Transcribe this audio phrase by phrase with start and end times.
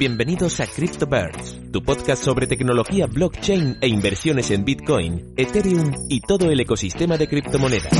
[0.00, 6.50] Bienvenidos a CryptoBirds, tu podcast sobre tecnología blockchain e inversiones en Bitcoin, Ethereum y todo
[6.50, 7.92] el ecosistema de criptomonedas.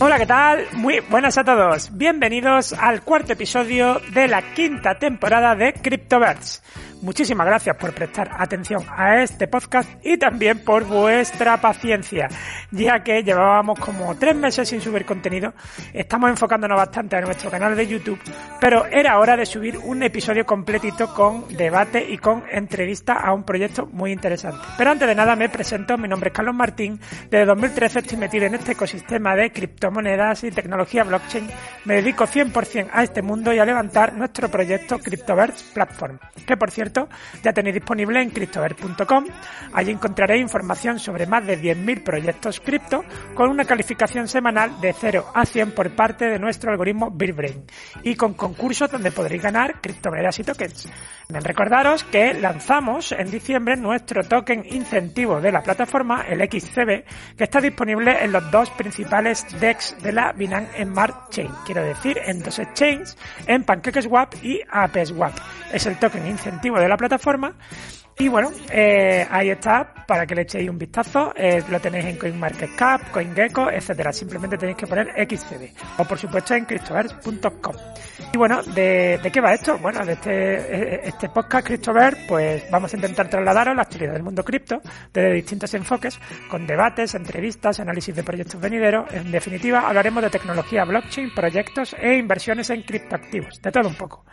[0.00, 0.66] Hola, ¿qué tal?
[0.74, 1.96] Muy buenas a todos.
[1.96, 6.62] Bienvenidos al cuarto episodio de la quinta temporada de CryptoBirds.
[7.02, 12.28] Muchísimas gracias por prestar atención a este podcast y también por vuestra paciencia,
[12.70, 15.54] ya que llevábamos como tres meses sin subir contenido.
[15.94, 18.20] Estamos enfocándonos bastante a nuestro canal de YouTube,
[18.60, 23.44] pero era hora de subir un episodio completito con debate y con entrevista a un
[23.44, 24.60] proyecto muy interesante.
[24.76, 28.44] Pero antes de nada me presento, mi nombre es Carlos Martín, desde 2013 estoy metido
[28.44, 31.48] en este ecosistema de criptomonedas y tecnología blockchain.
[31.86, 36.70] Me dedico 100% a este mundo y a levantar nuestro proyecto CryptoVerse Platform, que por
[36.70, 36.89] cierto
[37.42, 39.24] ya tenéis disponible en CryptoVer.com.
[39.72, 45.32] Allí encontraréis información sobre más de 10.000 proyectos cripto con una calificación semanal de 0
[45.34, 47.64] a 100 por parte de nuestro algoritmo BitBrain
[48.02, 50.88] y con concursos donde podréis ganar criptomonedas y tokens.
[51.28, 57.04] Recordaros que lanzamos en diciembre nuestro token incentivo de la plataforma, el XCB,
[57.36, 61.50] que está disponible en los dos principales DEX de la Binance Smart Chain.
[61.64, 65.32] Quiero decir, en dos exchanges, en PancakeSwap y AppSwap.
[65.72, 67.56] Es el token incentivo de la plataforma.
[68.20, 71.32] Y bueno, eh, ahí está para que le echéis un vistazo.
[71.34, 74.12] Eh, lo tenéis en CoinMarketCap, CoinGecko, etcétera.
[74.12, 75.72] Simplemente tenéis que poner XCB.
[75.96, 77.76] O por supuesto en CryptoVerse.com.
[78.34, 79.78] Y bueno, ¿de, qué va esto?
[79.78, 84.22] Bueno, de este, eh, este podcast CryptoVer, pues vamos a intentar trasladaros la actualidad del
[84.22, 84.82] mundo cripto
[85.14, 86.20] desde distintos enfoques,
[86.50, 89.10] con debates, entrevistas, análisis de proyectos venideros.
[89.14, 93.62] En definitiva, hablaremos de tecnología blockchain, proyectos e inversiones en criptoactivos.
[93.62, 94.26] De todo un poco.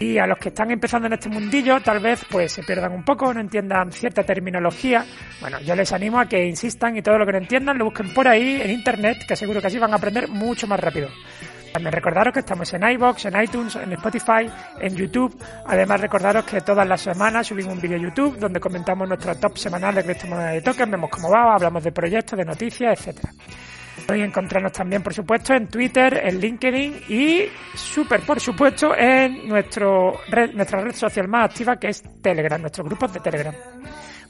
[0.00, 3.04] Y a los que están empezando en este mundillo, tal vez pues se pierdan un
[3.04, 5.04] poco, no entiendan cierta terminología.
[5.40, 8.14] Bueno, yo les animo a que insistan y todo lo que no entiendan lo busquen
[8.14, 11.08] por ahí en internet, que seguro que así van a aprender mucho más rápido.
[11.72, 14.50] También recordaros que estamos en iBox, en iTunes, en Spotify,
[14.80, 15.36] en YouTube.
[15.66, 19.94] Además, recordaros que todas las semanas subimos un vídeo YouTube donde comentamos nuestro top semanal
[19.94, 23.32] de criptomonedas de token, vemos cómo va, hablamos de proyectos, de noticias, etcétera.
[24.08, 27.42] Podéis encontrarnos también, por supuesto, en Twitter, en LinkedIn y,
[27.74, 30.22] súper por supuesto, en nuestro
[30.54, 33.54] nuestra red social más activa que es Telegram, nuestros grupos de Telegram.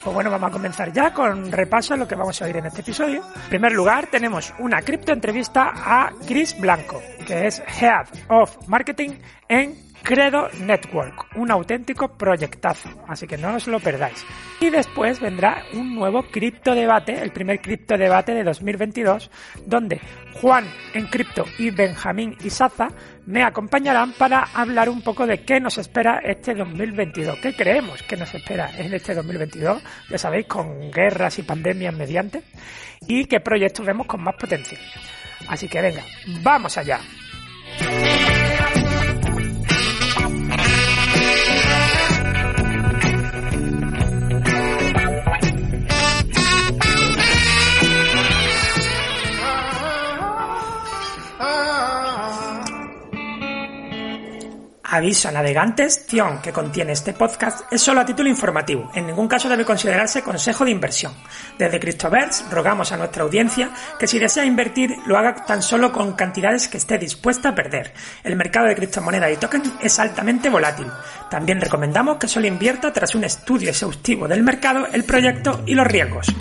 [0.03, 2.65] Pues bueno, vamos a comenzar ya con repaso a lo que vamos a oír en
[2.65, 3.23] este episodio.
[3.43, 9.11] En primer lugar, tenemos una cripto entrevista a Chris Blanco, que es Head of Marketing
[9.47, 14.25] en Credo Network, un auténtico proyectazo, así que no os lo perdáis.
[14.59, 19.29] Y después vendrá un nuevo cripto debate, el primer cripto debate de 2022,
[19.65, 20.01] donde
[20.41, 22.89] Juan en cripto y Benjamín y Saza
[23.25, 28.17] me acompañarán para hablar un poco de qué nos espera este 2022, qué creemos que
[28.17, 32.41] nos espera en este 2022, ya sabéis, con guerras y pandemias mediante,
[33.07, 34.79] y qué proyectos vemos con más potencia.
[35.47, 36.03] Así que venga,
[36.41, 36.99] vamos allá.
[54.91, 58.89] Aviso a navegantes, Tion, que contiene este podcast, es solo a título informativo.
[58.95, 61.13] En ningún caso debe considerarse consejo de inversión.
[61.59, 63.69] Desde CryptoVerse rogamos a nuestra audiencia
[63.99, 67.93] que si desea invertir lo haga tan solo con cantidades que esté dispuesta a perder.
[68.23, 70.87] El mercado de criptomonedas y tokens es altamente volátil.
[71.29, 75.85] También recomendamos que solo invierta tras un estudio exhaustivo del mercado, el proyecto y los
[75.85, 76.33] riesgos.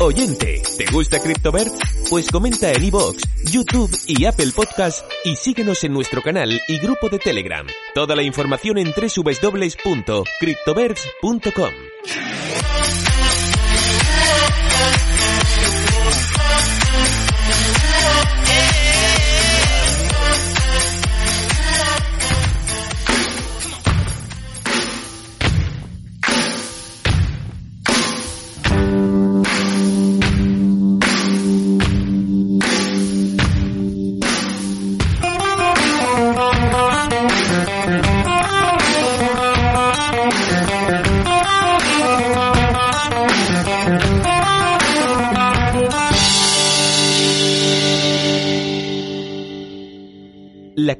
[0.00, 1.72] Oyente, ¿te gusta CryptoBird?
[2.08, 3.16] Pues comenta en iVoox,
[3.50, 7.66] YouTube y Apple Podcast y síguenos en nuestro canal y grupo de Telegram.
[7.94, 11.87] Toda la información en www.cryptobirds.com.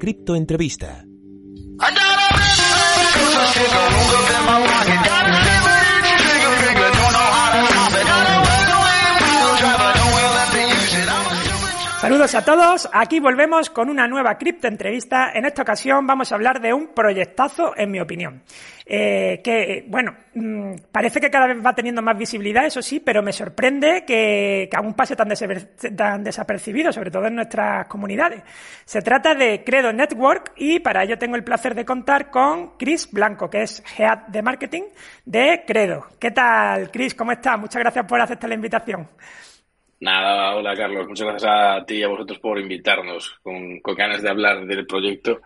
[0.00, 1.17] La
[12.28, 15.30] Saludos a todos, aquí volvemos con una nueva cripto entrevista.
[15.32, 18.42] En esta ocasión vamos a hablar de un proyectazo, en mi opinión.
[18.84, 23.22] Eh, que, bueno, mm, parece que cada vez va teniendo más visibilidad, eso sí, pero
[23.22, 25.30] me sorprende que, aún pase tan,
[25.96, 28.42] tan, desapercibido, sobre todo en nuestras comunidades.
[28.84, 33.10] Se trata de Credo Network y para ello tengo el placer de contar con Chris
[33.10, 34.82] Blanco, que es Head de Marketing
[35.24, 36.04] de Credo.
[36.18, 37.14] ¿Qué tal, Chris?
[37.14, 37.58] ¿Cómo estás?
[37.58, 39.08] Muchas gracias por aceptar la invitación.
[40.00, 44.28] Nada, hola Carlos, muchas gracias a ti y a vosotros por invitarnos con, ganas de
[44.28, 45.40] hablar del proyecto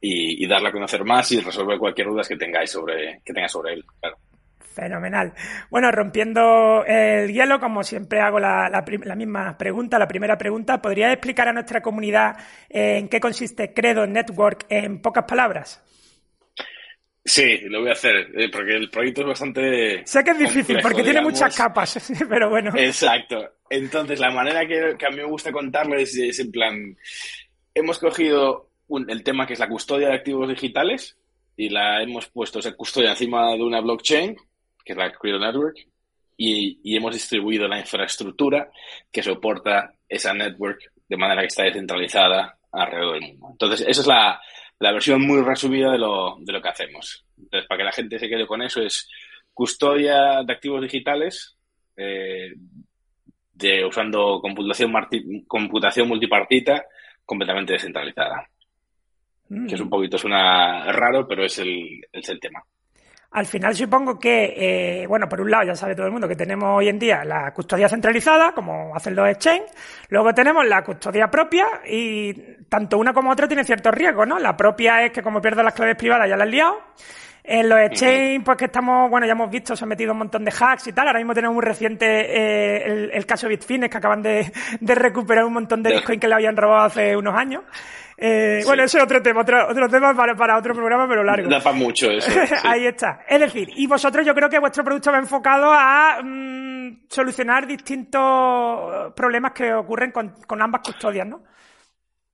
[0.00, 3.74] y, darle a conocer más y resolver cualquier duda que tengáis sobre, que tengáis sobre
[3.74, 4.16] él, claro.
[4.60, 5.34] Fenomenal.
[5.70, 8.84] Bueno, rompiendo el hielo, como siempre hago la,
[9.16, 12.36] misma pregunta, la primera pregunta, ¿podría explicar a nuestra comunidad
[12.70, 15.84] eh, en qué consiste Credo Network en pocas palabras?
[17.28, 20.06] Sí, lo voy a hacer, eh, porque el proyecto es bastante.
[20.06, 22.72] Sé que es difícil, porque tiene muchas capas, pero bueno.
[22.74, 23.50] Exacto.
[23.68, 26.96] Entonces, la manera que, a mí me gusta contarles es, en plan:
[27.74, 28.70] hemos cogido
[29.08, 31.18] el tema que es la custodia de activos digitales
[31.54, 34.34] y la hemos puesto esa custodia encima de una blockchain,
[34.82, 35.76] que es la Crypto Network,
[36.34, 38.70] y, y hemos distribuido la infraestructura
[39.12, 43.48] que soporta esa network de manera que está descentralizada alrededor del mundo.
[43.52, 44.40] Entonces, esa es la,
[44.80, 47.24] la versión muy resumida de lo, de lo que hacemos.
[47.36, 49.08] Entonces, para que la gente se quede con eso, es
[49.52, 51.56] custodia de activos digitales
[51.96, 52.54] eh,
[53.54, 54.92] de, usando computación,
[55.46, 56.84] computación multipartita
[57.24, 58.48] completamente descentralizada.
[59.48, 59.90] Que es un mm.
[59.90, 62.62] poquito, suena raro, pero es el, es el tema.
[63.30, 66.34] Al final supongo que, eh, bueno, por un lado ya sabe todo el mundo que
[66.34, 69.64] tenemos hoy en día la custodia centralizada, como hacen los exchange,
[70.08, 72.32] luego tenemos la custodia propia y
[72.70, 74.38] tanto una como otra tiene ciertos riesgos, ¿no?
[74.38, 76.78] La propia es que como pierdo las claves privadas ya las he liado.
[77.50, 80.44] En los exchange, pues que estamos, bueno, ya hemos visto, se han metido un montón
[80.44, 81.06] de hacks y tal.
[81.06, 85.54] Ahora mismo tenemos muy reciente eh, el, caso Bitfinex, que acaban de, de recuperar un
[85.54, 87.64] montón de Bitcoin que le habían robado hace unos años.
[88.18, 91.48] Eh, Bueno, eso es otro tema, otro, otro tema para, para, otro programa, pero largo.
[91.48, 92.30] Da para mucho eso.
[92.64, 93.20] Ahí está.
[93.26, 99.14] Es decir, y vosotros yo creo que vuestro producto va enfocado a mm, solucionar distintos
[99.14, 101.40] problemas que ocurren con, con ambas custodias, ¿no?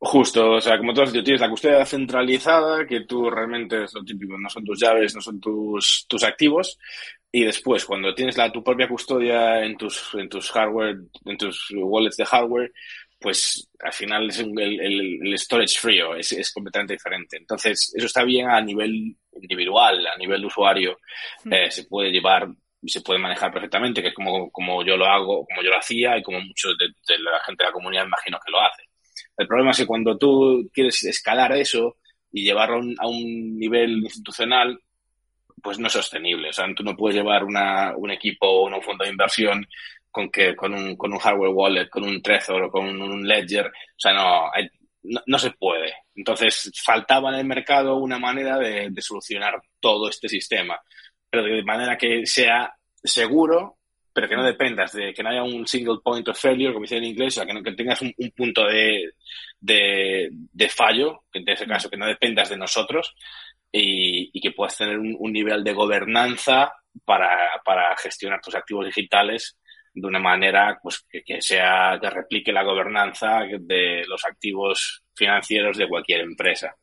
[0.06, 3.94] Justo, o sea, como tú has dicho, tienes la custodia centralizada, que tú realmente es
[3.94, 6.78] lo típico, no son tus llaves, no son tus, tus activos,
[7.32, 11.68] y después, cuando tienes la, tu propia custodia en tus, en tus hardware, en tus
[11.74, 12.72] wallets de hardware,
[13.18, 17.38] pues al final es el, storage frío es, es, completamente diferente.
[17.38, 20.98] Entonces, eso está bien a nivel individual, a nivel de usuario,
[21.44, 21.52] mm.
[21.52, 22.48] eh, se puede llevar
[22.82, 25.78] y se puede manejar perfectamente, que es como, como yo lo hago, como yo lo
[25.78, 28.82] hacía y como muchos de, la gente de la comunidad imagino que lo hace.
[29.36, 31.96] El problema es que cuando tú quieres escalar eso
[32.32, 34.80] y llevarlo a un nivel institucional,
[35.62, 36.50] pues no es sostenible.
[36.50, 39.66] O sea, tú no puedes llevar una, un equipo o un fondo de inversión
[40.10, 43.66] con que con un, con un hardware wallet, con un Trezor o con un Ledger,
[43.66, 44.48] o sea, no,
[45.26, 45.92] no, se puede.
[46.14, 50.78] Entonces, faltaba en el mercado una manera de, solucionar todo este sistema,
[51.28, 52.72] pero de manera que sea
[53.02, 53.78] seguro,
[54.14, 56.96] pero que no dependas de que no haya un single point of failure, como dice
[56.98, 59.12] en inglés, o sea, que, no, que tengas un, punto de,
[59.60, 63.14] de, de, fallo, que en ese caso que no dependas de nosotros,
[63.72, 66.72] y, y que puedas tener un, un nivel de gobernanza
[67.04, 67.28] para,
[67.64, 69.58] para gestionar tus activos digitales
[69.94, 75.88] de una manera pues, que, sea, que replique la gobernanza de los activos financieros de
[75.88, 76.76] cualquier empresa.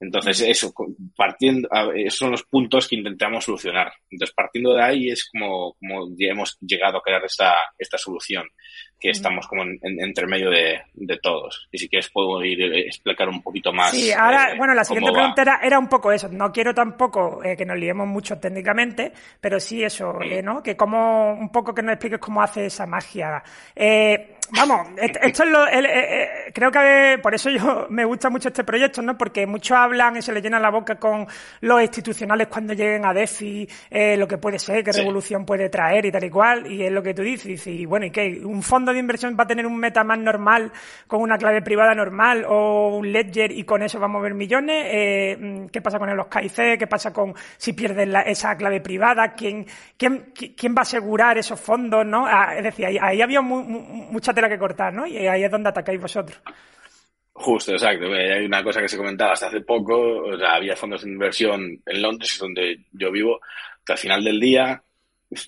[0.00, 0.72] Entonces, eso,
[1.16, 3.92] partiendo, esos son los puntos que intentamos solucionar.
[4.10, 8.44] Entonces, partiendo de ahí es como, como ya hemos llegado a crear esta, esta solución
[9.04, 10.80] que estamos como en, entre medio de,
[11.22, 11.68] todos.
[11.70, 13.90] Y si quieres puedo ir a eh, explicar un poquito más.
[13.90, 16.26] Sí, ahora, eh, bueno, la siguiente pregunta era, un poco eso.
[16.30, 20.62] No quiero tampoco eh, que nos liemos mucho técnicamente, pero sí eso, ¿no?
[20.62, 23.42] Que como, un poco que nos expliques cómo hace esa magia.
[24.56, 25.66] vamos, esto es lo,
[26.54, 29.18] creo que por eso yo me gusta mucho este proyecto, ¿no?
[29.18, 31.26] Porque muchos hablan y se les llena la boca con
[31.60, 33.68] los institucionales cuando lleguen a DeFi,
[34.16, 37.02] lo que puede ser, qué revolución puede traer y tal y cual, y es lo
[37.02, 38.40] que tú dices, y bueno, ¿y qué?
[38.42, 40.72] Un fondo de inversión va a tener un MetaMask normal
[41.06, 44.86] con una clave privada normal o un Ledger y con eso va a mover millones?
[44.88, 46.78] Eh, ¿Qué pasa con los KIC?
[46.78, 49.34] ¿Qué pasa con si pierden esa clave privada?
[49.34, 52.04] ¿Quién, quién, quién va a asegurar esos fondos?
[52.04, 52.26] ¿no?
[52.26, 55.06] Ah, es decir, ahí, había mucha tela que cortar, ¿no?
[55.06, 56.40] Y ahí es donde atacáis vosotros.
[57.32, 58.06] Justo, exacto.
[58.12, 61.82] Hay una cosa que se comentaba hasta hace poco, o sea, había fondos de inversión
[61.84, 63.40] en Londres, donde yo vivo,
[63.84, 64.82] que al final del día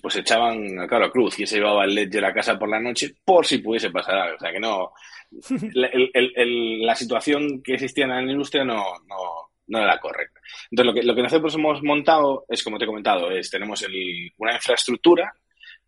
[0.01, 3.15] pues echaban a Carlos Cruz y se llevaba el Ledger a casa por la noche
[3.23, 4.35] por si pudiese pasar algo.
[4.35, 4.91] O sea que no.
[5.73, 10.39] la situación que existía en la industria no, no, no era correcta.
[10.71, 13.81] Entonces, lo que, lo que nosotros hemos montado es, como te he comentado, es tenemos
[13.83, 15.33] el, una infraestructura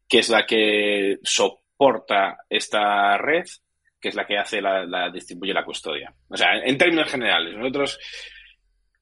[0.08, 3.46] que es la que soporta esta red
[4.01, 6.13] que es la que hace la, la distribuye la custodia.
[6.29, 8.00] O sea, en términos generales, nosotros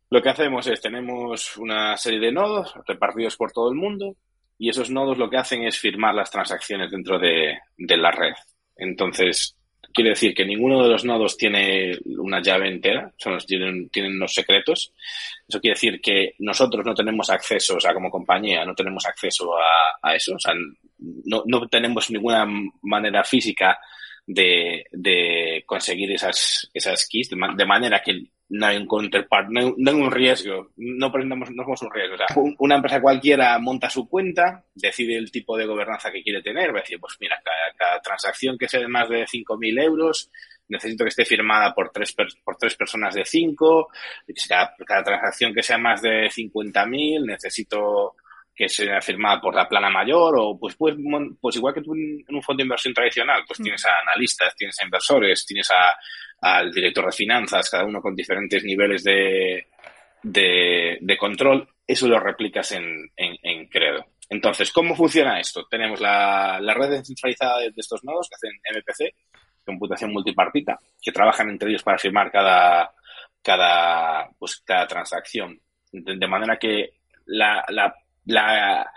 [0.10, 4.16] lo que hacemos es, tenemos una serie de nodos repartidos por todo el mundo
[4.58, 8.34] y esos nodos lo que hacen es firmar las transacciones dentro de, la red.
[8.76, 9.56] Entonces,
[9.94, 14.34] quiere decir que ninguno de los nodos tiene una llave entera, son tienen, tienen unos
[14.34, 14.94] secretos.
[15.48, 19.52] Eso quiere decir que nosotros no tenemos acceso, o sea, como compañía, no tenemos acceso
[19.58, 20.36] a, a eso.
[20.36, 20.54] O sea,
[20.98, 22.48] no, no tenemos ninguna
[22.82, 23.78] manera física
[24.28, 29.96] de, de conseguir esas, esas keys, de, manera que no hay un counterpart, no hay,
[29.96, 32.16] un riesgo, no presentamos, no somos un riesgo.
[32.16, 32.28] O sea,
[32.60, 36.80] una empresa cualquiera monta su cuenta, decide el tipo de gobernanza que quiere tener, va
[36.80, 40.32] a decir, pues mira, cada, transacción que sea de más de 5.000 euros,
[40.70, 43.90] necesito que esté firmada por tres, por tres personas de cinco,
[44.48, 48.16] cada, cada transacción que sea más de 50.000, necesito
[48.58, 50.96] que sea firmada por la plana mayor o pues, pues,
[51.40, 54.80] pues igual que tú en un fondo de inversión tradicional, pues tienes a analistas, tienes
[54.82, 55.94] a inversores, tienes a,
[56.42, 59.68] al director de finanzas, cada uno con diferentes niveles de,
[60.24, 64.08] de, control, eso lo replicas en, en, Credo.
[64.28, 65.68] Entonces, ¿cómo funciona esto?
[65.70, 69.16] Tenemos la, la red descentralizada de, estos nodos que hacen MPC,
[69.64, 72.92] computación multipartita, que trabajan entre ellos para firmar cada,
[73.44, 75.62] cada, pues, cada transacción.
[75.92, 76.96] De, manera que
[77.26, 77.94] la, la
[78.28, 78.92] la,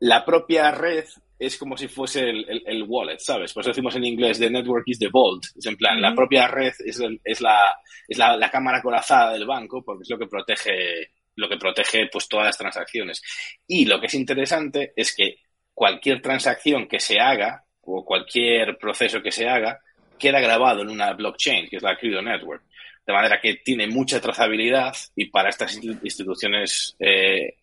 [0.00, 1.04] la propia red
[1.38, 3.52] es como si fuese el, el, wallet, ¿sabes?
[3.52, 5.44] Pues decimos en inglés, the network is the vault.
[5.54, 9.44] Es en plan, la propia red es, es, la, es la, la, cámara corazada del
[9.44, 13.22] banco porque es lo que protege, lo que protege pues todas las transacciones.
[13.66, 15.40] Y lo que es interesante es que
[15.74, 19.78] cualquier transacción que se haga o cualquier proceso que se haga
[20.18, 22.64] queda grabado en una blockchain, que es la Credo Network.
[23.06, 27.56] De manera que tiene mucha trazabilidad y para estas instituciones eh,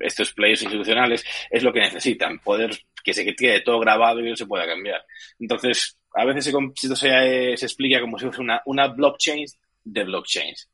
[0.00, 2.70] estos players institucionales es lo que necesitan, poder
[3.04, 5.04] que se quede todo grabado y no se pueda cambiar.
[5.38, 9.46] Entonces, a veces se, se, se explica como si fuese una, una blockchain
[9.84, 10.70] de blockchains.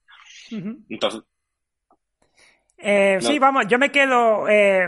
[0.89, 1.23] Entonces,
[2.79, 4.87] eh, Sí, vamos, yo me quedo eh,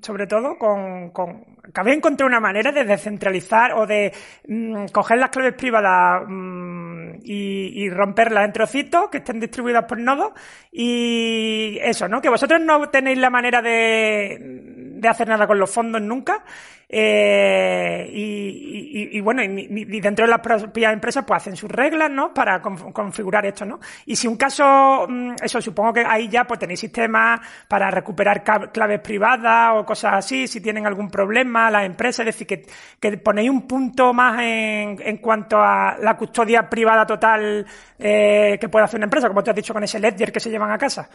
[0.00, 4.12] sobre todo con, con que había encontrado una manera de descentralizar o de
[4.46, 9.98] mm, coger las claves privadas mm, y, y, romperlas en trocitos que estén distribuidas por
[9.98, 10.32] nodos
[10.72, 12.20] y eso, ¿no?
[12.20, 16.44] Que vosotros no tenéis la manera de, de hacer nada con los fondos nunca
[16.90, 22.32] eh, y, bueno, y, dentro de las propias empresas pues hacen sus reglas, ¿no?
[22.32, 23.78] Para configurar esto, ¿no?
[24.06, 28.42] Y si un caso, mm, eso supongo que ahí ya pues tenéis sistemas para recuperar
[28.72, 32.66] claves privadas o cosas así, si tienen algún problema las empresas, es decir, que,
[32.98, 37.66] que ponéis un punto más en, en cuanto a la custodia privada total
[37.98, 40.48] eh, que puede hacer una empresa, como te has dicho con ese ledger que se
[40.48, 41.08] llevan a casa.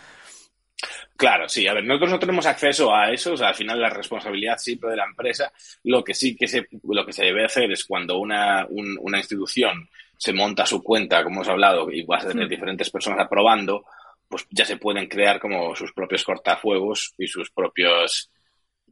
[1.15, 1.67] Claro, sí.
[1.67, 3.33] A ver, nosotros no tenemos acceso a eso.
[3.33, 5.51] O sea, al final la responsabilidad siempre de la empresa.
[5.83, 9.89] Lo que sí que se, lo que se debe hacer es cuando una, una institución
[10.17, 13.85] se monta su cuenta, como hemos hablado, y va a tener diferentes personas aprobando,
[14.29, 18.31] pues ya se pueden crear como sus propios cortafuegos y sus propios,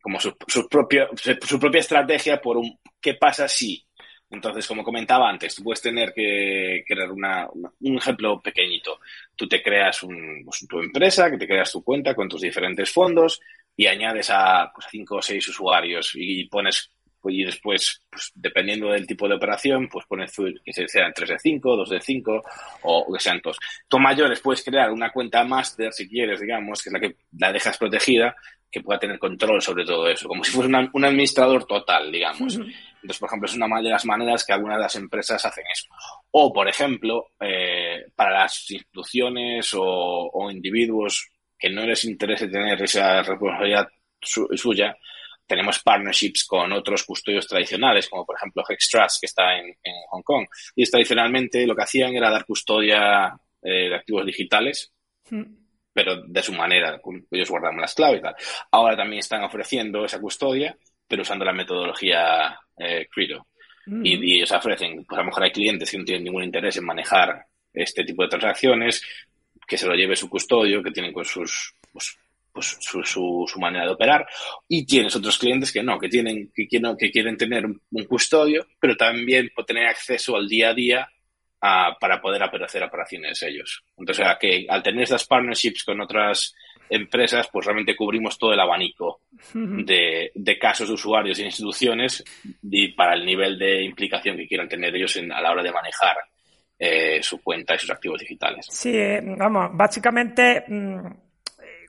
[0.01, 3.83] como su, su, propio, su propia estrategia por un qué pasa si
[4.31, 8.99] entonces, como comentaba antes, tú puedes tener que crear una, un ejemplo pequeñito.
[9.35, 12.89] Tú te creas un, pues, tu empresa, que te creas tu cuenta con tus diferentes
[12.91, 13.41] fondos
[13.75, 16.91] y añades a pues, cinco o seis usuarios y pones
[17.25, 20.35] y después, pues, dependiendo del tipo de operación, pues pones
[20.65, 22.41] que sean 3 de 5, 2 de 5
[22.81, 23.59] o que sean dos.
[23.87, 27.51] Tú mayores puedes crear una cuenta máster, si quieres, digamos, que es la que la
[27.51, 28.35] dejas protegida,
[28.71, 32.59] que pueda tener control sobre todo eso, como si fuese un administrador total, digamos.
[33.01, 35.87] Entonces, por ejemplo, es una de las maneras que algunas de las empresas hacen eso.
[36.31, 43.23] O, por ejemplo, eh, para las instituciones o, individuos que no les interese tener esa
[43.23, 43.87] responsabilidad
[44.21, 44.95] suya,
[45.47, 49.75] tenemos partnerships con otros custodios tradicionales, como por ejemplo Hextrust, que está en,
[50.09, 50.45] Hong Kong.
[50.75, 54.93] Y tradicionalmente lo que hacían era dar custodia eh, de activos digitales,
[55.29, 55.43] hmm.
[55.91, 58.35] pero de su manera, ellos guardaban las claves y tal.
[58.71, 60.77] Ahora también están ofreciendo esa custodia,
[61.11, 63.47] pero usando la metodología eh, Credo.
[63.85, 64.05] Mm.
[64.05, 66.85] Y, ellos ofrecen, pues a lo mejor hay clientes que no tienen ningún interés en
[66.85, 69.03] manejar este tipo de transacciones,
[69.67, 72.17] que se lo lleve su custodio, que tienen con sus, pues,
[72.53, 74.25] pues su, su, manera de operar.
[74.69, 78.65] Y tienes otros clientes que no, que tienen, que quieren, que quieren tener un custodio,
[78.79, 81.09] pero también tener acceso al día a día
[81.59, 83.83] para poder hacer operaciones ellos.
[83.97, 86.55] Entonces, que al tener estas partnerships con otras
[86.91, 89.21] empresas, pues realmente cubrimos todo el abanico
[89.53, 92.23] de, casos de usuarios e instituciones
[92.63, 96.17] y para el nivel de implicación que quieran tener ellos a la hora de manejar
[96.77, 98.65] eh, su cuenta y sus activos digitales.
[98.69, 100.65] Sí, eh, vamos, básicamente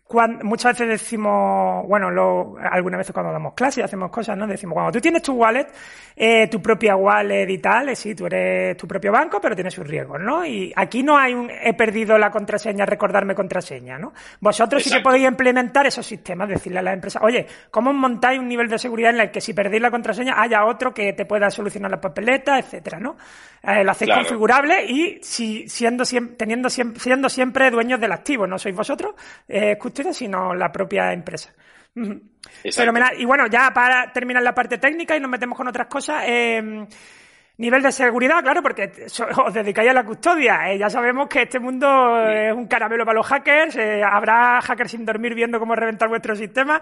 [0.09, 4.47] mm, muchas veces decimos, bueno, lo, algunas veces cuando damos clases y hacemos cosas, ¿no?
[4.47, 5.67] Decimos, cuando tú tienes tu wallet,
[6.17, 9.75] eh, tu propia wallet y tal, eh, sí, tú eres tu propio banco, pero tienes
[9.75, 10.45] sus riesgos, ¿no?
[10.45, 14.13] Y aquí no hay un, he perdido la contraseña, recordarme contraseña, ¿no?
[14.41, 18.49] Vosotros sí que podéis implementar esos sistemas, decirle a las empresas, oye, ¿cómo montáis un
[18.49, 21.51] nivel de seguridad en el que si perdéis la contraseña haya otro que te pueda
[21.51, 23.17] solucionar la papeleta, etcétera, ¿no?
[23.63, 26.05] Eh, lo hacéis configurable y si, siendo,
[26.37, 29.15] teniendo, siendo siempre dueños del activo, no sois vosotros,
[29.49, 29.79] eh,
[30.13, 31.53] sino la propia empresa.
[33.19, 36.25] Y bueno, ya para terminar la parte técnica y nos metemos con otras cosas.
[36.27, 36.87] Eh,
[37.59, 38.91] nivel de seguridad, claro, porque
[39.45, 40.73] os dedicáis a la custodia.
[40.73, 43.77] Eh, ya sabemos que este mundo es un caramelo para los hackers.
[43.77, 46.81] Eh, habrá hackers sin dormir viendo cómo reventar vuestro sistema.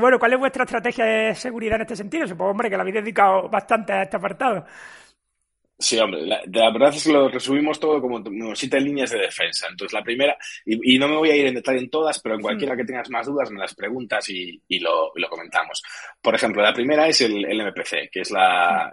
[0.00, 2.26] bueno, ¿cuál es vuestra estrategia de seguridad en este sentido?
[2.26, 4.66] Supongo, hombre, que la habéis dedicado bastante a este apartado.
[5.82, 8.22] Sí, hombre, la, verdad es que lo resumimos todo como,
[8.54, 9.66] siete líneas de defensa.
[9.70, 12.42] Entonces, la primera, y, no me voy a ir en detalle en todas, pero en
[12.42, 15.82] cualquiera que tengas más dudas me las preguntas y, lo, comentamos.
[16.20, 18.92] Por ejemplo, la primera es el, MPC, que es la,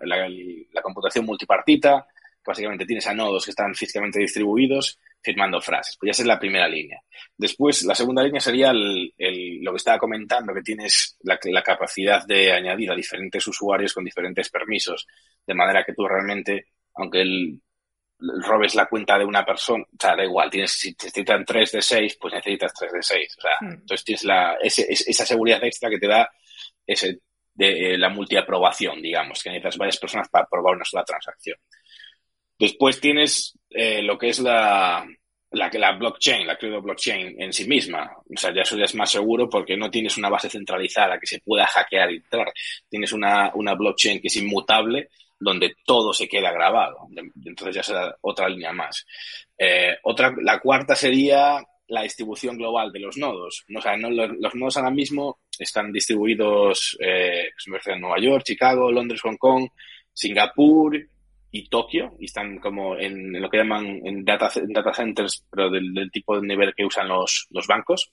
[0.82, 2.08] computación multipartita.
[2.46, 5.98] básicamente tienes a nodos que están físicamente distribuidos firmando frases.
[6.00, 7.02] Pues ya esa es la primera línea.
[7.36, 12.54] Después, la segunda línea sería lo que estaba comentando, que tienes la, la capacidad de
[12.54, 15.06] añadir a diferentes usuarios con diferentes permisos,
[15.46, 16.68] de manera que tú realmente
[16.98, 17.62] aunque el,
[18.20, 21.72] robes la cuenta de una persona, o sea, da igual, tienes, si te necesitan 3
[21.72, 23.36] de 6, pues necesitas 3 de 6.
[23.38, 23.74] O sea, hmm.
[23.74, 26.30] entonces tienes la, esa seguridad extra que te da
[26.86, 27.20] ese,
[27.54, 31.58] de, eh, la multiaprobación, digamos, que necesitas varias personas para aprobar una sola transacción.
[32.58, 35.08] Después tienes eh, lo que es la,
[35.52, 38.12] la, la blockchain, la cripto blockchain en sí misma.
[38.18, 41.28] O sea, ya eso ya es más seguro porque no tienes una base centralizada que
[41.28, 42.52] se pueda hackear y entrar.
[42.90, 47.08] Tienes una, una blockchain que es inmutable donde todo se queda grabado.
[47.46, 49.06] Entonces ya será otra línea más.
[49.58, 53.66] Eh, otra, la cuarta sería la distribución global de los nodos.
[53.76, 57.50] O sea, no, los, nodos ahora mismo están distribuidos eh,
[57.86, 59.70] en Nueva York, Chicago, Londres, Hong Kong,
[60.14, 60.98] Singapur
[61.52, 65.94] y Tokio, y están como en, lo que llaman en data, data centers, pero del,
[65.94, 68.12] del, tipo de nivel que usan los, los bancos.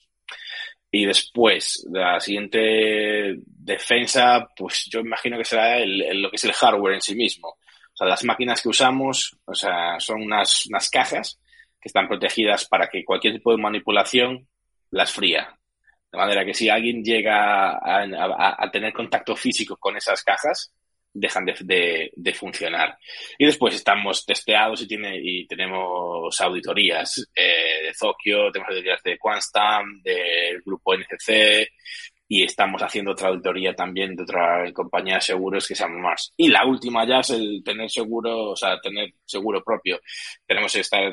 [0.96, 6.52] Y después, la siguiente defensa, pues yo imagino que será el, lo que es el
[6.52, 7.48] hardware en sí mismo.
[7.48, 11.40] O sea, las máquinas que usamos, o sea, son unas, unas cajas
[11.80, 14.46] que están protegidas para que cualquier tipo de manipulación
[14.92, 15.58] las fría.
[16.12, 20.72] De manera que si alguien llega a tener contacto físico con esas cajas,
[21.14, 22.98] dejan de, de, funcionar.
[23.38, 29.16] Y después estamos testeados y, tiene, y tenemos auditorías eh, de Tokio, tenemos auditorías de
[29.16, 31.70] Quantstam, del grupo NCC
[32.26, 36.32] y estamos haciendo otra auditoría también de otra compañía de seguros que se llama Mars.
[36.36, 40.00] Y la última ya es el tener seguro, o sea, tener seguro propio.
[40.46, 41.12] Tenemos estar,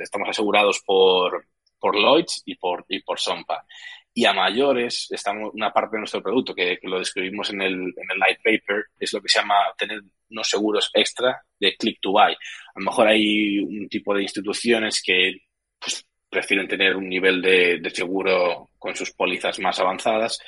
[0.00, 1.46] estamos asegurados por,
[1.78, 3.64] por Lloyds y por, y por Sompa
[4.12, 8.10] y a mayores, estamos, una parte de nuestro producto que, lo describimos en el, en
[8.12, 12.12] el light paper, es lo que se llama tener unos seguros extra de click to
[12.12, 12.32] buy.
[12.32, 15.36] A lo mejor hay un tipo de instituciones que
[15.78, 20.38] pues, prefieren tener un nivel de, seguro con sus pólizas más avanzadas.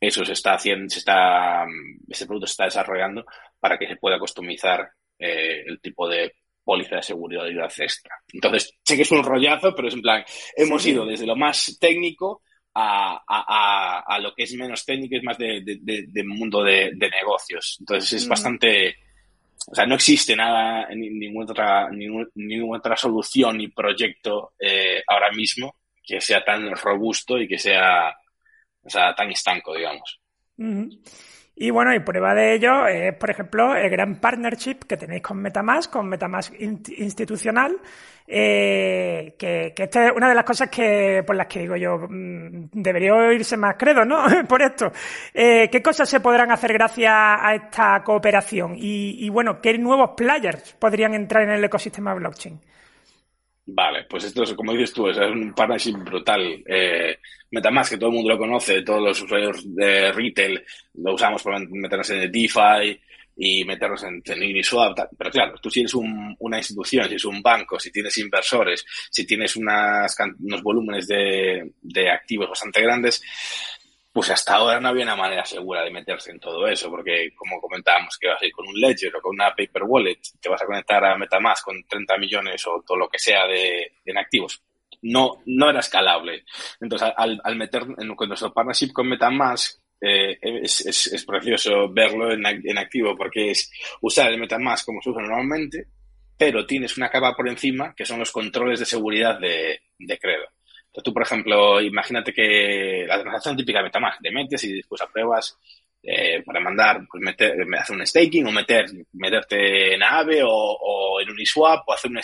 [0.00, 1.66] Eso se está haciendo, se está,
[2.08, 3.24] ese producto se está desarrollando
[3.58, 8.14] para que se pueda customizar eh, el tipo de póliza de seguridad extra.
[8.32, 10.22] Entonces, sé que es un rollazo, pero es en plan,
[10.54, 12.42] hemos ido desde lo más técnico
[12.80, 17.76] a, lo que es menos técnico, es más de, mundo de, negocios.
[17.80, 18.30] Entonces es mm.
[18.30, 18.96] bastante,
[19.66, 25.76] o sea, no existe nada, ninguna otra, ninguna otra solución ni proyecto eh, ahora mismo
[26.02, 28.14] que sea tan robusto y que sea,
[28.82, 30.20] o sea, tan estanco, digamos.
[31.60, 35.38] Y bueno, y prueba de ello es, por ejemplo, el gran partnership que tenéis con
[35.38, 37.76] Metamask, con Metamask institucional,
[38.28, 42.68] eh, que, esta es una de las cosas que por las que digo yo, mm,
[42.74, 44.24] debería oírse más credo, ¿no?
[44.48, 44.92] por esto.
[45.34, 48.76] Eh, ¿Qué cosas se podrán hacer gracias a esta cooperación?
[48.76, 52.60] Y, y bueno, ¿qué nuevos players podrían entrar en el ecosistema blockchain?
[53.70, 56.64] Vale, pues esto es, como dices tú, es un partnership brutal.
[56.66, 57.18] Eh,
[57.50, 61.58] Metamask, que todo el mundo lo conoce, todos los usuarios de retail lo usamos para
[61.58, 62.98] meternos en DeFi
[63.36, 64.98] y meternos en, en Uniswap.
[65.18, 69.26] Pero claro, tú si eres una institución, si eres un banco, si tienes inversores, si
[69.26, 73.22] tienes unas, unos volúmenes de activos bastante grandes,
[74.12, 77.60] pues hasta ahora no había una manera segura de meterse en todo eso, porque como
[77.60, 80.62] comentábamos que vas a ir con un Ledger o con una Paper Wallet, te vas
[80.62, 84.62] a conectar a Metamask con 30 millones o todo lo que sea de, en activos.
[85.02, 86.44] No, no era escalable.
[86.80, 92.46] Entonces, al, al meter en, nuestro partnership con Metamask, eh, es, es, precioso verlo en,
[92.46, 95.88] en, activo porque es usar el Metamask como se usa normalmente,
[96.36, 100.46] pero tienes una capa por encima que son los controles de seguridad de, de Credo.
[101.02, 105.56] Tú, por ejemplo, imagínate que la transacción típica de Metamask, te metes y después apruebas
[106.02, 111.30] eh, para mandar, pues meter, hacer un staking o meter, meterte en AVE o, en
[111.30, 112.18] Uniswap o hacer un,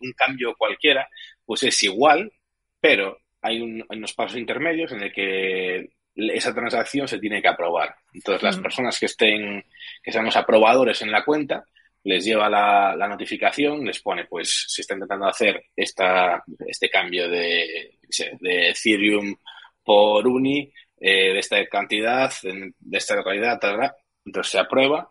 [0.00, 1.08] un, cambio cualquiera,
[1.44, 2.32] pues es igual,
[2.80, 7.94] pero hay, unos pasos intermedios en el que esa transacción se tiene que aprobar.
[8.12, 8.62] Entonces, las mm.
[8.62, 9.64] personas que estén,
[10.02, 11.64] que sean los aprobadores en la cuenta,
[12.04, 17.98] les lleva la, notificación, les pone, pues, si está intentando hacer esta, este cambio de,
[18.40, 19.36] de Ethereum
[19.84, 23.92] por Uni, eh, de esta cantidad, de esta localidad, tal,
[24.24, 25.10] entonces se aprueba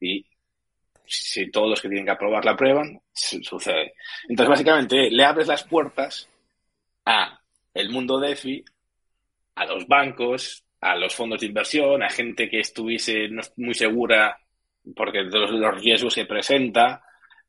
[0.00, 0.24] y
[1.06, 3.94] si todos los que tienen que aprobar la aprueban, sucede.
[4.28, 6.28] Entonces, básicamente, le abres las puertas
[7.06, 7.40] a
[7.72, 8.64] el mundo DeFi,
[9.54, 14.38] a los bancos, a los fondos de inversión, a gente que estuviese muy segura
[14.94, 17.02] porque los, los riesgos que presenta.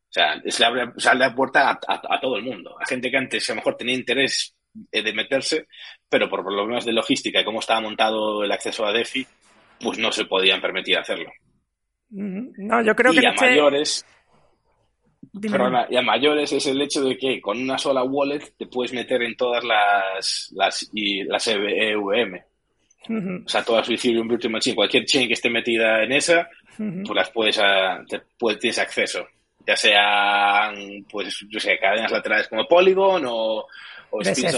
[0.09, 2.75] O sea, se le abre, la puerta a, todo el mundo.
[2.79, 4.55] A gente que antes a lo mejor tenía interés
[4.91, 5.67] eh, de meterse,
[6.09, 9.27] pero por problemas de logística y cómo estaba montado el acceso a DeFi,
[9.79, 11.31] pues no se podían permitir hacerlo.
[12.09, 13.21] No, yo creo que...
[13.21, 14.05] Y a este mayores...
[15.89, 19.21] y a mayores es el hecho de que con una sola wallet te puedes meter
[19.21, 22.39] en todas las, las, y las EVM.
[23.45, 26.49] O sea, todas su Ethereum Virtual Machine, cualquier chain que esté metida en esa,
[27.03, 29.27] tú las puedes, a, te puedes, tienes acceso.
[29.65, 33.65] Ya sean, pues, yo sé, cadenas laterales como Polygon o,
[34.11, 34.55] o BSC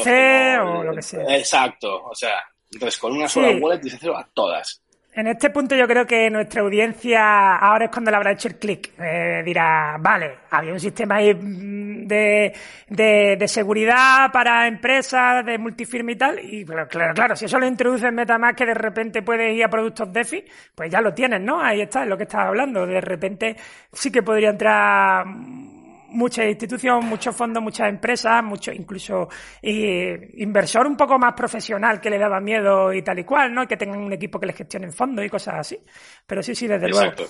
[0.61, 1.37] o lo que sea.
[1.37, 4.81] Exacto, o sea, entonces con una sola wallet tienes acceso a todas.
[5.13, 8.55] En este punto yo creo que nuestra audiencia ahora es cuando le habrá hecho el
[8.55, 8.93] clic.
[8.97, 12.53] Eh, dirá, vale, había un sistema ahí mm, de,
[12.87, 16.39] de, seguridad para empresas, de multifirma y tal.
[16.41, 19.69] Y claro, claro, si eso lo introduce en MetaMask que de repente puedes ir a
[19.69, 21.61] productos DeFi, pues ya lo tienes, ¿no?
[21.61, 22.87] Ahí está, es lo que estás hablando.
[22.87, 23.57] De repente
[23.91, 25.25] sí que podría entrar
[26.11, 29.29] muchas instituciones, muchos fondos, muchas empresas, mucho incluso
[29.61, 33.63] inversor un poco más profesional que le daba miedo y tal y cual, ¿no?
[33.63, 35.79] Y que tengan un equipo que les gestione fondos y cosas así.
[36.25, 37.23] Pero sí, sí, desde luego.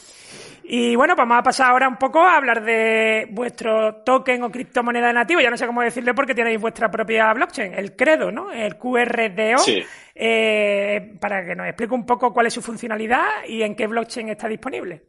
[0.63, 4.51] Y bueno, pues vamos a pasar ahora un poco a hablar de vuestro token o
[4.51, 5.41] criptomoneda nativo.
[5.41, 8.51] Ya no sé cómo decirle porque tenéis vuestra propia blockchain, el Credo, ¿no?
[8.51, 9.57] El QRDO.
[9.57, 9.83] Sí.
[10.13, 14.29] Eh, para que nos explique un poco cuál es su funcionalidad y en qué blockchain
[14.29, 15.03] está disponible.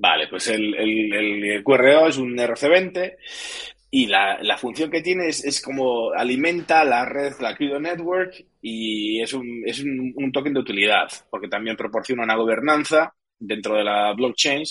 [0.00, 3.16] Vale, pues el, el, QRO es un RC20
[3.90, 8.32] y la, la función que tiene es, es, como alimenta la red, la Credo Network
[8.62, 13.74] y es, un, es un, un, token de utilidad porque también proporciona una gobernanza dentro
[13.74, 14.62] de la blockchain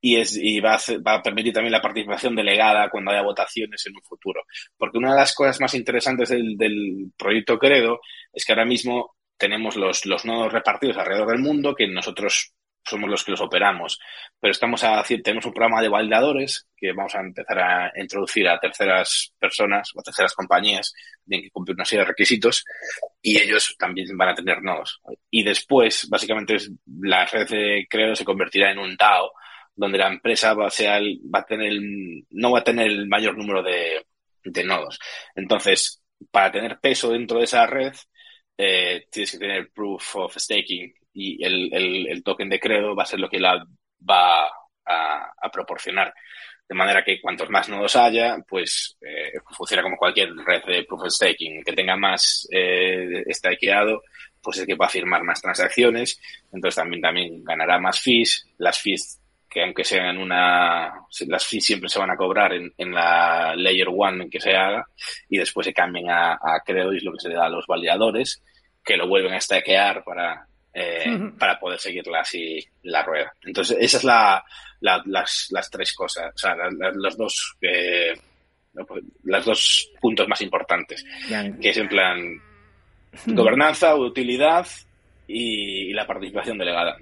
[0.00, 3.84] y, es, y va, a va a permitir también la participación delegada cuando haya votaciones
[3.86, 4.42] en un futuro.
[4.78, 8.00] Porque una de las cosas más interesantes del, del proyecto Credo
[8.32, 13.10] es que ahora mismo tenemos los, los nodos repartidos alrededor del mundo que nosotros somos
[13.10, 13.98] los que los operamos.
[14.38, 18.58] Pero estamos a, tenemos un programa de validadores que vamos a empezar a introducir a
[18.58, 20.94] terceras personas o terceras compañías,
[21.26, 22.64] tienen que cumplir una serie de requisitos
[23.20, 25.00] y ellos también van a tener nodos.
[25.30, 26.56] Y después, básicamente,
[27.00, 29.32] la red de Creo se convertirá en un DAO,
[29.74, 31.72] donde la empresa va a, ser, va a tener,
[32.30, 34.04] no va a tener el mayor número de,
[34.44, 34.98] de nodos.
[35.34, 37.94] Entonces, para tener peso dentro de esa red,
[38.56, 41.72] eh, tienes que tener proof of staking y el,
[42.08, 43.64] el, token de credo va a ser lo que la
[44.08, 44.46] va
[44.86, 46.12] a, proporcionar.
[46.68, 51.02] De manera que cuantos más nodos haya, pues eh, funciona como cualquier red de proof
[51.02, 51.64] of staking.
[51.64, 54.02] Que tenga más eh, stakeado,
[54.40, 56.20] pues es que va a firmar más transacciones.
[56.52, 58.46] Entonces también, también ganará más fees.
[58.58, 59.20] Las fees
[59.50, 60.92] que aunque sean una,
[61.26, 64.54] las fees siempre se van a cobrar en, en la layer one en que se
[64.54, 64.86] haga
[65.28, 67.50] y después se cambian a, a credo y es lo que se le da a
[67.50, 68.40] los validadores
[68.84, 73.32] que lo vuelven a stakear para eh, para poder seguirla así la rueda.
[73.42, 74.44] Entonces, esas es la,
[74.80, 76.54] las, las, tres cosas, o sea,
[76.94, 78.14] los dos, eh,
[78.86, 81.04] pues, los dos puntos más importantes,
[81.60, 82.40] que es en plan
[83.26, 84.66] gobernanza, utilidad
[85.26, 86.96] y, la participación delegada.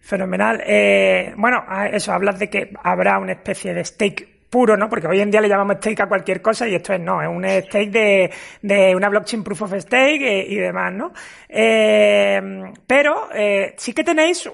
[0.00, 0.62] Fenomenal.
[0.66, 4.88] Eh, bueno, eso, hablas de que habrá una especie de stake puro, ¿no?
[4.88, 7.28] Porque hoy en día le llamamos stake a cualquier cosa y esto es no, es
[7.28, 8.30] un stake de,
[8.62, 11.12] de una blockchain proof of stake eh, y, demás, ¿no?
[11.48, 12.40] Eh,
[12.86, 14.50] pero eh, sí que tenéis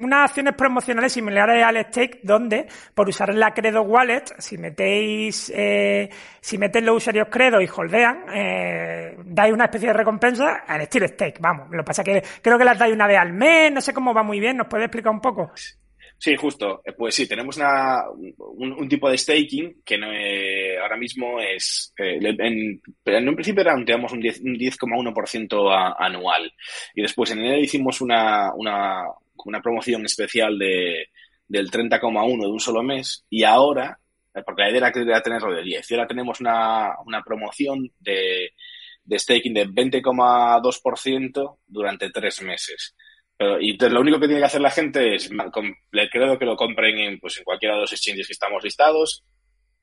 [0.00, 6.08] unas acciones promocionales similares al stake donde por usar la Credo Wallet, si metéis eh,
[6.40, 11.08] si metéis los usuarios Credo y holdean, eh, dais una especie de recompensa al estilo
[11.08, 11.68] stake, vamos.
[11.70, 13.92] Lo que pasa es que creo que las dais una vez al mes, no sé
[13.92, 15.52] cómo va muy bien, ¿nos puede explicar un poco?
[16.18, 16.82] Sí, justo.
[16.84, 18.04] Eh, pues sí, tenemos una,
[18.38, 23.60] un, tipo de staking que no, eh, ahora mismo es, eh, en, en, un principio
[23.60, 26.52] era, un 10,1% anual.
[26.94, 29.04] Y después en enero hicimos una, una,
[29.44, 31.10] una promoción especial de,
[31.48, 33.98] del 30,1 de un solo mes y ahora
[34.44, 35.90] porque la idea era tenerlo de 10.
[35.90, 38.52] Y ahora tenemos una, una promoción de,
[39.04, 42.94] de staking de 20,2% durante tres meses.
[43.38, 46.56] Y entonces lo único que tiene que hacer la gente es, le creo que lo
[46.56, 49.24] compren en, pues, en cualquiera de los exchanges que estamos listados,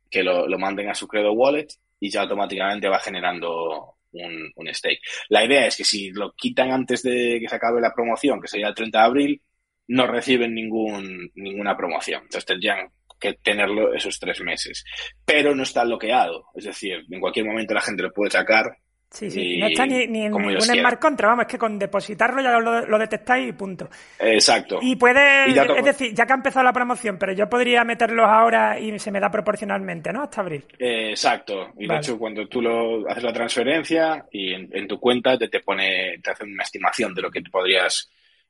[0.10, 1.68] que lo, lo manden a su Credo Wallet
[2.00, 5.02] y ya automáticamente va generando un, un, stake.
[5.30, 8.48] La idea es que si lo quitan antes de que se acabe la promoción, que
[8.48, 9.42] sería el 30 de abril,
[9.88, 12.24] no reciben ningún, ninguna promoción.
[12.24, 12.90] Entonces tendrían
[13.20, 14.84] que tenerlo esos tres meses.
[15.26, 16.46] Pero no está bloqueado.
[16.56, 18.78] Es decir, en cualquier momento la gente lo puede sacar
[19.14, 22.42] Sí, sí, no está ni, ni en ningún smart contra, vamos, es que con depositarlo
[22.42, 23.88] ya lo, detectáis y punto.
[24.18, 24.80] Exacto.
[24.82, 28.80] Y puede, es decir, ya que ha empezado la promoción, pero yo podría meterlos ahora
[28.80, 30.24] y se me da proporcionalmente, ¿no?
[30.24, 30.66] Hasta abril.
[30.80, 31.74] exacto.
[31.78, 35.60] Y de hecho, cuando tú lo haces la transferencia y en, tu cuenta te, te
[35.60, 38.10] pone, te hace una estimación de lo que podrías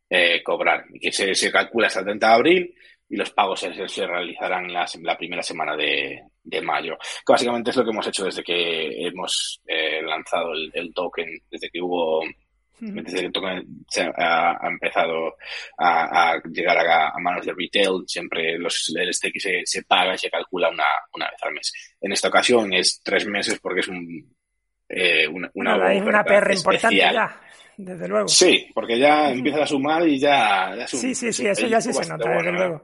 [0.09, 0.85] eh, cobrar.
[0.93, 2.75] Y que se, se calcula hasta el 30 de abril
[3.09, 6.97] y los pagos se, se realizarán la, la primera semana de, de, mayo.
[7.25, 11.69] Que básicamente es lo que hemos hecho desde que hemos eh, lanzado el, token, desde
[11.69, 12.23] que hubo
[12.79, 15.35] desde que el token se ha, empezado
[15.77, 20.29] a, llegar a, manos de retail, siempre los, el stake se, se paga y se
[20.29, 21.71] calcula una, una vez al mes.
[22.01, 24.35] En esta ocasión es tres meses porque es un,
[24.89, 27.39] eh, una, una, una PR importante ya
[27.77, 28.27] desde luego.
[28.27, 30.87] Sí, porque ya empieza a sumar y ya...
[30.87, 32.83] sí, sí, sí, eso ya sí se nota, desde luego.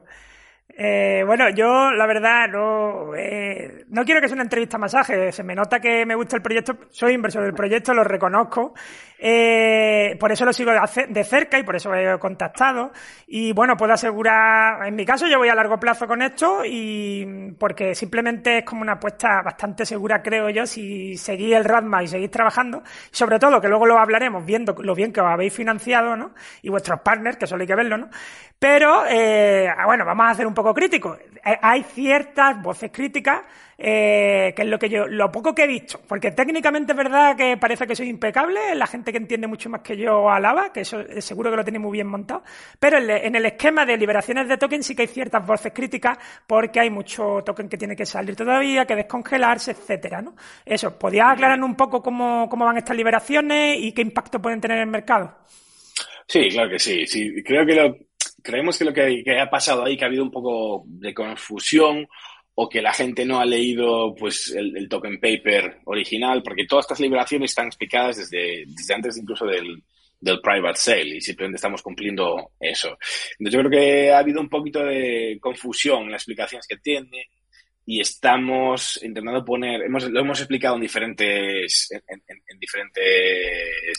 [0.76, 5.32] Eh, bueno, yo la verdad no, eh, no quiero que sea una entrevista masaje.
[5.32, 6.76] Se me nota que me gusta el proyecto.
[6.90, 8.74] Soy inversor del proyecto, lo reconozco.
[9.18, 12.92] Eh, por eso lo sigo de cerca y por eso he contactado.
[13.26, 17.52] Y bueno, puedo asegurar, en mi caso yo voy a largo plazo con esto y
[17.58, 22.06] porque simplemente es como una apuesta bastante segura, creo yo, si seguís el RADMA y
[22.06, 22.82] seguís trabajando.
[23.10, 26.32] Sobre todo, que luego lo hablaremos viendo lo bien que os habéis financiado, ¿no?
[26.62, 28.08] Y vuestros partners, que solo hay que verlo, ¿no?
[28.60, 31.16] Pero, eh, bueno, vamos a hacer un poco crítico.
[31.16, 33.40] Eh, hay ciertas voces críticas,
[33.78, 37.34] eh, que es lo que yo, lo poco que he visto, porque técnicamente es verdad
[37.34, 40.80] que parece que soy impecable, la gente que entiende mucho más que yo alaba, que
[40.82, 42.42] eso seguro que lo tiene muy bien montado,
[42.78, 46.80] pero en el esquema de liberaciones de token sí que hay ciertas voces críticas, porque
[46.80, 50.36] hay mucho token que tiene que salir todavía, que descongelarse, etcétera, ¿no?
[50.66, 54.76] Eso, ¿podías aclararnos un poco cómo, cómo van estas liberaciones y qué impacto pueden tener
[54.76, 55.34] en el mercado?
[56.26, 57.06] Sí, claro que sí.
[57.06, 57.42] sí.
[57.42, 57.96] Creo que lo,
[58.42, 62.06] creemos que lo que, ha pasado ahí, que ha habido un poco de confusión
[62.54, 67.00] o que la gente no ha leído pues el, token paper original, porque todas estas
[67.00, 69.82] liberaciones están explicadas desde, desde antes incluso del,
[70.20, 72.98] del private sale y simplemente estamos cumpliendo eso.
[73.38, 77.28] Entonces yo creo que ha habido un poquito de confusión en las explicaciones que tiene
[77.90, 83.02] y estamos intentando poner, hemos, lo hemos explicado en diferentes, en, diferentes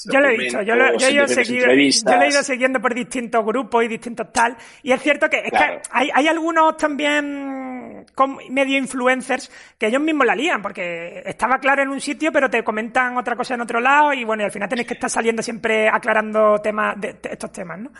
[0.09, 4.55] Yo lo he visto, yo lo, he ido siguiendo por distintos grupos y distintos tal,
[4.81, 8.05] y es cierto que, es que hay, hay algunos también
[8.49, 12.63] medio influencers que ellos mismos la lían, porque estaba claro en un sitio, pero te
[12.63, 15.43] comentan otra cosa en otro lado, y bueno, y al final tenéis que estar saliendo
[15.43, 17.91] siempre aclarando temas de estos temas, ¿no?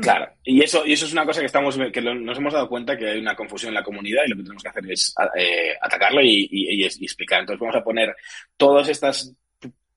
[0.00, 2.96] Claro, y eso, y eso es una cosa que estamos que nos hemos dado cuenta
[2.96, 5.74] que hay una confusión en la comunidad y lo que tenemos que hacer es eh,
[5.80, 7.40] atacarlo y, explicar.
[7.40, 8.16] Entonces vamos a poner
[8.56, 9.34] todas estas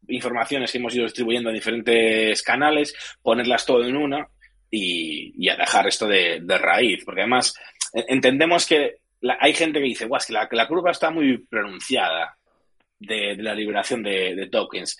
[0.10, 4.28] informaciones que hemos ido distribuyendo en diferentes canales, ponerlas todo en una
[4.70, 7.06] y, y atajar esto de, raíz.
[7.06, 7.54] Porque además
[7.94, 8.98] entendemos que
[9.40, 12.38] hay gente que dice, guau, es que la, curva está muy pronunciada
[13.00, 14.98] de, la liberación de, de, tokens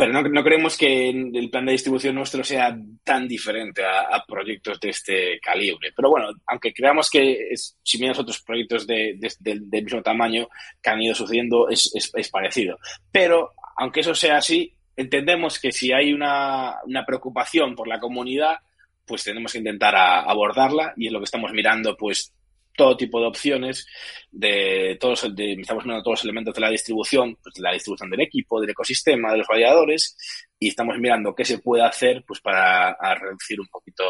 [0.00, 4.80] pero no, no, creemos que el plan de distribución nuestro sea tan diferente a, proyectos
[4.80, 5.92] de este calibre.
[5.94, 10.48] Pero bueno, aunque creamos que si miras otros proyectos de, del mismo tamaño
[10.82, 12.78] que han ido sucediendo, es, es, parecido.
[13.12, 18.56] Pero aunque eso sea así, entendemos que si hay una, una preocupación por la comunidad,
[19.04, 22.32] pues tenemos que intentar abordarla y es lo que estamos mirando, pues
[22.76, 23.86] todo tipo de opciones,
[24.30, 28.60] de todos, estamos mirando todos los elementos de la distribución, pues la distribución del equipo,
[28.60, 30.16] del ecosistema, de los validadores,
[30.58, 34.04] y estamos mirando qué se puede hacer pues para reducir un poquito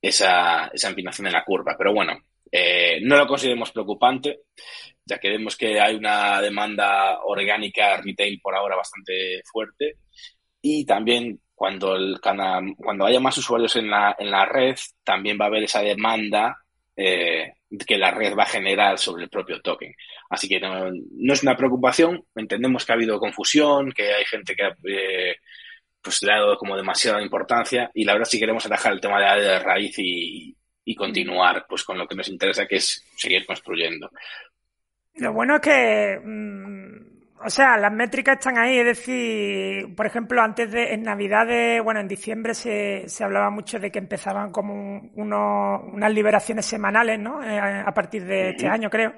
[0.00, 1.74] esa, esa empinación en la curva.
[1.76, 2.18] Pero bueno,
[2.50, 4.40] eh, no lo consideremos preocupante,
[5.04, 9.98] ya que vemos que hay una demanda orgánica retail por ahora bastante fuerte
[10.62, 15.46] y también cuando, el, cuando haya más usuarios en la, en la red, también va
[15.46, 16.56] a haber esa demanda
[16.96, 17.52] eh,
[17.86, 19.94] que la red va a generar sobre el propio token.
[20.30, 20.90] Así que no,
[21.32, 25.36] es una preocupación, entendemos que ha habido confusión, que hay gente que eh,
[26.00, 29.18] pues le ha dado como demasiada importancia y la verdad si queremos atajar el tema
[29.18, 30.56] de la raíz y,
[30.96, 34.08] continuar pues con lo que nos interesa que es seguir construyendo.
[35.16, 37.05] Lo bueno es que mm,
[37.44, 41.46] o sea, las métricas están ahí, es decir, por ejemplo, antes de, en Navidad,
[41.82, 47.18] bueno, en diciembre se, se hablaba mucho de que empezaban como unos, unas liberaciones semanales,
[47.18, 47.42] ¿no?
[47.42, 49.12] Eh, a partir de este año, creo.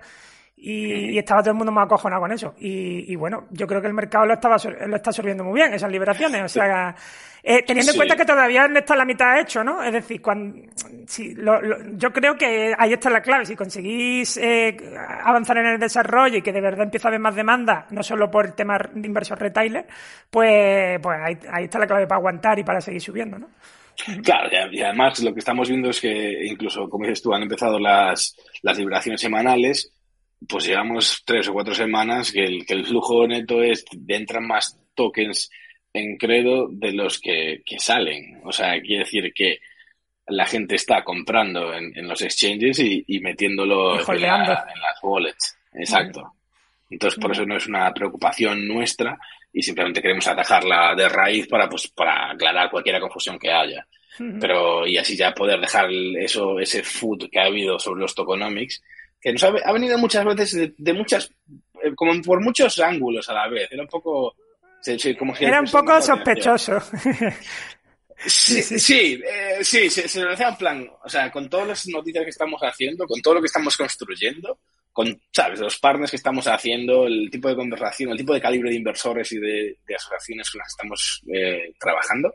[0.60, 2.54] Y, estaba todo el mundo más acojonado con eso.
[2.58, 5.90] Y, bueno, yo creo que el mercado lo, estaba, lo está absorbiendo muy bien, esas
[5.90, 6.42] liberaciones.
[6.42, 6.94] O sea,
[7.42, 9.82] eh, teniendo en cuenta que todavía no está la mitad hecho, ¿no?
[9.82, 10.60] Es decir, cuando,
[11.06, 11.34] si,
[11.92, 13.46] yo creo que ahí está la clave.
[13.46, 14.76] Si conseguís eh,
[15.24, 18.30] avanzar en el desarrollo y que de verdad empieza a haber más demanda, no solo
[18.30, 19.86] por el tema de inversión retailer,
[20.30, 23.48] pues, pues ahí, ahí está la clave para aguantar y para seguir subiendo, ¿no?
[24.22, 27.78] Claro, y además lo que estamos viendo es que incluso, como dices tú, han empezado
[27.78, 29.92] las, las liberaciones semanales,
[30.46, 34.78] pues llevamos tres o cuatro semanas que el, que el flujo neto es, entran más
[34.94, 35.50] tokens
[35.92, 38.40] en credo de los que, salen.
[38.44, 39.58] O sea, quiere decir que
[40.26, 45.56] la gente está comprando en, los exchanges y, metiéndolo en, las wallets.
[45.72, 46.34] Exacto.
[46.90, 49.18] Entonces, por eso no es una preocupación nuestra
[49.52, 53.86] y simplemente queremos atajarla de raíz para, pues, para aclarar cualquier confusión que haya.
[54.40, 58.82] Pero, y así ya poder dejar eso, ese food que ha habido sobre los tokenomics,
[59.20, 61.30] que nos ha, venido muchas veces de, muchas,
[61.82, 63.70] eh, como por muchos ángulos a la vez.
[63.70, 64.36] Era un poco,
[65.18, 66.80] como Era un poco sospechoso.
[68.26, 71.68] Sí, sí, sí, eh, sí, se, se, lo decía en plan, o sea, con todas
[71.68, 74.58] las noticias que estamos haciendo, con todo lo que estamos construyendo,
[74.92, 78.70] con, ¿sabes?, los partners que estamos haciendo, el tipo de conversación, el tipo de calibre
[78.70, 82.34] de inversores y de, asociaciones con las que estamos eh, trabajando,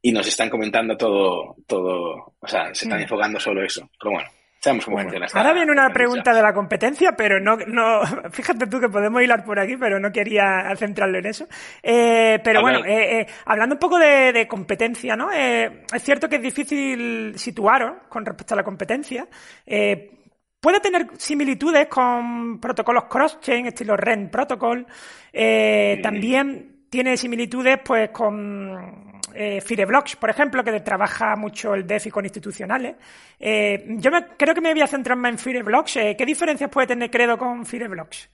[0.00, 3.02] y nos están comentando todo, todo, o sea, se están mm.
[3.02, 3.90] enfocando solo eso.
[3.98, 4.30] Pero bueno,
[4.62, 5.26] sabemos cómo funciona.
[5.34, 9.44] ahora viene una pregunta de la competencia, pero no, no, fíjate tú que podemos hilar
[9.44, 11.46] por aquí, pero no quería centrarlo en eso.
[11.82, 15.30] Eh, pero bueno, eh, hablando un poco de, competencia, ¿no?
[15.30, 19.26] es cierto que es difícil situaros con respecto a la competencia.
[19.66, 20.18] Eh,
[20.62, 24.86] Puede tener similitudes con protocolos cross-chain, estilo REN Protocol.
[25.32, 32.10] Eh, también tiene similitudes pues con eh, Fireblocks, por ejemplo, que trabaja mucho el DeFi
[32.10, 32.96] con institucionales.
[33.38, 35.96] Eh, yo creo que me voy a centrar más en Fireblocks.
[35.96, 38.30] Eh, ¿Qué diferencias puede tener Credo con Fireblocks?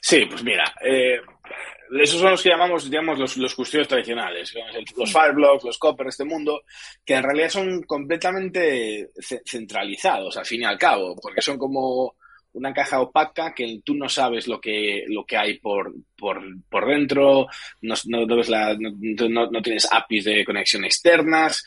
[0.00, 4.52] Sí, pues mira, esos son los que llamamos, digamos, los, los custodios tradicionales,
[4.96, 6.64] los Fireblocks, los Copper, este mundo,
[7.04, 9.10] que en realidad son completamente
[9.46, 12.16] centralizados, al fin y al cabo, porque son como
[12.52, 16.86] una caja opaca que tú no sabes lo que, lo que hay por, por, por
[16.86, 17.46] dentro,
[17.82, 21.64] no, no, ves la, no, no, tienes APIs de conexión externas,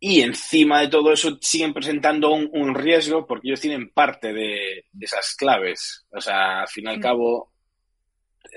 [0.00, 4.84] y encima de todo eso siguen presentando un, un riesgo porque ellos tienen parte de,
[4.92, 6.06] de, esas claves.
[6.12, 7.02] O sea, al fin y al mm.
[7.02, 7.52] cabo,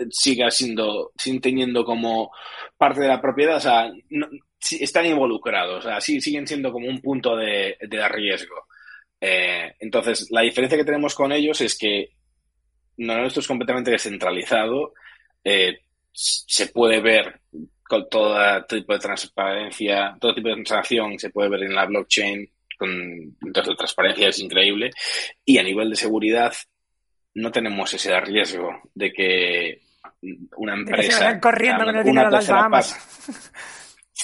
[0.10, 2.32] siga siendo, sin teniendo como
[2.77, 3.91] parte de la propiedad, o sea,
[4.80, 7.77] están involucrados, o sea, sí, siguen siendo como un punto de,
[8.10, 8.67] riesgo.
[9.22, 12.10] Eh, entonces, la diferencia que tenemos con ellos es que
[12.98, 14.94] no, esto es completamente descentralizado,
[15.44, 15.82] eh,
[16.12, 17.40] se puede ver
[17.88, 22.50] con todo tipo de transparencia, todo tipo de transacción se puede ver en la blockchain,
[22.78, 22.90] con
[23.46, 24.92] entonces, transparencia es increíble,
[25.46, 26.54] y a nivel de seguridad
[27.36, 29.82] no tenemos ese riesgo de que
[30.58, 31.40] una empresa.
[31.40, 33.52] corriendo con el dinero de las Bahamas.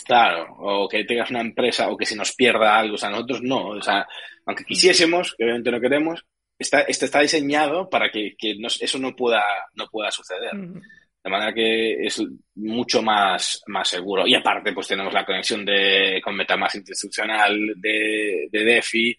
[0.06, 2.96] Claro, o que tengas una empresa o que se nos pierda algo.
[2.96, 3.70] O sea, nosotros no.
[3.70, 4.08] O sea,
[4.48, 6.26] aunque quisiésemos, que obviamente no queremos,
[6.58, 8.36] está, está diseñado para que,
[8.80, 9.44] eso no pueda,
[9.76, 10.52] no pueda suceder.
[10.54, 12.24] De manera que es
[12.56, 14.26] mucho más, más seguro.
[14.26, 19.18] Y aparte, pues tenemos la conexión de, con MetaMask institucional de, de DeFi.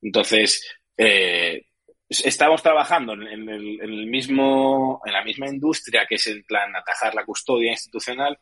[0.00, 0.66] Entonces,
[0.96, 1.66] eh,
[2.08, 7.24] estamos trabajando en, el, mismo, en la misma industria que es en plan atajar la
[7.24, 8.38] custodia institucional,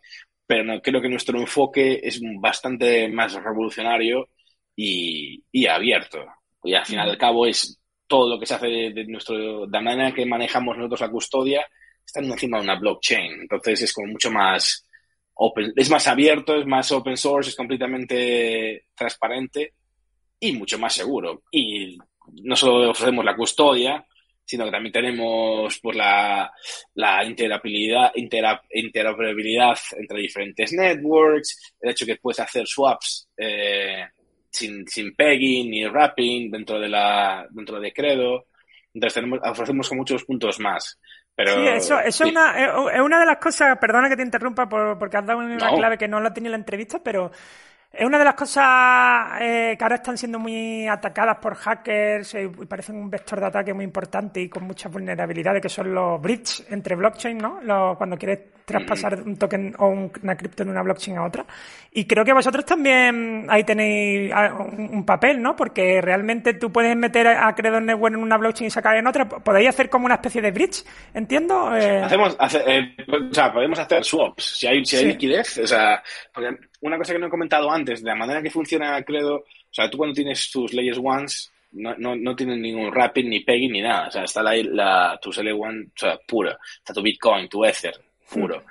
[0.47, 4.31] pero no, creo que nuestro enfoque es bastante más revolucionario
[4.81, 6.25] y, abierto.
[6.63, 9.81] Y al final al cabo es todo lo que se hace de, nuestro, de la
[9.81, 11.67] manera que manejamos nosotros la custodia,
[12.05, 13.41] está encima de una blockchain.
[13.43, 14.87] Entonces es como mucho más
[15.35, 19.75] open, es más abierto, es más open source, es completamente transparente
[20.39, 21.43] y mucho más seguro.
[21.51, 21.99] Y
[22.43, 24.07] no solo ofrecemos la custodia,
[24.45, 26.53] sino que también tenemos pues, la,
[26.95, 34.05] la interoperabilidad, interoperabilidad entre diferentes networks, el hecho que puedes hacer swaps eh,
[34.51, 38.47] sin, sin pegging ni wrapping dentro de la dentro de Credo.
[38.95, 40.99] Entonces tenemos, ofrecemos muchos puntos más.
[41.35, 44.69] Pero, sí, eso, eso Es, una, es una de las cosas, perdona que te interrumpa
[44.69, 47.31] por, porque has dado una clave que no la tenía en la entrevista, pero
[47.91, 52.45] es una de las cosas eh, que ahora están siendo muy atacadas por hackers eh,
[52.45, 56.21] y parecen un vector de ataque muy importante y con muchas vulnerabilidades, que son los
[56.21, 57.61] bridges entre blockchain, ¿no?
[57.97, 61.47] cuando quieres traspasar un token o una cripto de una blockchain a otra.
[61.91, 65.57] Y creo que vosotros también ahí tenéis ah, un, papel, ¿no?
[65.57, 69.27] Porque realmente tú puedes meter a Credo Network en una blockchain y sacar en otra.
[69.27, 70.85] Podéis hacer como una especie de bridge,
[71.15, 71.75] ¿entiendo?
[71.75, 75.59] Eh, Hacemos, o sea, podemos hacer swaps si hay, si hay liquidez.
[75.59, 76.03] O sea,
[76.81, 79.91] una cosa que no he comentado antes, de la manera que funciona Credo, o sea,
[79.91, 83.83] tú cuando tienes tus leyes ones, no, no, no tienen ningún Rapid, ni Peggy, ni
[83.83, 84.09] nada.
[84.09, 86.59] O sea, está la, la tu One, o sea, pura.
[86.79, 87.95] Está tu Bitcoin, tu Ether,
[88.31, 88.65] puro.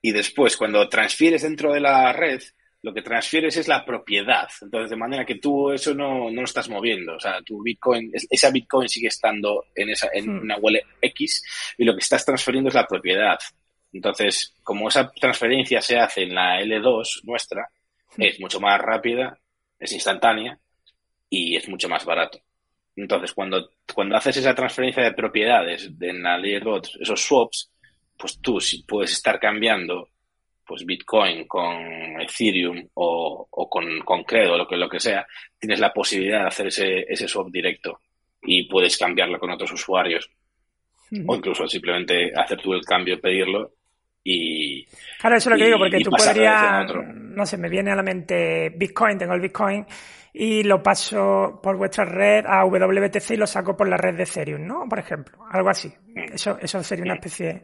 [0.00, 2.40] Y después, cuando transfieres dentro de la red,
[2.82, 4.48] lo que transfieres es la propiedad.
[4.62, 7.16] Entonces, de manera que tú eso no, no lo estás moviendo.
[7.16, 10.42] O sea, tu Bitcoin, esa Bitcoin sigue estando en, esa, en hmm.
[10.42, 13.38] una wallet X y lo que estás transfiriendo es la propiedad.
[13.96, 17.66] Entonces, como esa transferencia se hace en la L2 nuestra,
[18.18, 19.38] es mucho más rápida,
[19.78, 20.58] es instantánea
[21.30, 22.38] y es mucho más barato.
[22.94, 27.70] Entonces, cuando, cuando haces esa transferencia de propiedades en la Layer 2, esos swaps,
[28.18, 30.10] pues tú si puedes estar cambiando
[30.66, 35.26] pues Bitcoin con Ethereum o, o con, con, Credo, lo que, lo que sea,
[35.58, 38.00] tienes la posibilidad de hacer ese, ese swap directo
[38.42, 40.28] y puedes cambiarlo con otros usuarios.
[41.26, 43.76] O incluso simplemente hacer tú el cambio, pedirlo
[44.26, 44.86] y.
[45.20, 46.86] Claro, eso es lo que digo, porque tú podrías.
[47.36, 49.86] No sé, me viene a la mente Bitcoin, tengo el Bitcoin
[50.38, 54.24] y lo paso por vuestra red a WBTC y lo saco por la red de
[54.24, 54.86] Ethereum, ¿no?
[54.86, 55.90] Por ejemplo, algo así.
[56.14, 57.62] Eso, eso sería una especie de...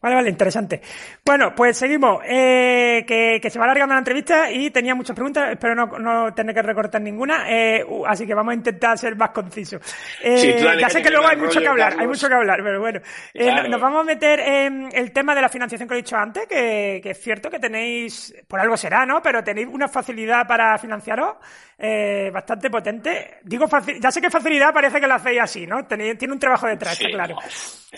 [0.00, 0.80] Vale, vale, interesante.
[1.22, 2.20] Bueno, pues seguimos.
[2.26, 6.32] Eh, que, que, se va alargando la entrevista y tenía muchas preguntas, espero no, no
[6.32, 9.82] tener que recortar ninguna, eh, así que vamos a intentar ser más concisos.
[10.22, 13.00] Eh, ya sé que, luego hay mucho que hablar, hay mucho que hablar, pero bueno.
[13.34, 16.46] Eh, nos vamos a meter en el tema de la financiación que he dicho antes,
[16.46, 19.22] que, que es cierto que tenéis, por algo será, ¿no?
[19.22, 21.36] Pero tenéis una facilidad para financiaros
[21.78, 23.38] eh, bastante potente.
[23.42, 23.66] Digo,
[24.00, 25.86] ya sé que facilidad parece que lo hacéis así, ¿no?
[25.86, 27.36] tiene un trabajo detrás, está claro.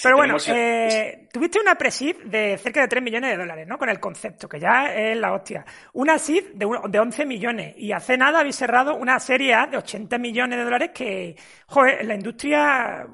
[0.03, 3.79] Pero bueno, eh, tuviste una pre-SID de cerca de 3 millones de dólares, ¿no?
[3.79, 5.65] Con el concepto, que ya es la hostia.
[5.95, 7.75] Una SID de, de 11 millones.
[7.77, 12.03] Y hace nada habéis cerrado una serie A de 80 millones de dólares que, joder,
[12.03, 13.07] en la industria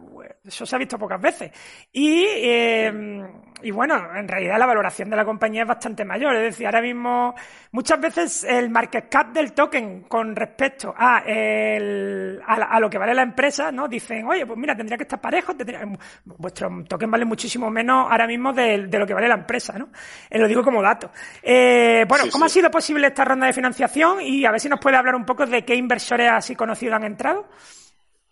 [0.44, 1.50] eso se ha visto pocas veces.
[1.92, 2.92] Y, eh,
[3.64, 6.36] y bueno, en realidad la valoración de la compañía es bastante mayor.
[6.36, 7.34] Es decir, ahora mismo
[7.72, 13.14] muchas veces el market cap del token con respecto a, el, a, lo que vale
[13.14, 13.88] la empresa, ¿no?
[13.88, 15.54] Dicen, oye, pues mira, tendría que estar parejo.
[16.24, 19.88] vuestro token vale muchísimo menos ahora mismo de, de lo que vale la empresa, ¿no?
[20.28, 21.10] Eh, lo digo como dato.
[21.42, 24.20] Eh, bueno, ¿cómo ha sido posible esta ronda de financiación?
[24.20, 27.04] Y a ver si nos puede hablar un poco de qué inversores así conocidos han
[27.04, 27.48] entrado.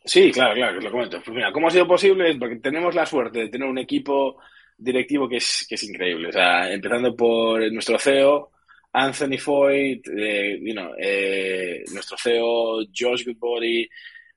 [0.05, 1.23] Sí, claro, claro, que lo comento.
[1.25, 2.37] Pues mira, ¿cómo ha sido posible?
[2.39, 4.37] Porque tenemos la suerte de tener un equipo
[4.83, 6.29] directivo que es, que es increíble.
[6.29, 8.51] O sea, empezando por nuestro CEO,
[8.93, 10.61] Anthony Foy, eh,
[10.99, 13.89] eh, nuestro CEO, Josh Goodbody,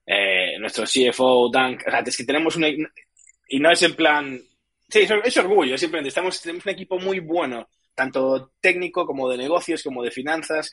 [0.05, 1.75] eh, nuestro CFO, Dan.
[1.75, 2.67] O sea, es que tenemos una.
[2.69, 4.39] Y no es en plan.
[4.87, 9.81] Sí, es, orgullo, simplemente estamos, tenemos un equipo muy bueno, tanto técnico como de negocios,
[9.81, 10.71] como de finanzas.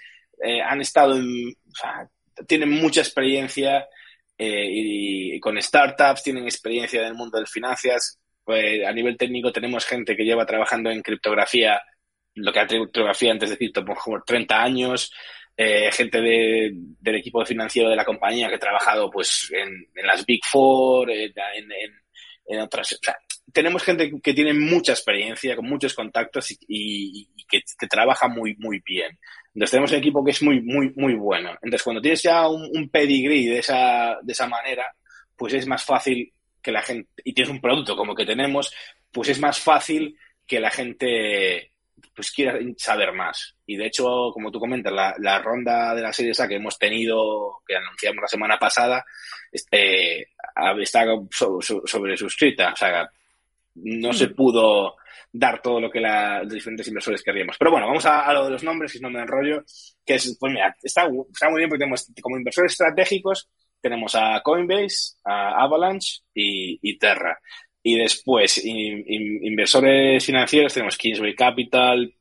[0.64, 1.48] han estado en.
[1.48, 2.08] O sea,
[2.46, 3.86] tienen mucha experiencia
[4.38, 8.18] eh, y, con startups, tienen experiencia en el mundo de finanzas.
[8.44, 11.80] Pues, a nivel técnico tenemos gente que lleva trabajando en criptografía,
[12.34, 15.12] lo que era criptografía antes de cripto, por como 30 años.
[15.54, 20.40] Eh, gente del equipo financiero de la compañía que ha trabajado pues en, las Big
[20.50, 22.98] Four, en, otras.
[23.52, 28.80] tenemos gente que tiene mucha experiencia, con muchos contactos y, que, que, trabaja muy, muy
[28.84, 29.18] bien.
[29.54, 31.50] Entonces tenemos un equipo que es muy, muy, muy bueno.
[31.50, 34.86] Entonces cuando tienes ya un, un pedigree de esa, de esa manera,
[35.36, 36.32] pues es más fácil
[36.62, 38.72] que la gente, y tienes un producto como que tenemos,
[39.10, 41.72] pues es más fácil que la gente
[42.14, 43.56] pues quiera saber más.
[43.66, 46.78] Y de hecho, como tú comentas, la, la ronda de la serie A que hemos
[46.78, 49.04] tenido, que anunciamos la semana pasada,
[49.50, 50.28] este,
[50.80, 52.72] está sobre, suscrita.
[52.72, 53.10] O sea,
[53.76, 54.34] no se mm.
[54.34, 54.96] pudo
[55.32, 57.56] dar todo lo que la, los diferentes inversores queríamos.
[57.58, 59.64] Pero bueno, vamos a, lo de los nombres, si no me enrollo,
[60.04, 63.48] que es, pues mira, está, está muy bien porque tenemos como inversores estratégicos,
[63.82, 67.38] tenemos a Coinbase, a Avalanche y, Terra.
[67.82, 72.14] Y después, inversores financieros, tenemos Kingsway Capital,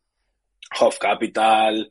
[0.80, 1.89] Hof Capital,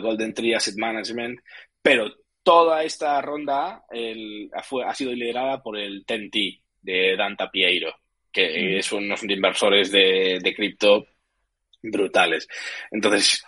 [0.00, 1.38] Golden Tree Asset Management,
[1.82, 2.10] pero
[2.42, 7.94] toda esta ronda el, fue, ha sido liderada por el TENTI de Danta Piero
[8.34, 11.06] que son unos inversores de, de cripto
[11.80, 12.48] brutales.
[12.90, 13.44] Entonces,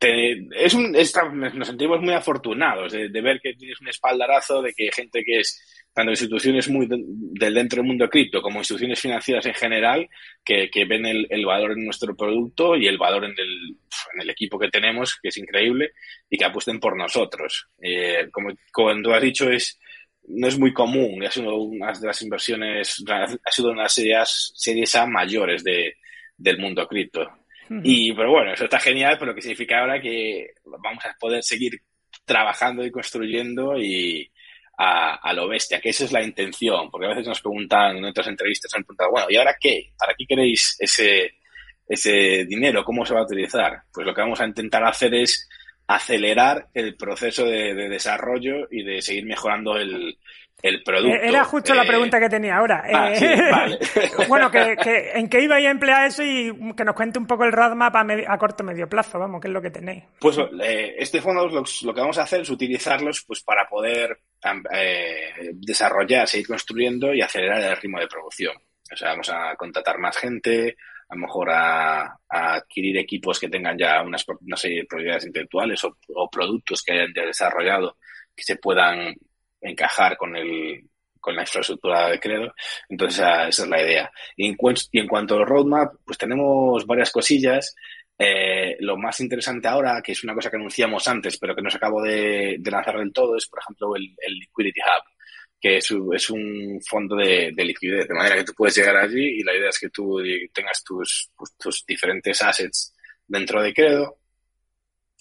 [0.00, 5.24] es un, nos sentimos muy afortunados de, ver que tienes un espaldarazo, de que gente
[5.24, 10.08] que es tanto instituciones muy del dentro del mundo cripto como instituciones financieras en general,
[10.44, 13.76] que, que ven el, el, valor en nuestro producto y el valor en el,
[14.14, 15.92] en el, equipo que tenemos, que es increíble,
[16.28, 17.68] y que apuesten por nosotros.
[17.80, 19.78] Eh, como, como tú has dicho, es
[20.28, 23.94] no es muy común, ha sido una de las inversiones, ha sido una de las
[23.94, 25.96] series, series A mayores de,
[26.36, 27.39] del mundo cripto.
[27.84, 31.42] Y, pero bueno, eso está genial, pero lo que significa ahora que vamos a poder
[31.44, 31.80] seguir
[32.24, 34.28] trabajando y construyendo y
[34.76, 38.04] a, a, lo bestia, que esa es la intención, porque a veces nos preguntan en
[38.04, 39.92] otras entrevistas, han preguntado, bueno, ¿y ahora qué?
[39.96, 41.34] ¿Para qué queréis ese,
[41.86, 42.82] ese dinero?
[42.84, 43.82] ¿Cómo se va a utilizar?
[43.92, 45.48] Pues lo que vamos a intentar hacer es
[45.86, 50.18] acelerar el proceso de, desarrollo y de seguir mejorando el,
[50.62, 51.16] el producto.
[51.16, 52.82] Eh, era justo la eh, pregunta que tenía ahora.
[52.92, 53.12] Ah,
[53.50, 53.78] vale.
[54.28, 54.76] bueno, que,
[55.14, 58.04] en qué iba a emplear eso y que nos cuente un poco el roadmap a,
[58.28, 60.04] a corto medio plazo, vamos, qué es lo que tenéis.
[60.18, 64.18] Pues este fondo lo, lo, que vamos a hacer es utilizarlos pues para poder
[65.52, 68.54] desarrollar, seguir construyendo y acelerar el ritmo de producción.
[68.92, 70.76] O sea, vamos a contratar más gente,
[71.08, 75.82] a lo mejor a, adquirir equipos que tengan ya unas, una serie de propiedades intelectuales
[75.84, 77.96] o, productos que hayan desarrollado
[78.34, 79.14] que se puedan
[79.60, 80.82] encajar con el
[81.20, 82.54] con la infraestructura de Credo.
[82.88, 84.10] Entonces, esa, es la idea.
[84.36, 84.56] Y en,
[84.92, 87.74] y en, cuanto al roadmap, pues tenemos varias cosillas.
[88.18, 91.70] Eh, lo más interesante ahora, que es una cosa que anunciamos antes, pero que no
[91.70, 95.04] se acabó de, lanzar del todo, es, por ejemplo, el, Liquidity Hub
[95.60, 99.42] que es, es un fondo de, liquidez, de manera que tú puedes llegar allí y
[99.42, 100.18] la idea es que tú
[100.54, 102.94] tengas tus, pues, tus diferentes assets
[103.26, 104.16] dentro de Credo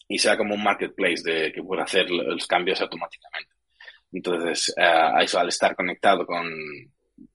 [0.08, 3.59] y sea como un marketplace de que pueda hacer los cambios automáticamente.
[4.12, 6.48] Entonces, uh, eso al estar conectado con,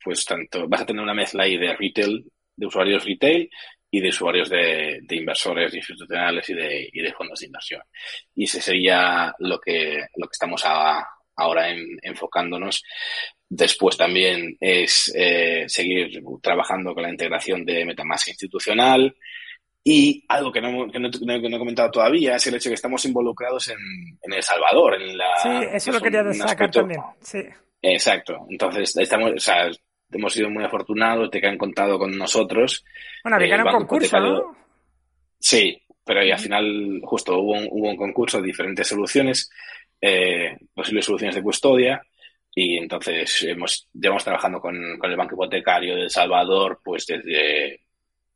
[0.02, 2.24] pues tanto, vas a tener una mezcla ahí de retail,
[2.56, 3.48] de usuarios retail
[3.90, 7.82] y de usuarios de, de inversores institucionales y de, y de fondos de inversión.
[8.34, 11.06] Y ese sería lo que, lo que estamos a,
[11.36, 11.68] ahora
[12.02, 12.82] enfocándonos.
[13.48, 19.14] Después también es eh, seguir trabajando con la integración de Metamask institucional.
[19.86, 23.04] Y algo que no, que no, he comentado todavía es el hecho de que estamos
[23.04, 23.78] involucrados en,
[24.22, 25.00] en El Salvador.
[25.00, 27.02] En la, sí, eso lo quería destacar también.
[27.20, 27.40] Sí.
[27.82, 28.46] Exacto.
[28.48, 29.70] Entonces, estamos, o sea,
[30.10, 32.82] hemos sido muy afortunados de que han contado con nosotros.
[33.22, 34.56] Bueno, había un concurso, ¿no?
[35.38, 39.50] Sí, pero al final justo hubo un, hubo un concurso de diferentes soluciones
[40.00, 42.02] eh, posibles soluciones de custodia
[42.54, 47.83] y entonces hemos, llevamos trabajando con, el Banco Hipotecario de El Salvador pues desde,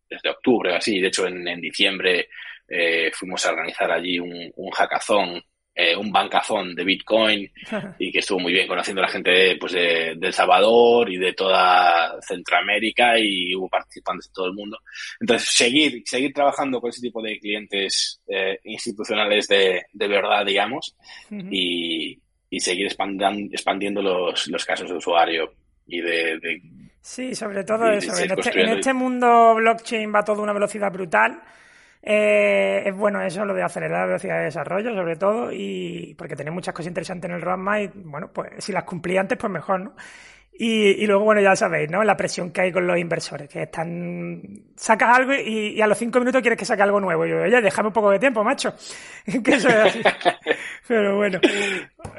[0.08, 1.00] desde octubre así.
[1.00, 2.28] De hecho, en, en diciembre
[2.68, 5.42] eh, fuimos a organizar allí un, un hackathon
[5.80, 7.48] eh, un bancazón de Bitcoin
[8.00, 11.34] y que estuvo muy bien conociendo a la gente pues, de, El Salvador y de
[11.34, 14.76] toda Centroamérica y hubo participantes de todo el mundo.
[15.20, 20.96] Entonces, seguir, seguir trabajando con ese tipo de clientes eh, institucionales de, de, verdad, digamos,
[21.30, 25.54] y, y, seguir expandiendo, expandiendo los, los casos de usuario
[25.86, 26.60] y de...
[27.08, 28.16] sí, sobre todo eso.
[28.16, 31.42] En este, en este mundo blockchain va todo a una velocidad brutal
[32.02, 36.36] eh, es bueno eso, lo de acelerar la velocidad de desarrollo, sobre todo, y porque
[36.36, 39.52] tenía muchas cosas interesantes en el roadmap y, bueno, pues si las cumplí antes, pues
[39.52, 39.92] mejor, ¿no?
[40.60, 42.02] Y, luego, bueno, ya sabéis, ¿no?
[42.02, 44.42] La presión que hay con los inversores, que están...
[44.74, 47.24] Sacas algo y, a los cinco minutos quieres que saque algo nuevo.
[47.24, 48.74] Y yo, oye, déjame un poco de tiempo, macho.
[49.44, 50.02] que eso es así.
[50.88, 51.38] Pero bueno.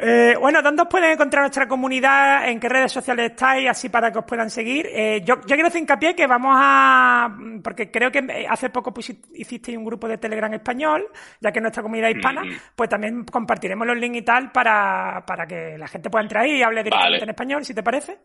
[0.01, 2.47] Eh, bueno, ¿dónde os pueden encontrar nuestra comunidad?
[2.47, 3.69] ¿En qué redes sociales estáis?
[3.69, 4.87] Así para que os puedan seguir.
[4.89, 7.35] Eh, yo, yo quiero hacer hincapié que vamos a...
[7.61, 8.93] Porque creo que hace poco
[9.33, 11.07] hicisteis un grupo de Telegram español,
[11.41, 12.51] ya que nuestra comunidad hispana, mm.
[12.75, 16.57] pues también compartiremos los links y tal para, para que la gente pueda entrar ahí
[16.57, 18.19] y hable directamente en español, si te parece.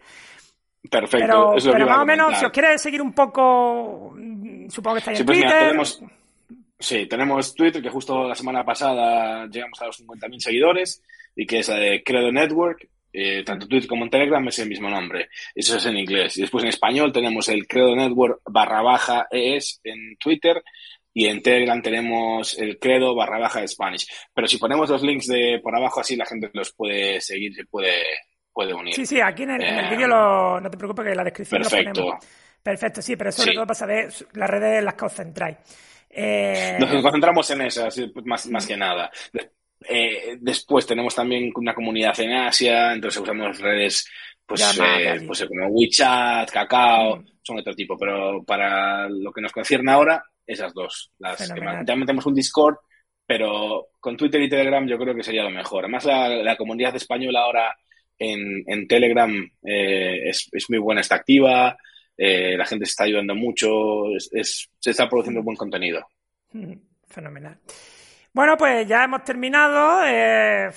[0.90, 1.54] Perfecto.
[1.72, 4.14] Pero, más o menos, si os quieres seguir un poco,
[4.68, 5.58] supongo que estáis en pues Twitter.
[5.58, 6.02] tenemos,
[6.78, 11.02] sí, tenemos Twitter, que justo la semana pasada llegamos a los 50.000 seguidores,
[11.36, 12.88] y que es de Credo Network.
[13.16, 15.28] Eh, tanto Twitter como en Telegram es el mismo nombre.
[15.54, 16.36] Eso es en inglés.
[16.36, 20.62] Y después en español tenemos el Credo Network barra baja ES en Twitter
[21.14, 24.08] y en Telegram tenemos el credo barra baja Spanish.
[24.34, 27.64] Pero si ponemos los links de por abajo así la gente los puede seguir, se
[27.64, 27.94] puede
[28.54, 28.94] puede unir.
[28.94, 32.00] Sí, sí, aquí en el, vídeo lo, no te preocupes que en la descripción perfecto.
[32.00, 32.26] lo ponemos.
[32.62, 35.56] Perfecto, sí, pero sobre todo para saber las redes en las que os centráis.
[36.08, 36.76] Eh...
[36.78, 39.10] Nos concentramos en esas, pues, más, más que nada.
[39.86, 44.08] Eh, después tenemos también una comunidad en Asia, entonces usamos redes
[44.46, 47.26] pues, eh, pues como WeChat, Kakao, mm.
[47.42, 51.12] son otro tipo, pero para lo que nos concierne ahora, esas dos.
[51.18, 52.76] Las que también tenemos un Discord,
[53.26, 55.84] pero con Twitter y Telegram yo creo que sería lo mejor.
[55.84, 57.76] Además, la, la comunidad española ahora
[58.18, 61.76] en, Telegram eh, es, muy buena, está activa,
[62.16, 66.06] eh, la gente se está ayudando mucho, es, se está produciendo buen contenido.
[67.08, 67.58] Fenomenal.
[68.34, 70.04] Bueno, pues ya hemos terminado.
[70.04, 70.68] Eh,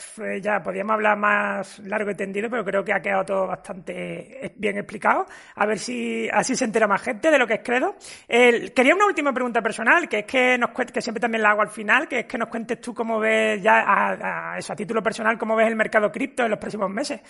[0.43, 4.53] ya podíamos hablar más largo y tendido, pero creo que ha quedado todo bastante eh,
[4.55, 5.25] bien explicado.
[5.55, 7.95] A ver si así se entera más gente de lo que es Credo.
[8.27, 11.71] quería una última pregunta personal, que es que nos que siempre también la hago al
[11.71, 15.35] final, que es que nos cuentes tú cómo ves ya a, eso, a título personal,
[15.39, 17.21] cómo ves el mercado cripto en los próximos meses.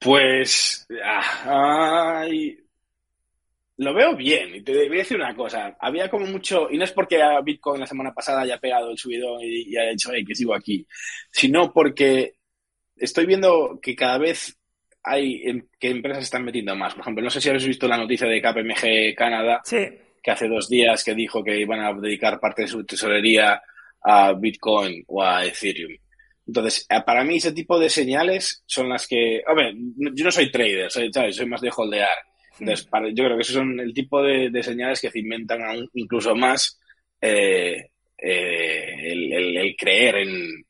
[0.00, 2.58] Pues, ah, ay,
[3.82, 4.54] lo veo bien.
[4.54, 5.76] Y te voy a decir una cosa.
[5.80, 8.98] Había como mucho, y no es porque a Bitcoin la semana pasada haya pegado el
[8.98, 10.86] subidón y, haya dicho, hey, que sigo aquí,
[11.30, 12.34] sino porque
[12.96, 14.56] estoy viendo que cada vez
[15.04, 15.42] hay
[15.78, 16.94] que empresas están metiendo más.
[16.94, 20.68] Por ejemplo, no sé si habéis visto la noticia de KPMG Canadá, que hace dos
[20.68, 23.60] días que dijo que iban a dedicar parte de su tesorería
[24.04, 25.92] a Bitcoin o a Ethereum.
[26.46, 29.74] Entonces, eh, para mí ese tipo de señales son las que, hombre,
[30.14, 32.31] yo no soy trader, soy, soy más de holdear.
[32.64, 35.60] Yo creo que esos son el tipo de, señales que cimentan
[35.94, 36.78] incluso más
[37.20, 40.64] eh, eh, el, creer en,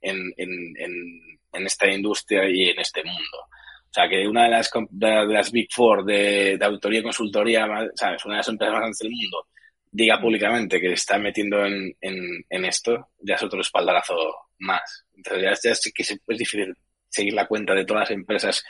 [1.53, 3.39] esta industria y en este mundo.
[3.39, 7.67] O sea, que una de las, de, las Big Four de, de autoría y consultoría,
[7.95, 8.25] ¿sabes?
[8.25, 9.47] Una de las empresas más grandes del mundo,
[9.93, 14.15] diga públicamente que está metiendo en, esto, ya es otro espaldarazo
[14.61, 15.05] más.
[15.15, 16.75] Entonces ya, sí que es difícil
[17.09, 18.65] seguir la cuenta de todas las empresas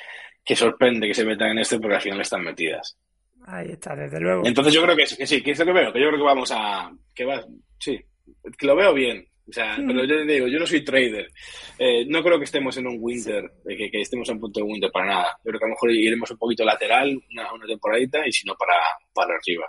[0.44, 2.98] que sorprende que se metan en esto porque al final están metidas.
[3.46, 4.42] Ahí está, desde luego.
[4.44, 6.24] Entonces yo creo que, que sí, que es lo que veo, que yo creo que
[6.24, 6.90] vamos a...
[7.14, 7.44] que va,
[7.78, 7.98] sí,
[8.56, 9.26] que lo veo bien.
[9.48, 9.86] O sea, mm.
[9.86, 11.28] pero yo te digo, yo no soy trader.
[11.78, 14.66] Eh, no creo que estemos en un winter, que, que, estemos en un punto de
[14.66, 15.38] winter para nada.
[15.44, 18.46] Yo creo que a lo mejor iremos un poquito lateral, una, una temporadita, y si
[18.46, 18.74] no para,
[19.12, 19.68] para arriba.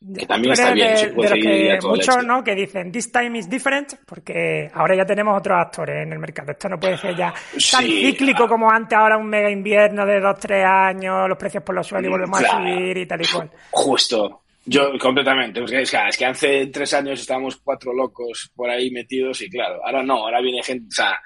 [0.00, 2.42] Que también está bien, de, que muchos, ¿no?
[2.42, 6.52] Que dicen, this time is different, porque ahora ya tenemos otros actores en el mercado.
[6.52, 7.34] Esto no puede ser ya
[7.70, 11.74] tan cíclico como antes, ahora un mega invierno de dos, tres años, los precios por
[11.74, 13.50] los suelos y mm, volvemos a subir y tal y cual.
[13.72, 14.42] Justo.
[14.64, 15.62] Yo, completamente.
[15.64, 19.84] Es que, es que hace tres años estábamos cuatro locos por ahí metidos y claro,
[19.84, 21.20] ahora no, ahora viene gente, o sea,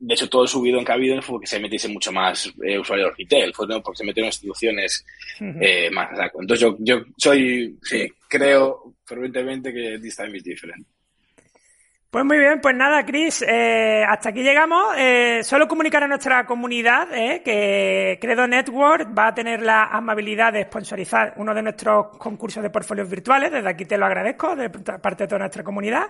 [0.00, 2.52] de hecho, todo el subido en que ha habido fue que se metiese mucho más
[2.62, 3.82] eh, usuarios retail, fue ¿no?
[3.82, 5.04] porque se metieron instituciones
[5.40, 6.10] eh, más.
[6.38, 10.86] Entonces, yo, yo soy, sí, creo fervientemente que this time is different.
[12.10, 14.94] Pues muy bien, pues nada, Chris, eh, hasta aquí llegamos.
[14.96, 20.54] Eh, solo comunicar a nuestra comunidad eh, que Credo Network va a tener la amabilidad
[20.54, 23.52] de sponsorizar uno de nuestros concursos de portfolios virtuales.
[23.52, 26.06] Desde aquí te lo agradezco de parte de toda nuestra comunidad,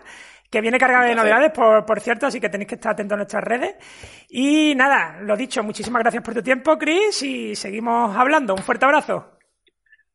[0.51, 3.19] que viene cargada de novedades, por, por cierto, así que tenéis que estar atentos a
[3.19, 3.75] nuestras redes.
[4.29, 8.55] Y nada, lo dicho, muchísimas gracias por tu tiempo, Chris, y seguimos hablando.
[8.55, 9.38] Un fuerte abrazo.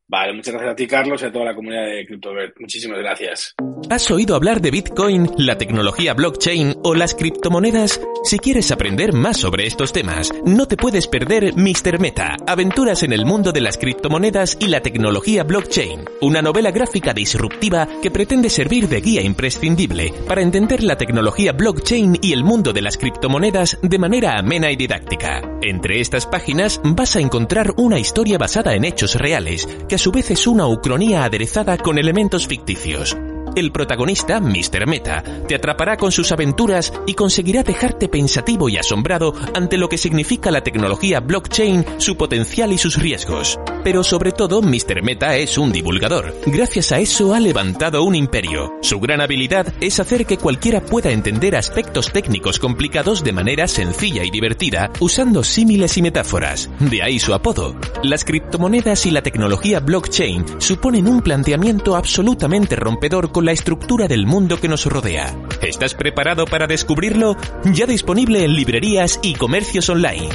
[0.06, 2.60] Vale, muchas gracias a ti, Carlos, y a toda la comunidad de CryptoBert.
[2.60, 3.54] Muchísimas gracias.
[3.90, 8.00] ¿Has oído hablar de Bitcoin, la tecnología blockchain o las criptomonedas?
[8.24, 12.00] Si quieres aprender más sobre estos temas, no te puedes perder Mr.
[12.00, 17.12] Meta, Aventuras en el mundo de las criptomonedas y la tecnología blockchain, una novela gráfica
[17.12, 22.72] disruptiva que pretende servir de guía imprescindible para entender la tecnología blockchain y el mundo
[22.72, 25.42] de las criptomonedas de manera amena y didáctica.
[25.60, 30.30] Entre estas páginas vas a encontrar una historia basada en hechos reales a su vez
[30.30, 33.16] es una ucronía aderezada con elementos ficticios.
[33.56, 34.88] El protagonista, Mr.
[34.88, 39.96] Meta, te atrapará con sus aventuras y conseguirá dejarte pensativo y asombrado ante lo que
[39.96, 43.60] significa la tecnología blockchain, su potencial y sus riesgos.
[43.84, 45.04] Pero sobre todo, Mr.
[45.04, 46.34] Meta es un divulgador.
[46.46, 48.74] Gracias a eso ha levantado un imperio.
[48.82, 54.24] Su gran habilidad es hacer que cualquiera pueda entender aspectos técnicos complicados de manera sencilla
[54.24, 56.68] y divertida, usando símiles y metáforas.
[56.80, 57.76] De ahí su apodo.
[58.02, 64.26] Las criptomonedas y la tecnología blockchain suponen un planteamiento absolutamente rompedor con la estructura del
[64.26, 65.36] mundo que nos rodea.
[65.60, 67.36] ¿Estás preparado para descubrirlo?
[67.74, 70.30] Ya disponible en librerías y comercios online.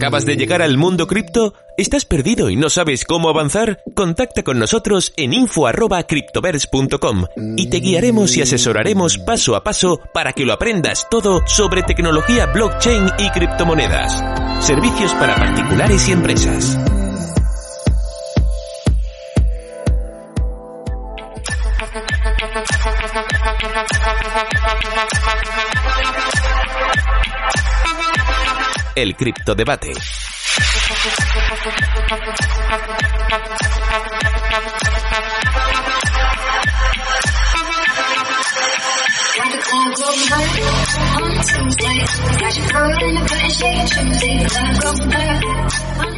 [0.00, 1.52] ¿Acabas de llegar al mundo cripto?
[1.76, 3.82] ¿Estás perdido y no sabes cómo avanzar?
[3.94, 7.26] Contacta con nosotros en info.cryptoverse.com
[7.58, 12.46] y te guiaremos y asesoraremos paso a paso para que lo aprendas todo sobre tecnología
[12.46, 14.24] blockchain y criptomonedas.
[14.64, 16.78] Servicios para particulares y empresas.
[28.94, 29.92] El criptodebate.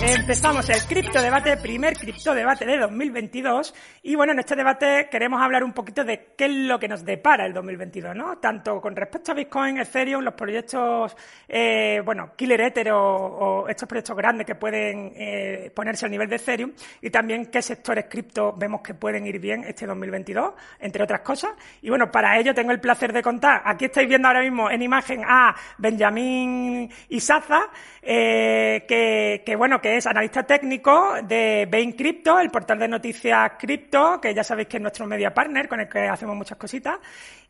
[0.04, 3.74] Empezamos el cripto debate, primer cripto debate de 2022.
[4.02, 7.04] Y bueno, en este debate queremos hablar un poquito de qué es lo que nos
[7.04, 8.38] depara el 2022, ¿no?
[8.38, 11.16] Tanto con respecto a Bitcoin, Ethereum, los proyectos,
[11.48, 16.36] eh, bueno, Killer Ether o, estos proyectos grandes que pueden eh, ponerse al nivel de
[16.36, 21.20] Ethereum y también qué sectores cripto vemos que pueden ir bien este 2022, entre otras
[21.20, 21.52] cosas.
[21.80, 23.62] Y bueno, para ello tengo el placer de contar.
[23.64, 25.41] Aquí estáis viendo ahora mismo en imagen a
[25.78, 27.70] Benjamín Isaza,
[28.02, 33.52] eh, que, que, bueno, que es analista técnico de Bain Crypto, el portal de noticias
[33.58, 36.98] cripto, que ya sabéis que es nuestro media partner con el que hacemos muchas cositas.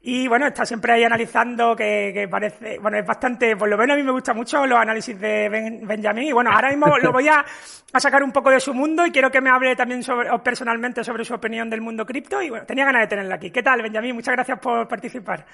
[0.04, 3.96] Y bueno, está siempre ahí analizando que, parece, bueno, es bastante, por lo menos a
[3.96, 5.48] mí me gusta mucho los análisis de
[5.84, 6.24] Benjamín.
[6.24, 7.44] Y bueno, ahora mismo lo voy a,
[7.92, 11.04] a, sacar un poco de su mundo y quiero que me hable también sobre, personalmente
[11.04, 12.42] sobre su opinión del mundo cripto.
[12.42, 13.52] Y bueno, tenía ganas de tenerla aquí.
[13.52, 14.16] ¿Qué tal, Benjamín?
[14.16, 15.46] Muchas gracias por participar.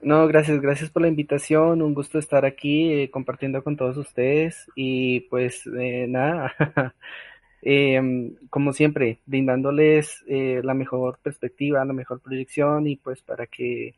[0.00, 1.82] No, gracias, gracias por la invitación.
[1.82, 4.70] Un gusto estar aquí eh, compartiendo con todos ustedes.
[4.76, 6.54] Y pues eh, nada,
[7.62, 13.94] em, como siempre, brindándoles eh, la mejor perspectiva, la mejor proyección y pues para que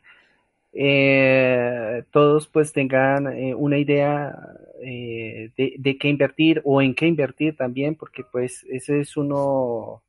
[0.72, 4.36] eh, todos pues tengan eh, una idea
[4.80, 10.02] de, de qué invertir o en qué invertir también, porque pues ese es uno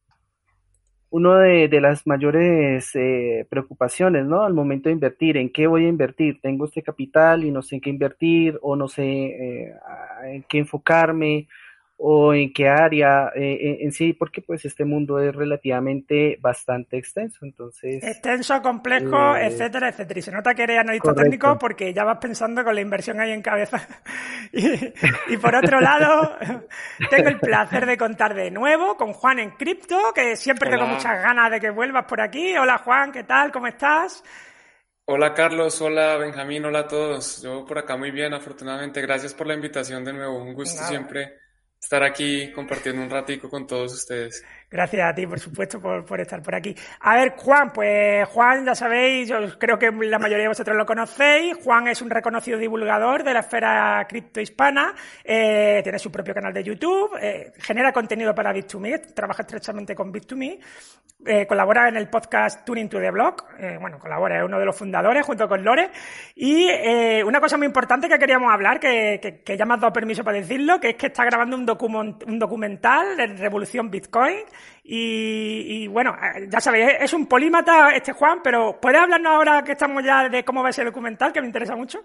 [1.12, 4.44] uno de, las mayores eh, preocupaciones, ¿no?
[4.44, 6.40] Al momento de invertir, ¿en qué voy a invertir?
[6.40, 9.74] Tengo este capital y no sé en qué invertir o no sé eh,
[10.24, 11.50] en qué enfocarme
[12.04, 17.46] o en qué área eh, en sí, porque pues este mundo es relativamente bastante extenso,
[17.46, 18.04] entonces...
[18.04, 20.20] Extenso, complejo, eh, etcétera, etcétera.
[20.20, 23.32] Y se nota que eres analista técnico porque ya vas pensando con la inversión ahí
[23.32, 23.88] en cabeza.
[24.52, 26.38] y, por otro lado,
[27.12, 31.22] tengo el placer de contar de nuevo con Juan en Cripto, que siempre tengo muchas
[31.22, 32.58] ganas de que vuelvas por aquí.
[32.58, 33.52] Hola Juan, ¿qué tal?
[33.52, 34.24] ¿Cómo estás?
[35.06, 37.44] Hola Carlos, hola Benjamín, hola a todos.
[37.44, 39.02] Yo por acá muy bien, afortunadamente.
[39.02, 40.42] Gracias por la invitación de nuevo.
[40.42, 41.42] Un gusto siempre
[41.82, 44.44] estar aquí compartiendo un ratico con todos ustedes.
[44.72, 46.74] Gracias a ti, por supuesto, por, estar por aquí.
[47.02, 50.86] A ver, Juan, pues Juan, ya sabéis, yo creo que la mayoría de vosotros lo
[50.86, 51.58] conocéis.
[51.62, 54.96] Juan es un reconocido divulgador de la esfera cripto hispana,
[55.26, 60.14] eh, tiene su propio canal de YouTube, eh, genera contenido para Bit2Me, trabaja estrechamente con
[60.14, 60.58] Bit2Me,
[61.26, 63.44] eh, colabora en el podcast Tuning to the Block,
[63.82, 65.92] bueno, colabora, es uno de los fundadores junto con Lore.
[66.34, 66.66] Y
[67.26, 70.80] una cosa muy importante que queríamos hablar, que, ya me has dado permiso para decirlo,
[70.80, 74.38] que es que está grabando un, un documental de Revolución Bitcoin
[74.84, 76.16] y, bueno,
[76.48, 80.44] ya sabéis, es un polímata este Juan, pero ¿puedes hablarnos ahora que estamos ya de
[80.44, 82.04] cómo va ese documental, que me interesa mucho?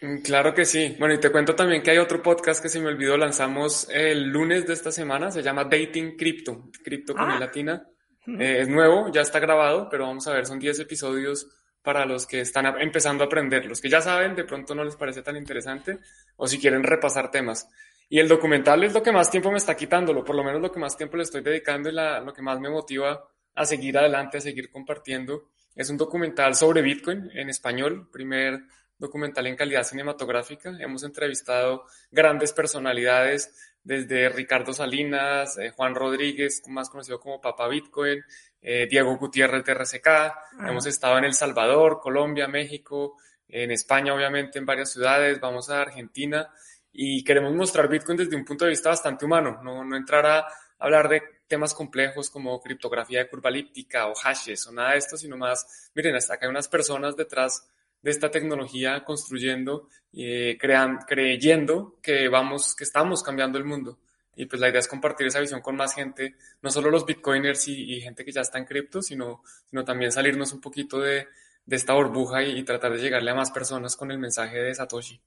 [0.00, 0.96] Mm, claro que sí.
[0.98, 4.28] Bueno, y te cuento también que hay otro podcast que se me olvidó, lanzamos el
[4.28, 7.38] lunes de esta semana, se llama Dating Crypto, Crypto con ah.
[7.38, 7.86] latina.
[8.26, 11.48] Eh, es nuevo, ya está grabado, pero vamos a ver, son 10 episodios
[11.82, 13.66] para los que están empezando a aprender.
[13.66, 15.98] Los que ya saben, de pronto no les parece tan interesante,
[16.36, 17.68] o si quieren repasar temas.
[18.12, 20.72] Y el documental es lo que más tiempo me está quitándolo, por lo menos lo
[20.72, 24.38] que más tiempo le estoy dedicando y lo que más me motiva a seguir adelante,
[24.38, 25.50] a seguir compartiendo.
[25.76, 28.62] Es un documental sobre Bitcoin en español, primer
[28.98, 30.76] documental en calidad cinematográfica.
[30.80, 33.54] Hemos entrevistado grandes personalidades
[33.84, 38.24] desde Ricardo Salinas, eh, Juan Rodríguez, más conocido como Papa Bitcoin,
[38.60, 40.34] eh, Diego Gutiérrez de RCK.
[40.66, 45.38] Hemos estado en El Salvador, Colombia, México, en España, obviamente, en varias ciudades.
[45.38, 46.50] Vamos a Argentina
[46.92, 50.46] y queremos mostrar Bitcoin desde un punto de vista bastante humano, no, no entrar a
[50.78, 55.16] hablar de temas complejos como criptografía de curva elíptica o hashes o nada de esto,
[55.16, 57.68] sino más, miren, hasta acá hay unas personas detrás
[58.02, 63.98] de esta tecnología construyendo y eh, creyendo que vamos, que estamos cambiando el mundo.
[64.34, 67.68] Y pues la idea es compartir esa visión con más gente, no solo los bitcoiners
[67.68, 71.26] y, gente que ya está en cripto, sino, sino también salirnos un poquito de,
[71.66, 75.20] de esta burbuja y tratar de llegarle a más personas con el mensaje de Satoshi.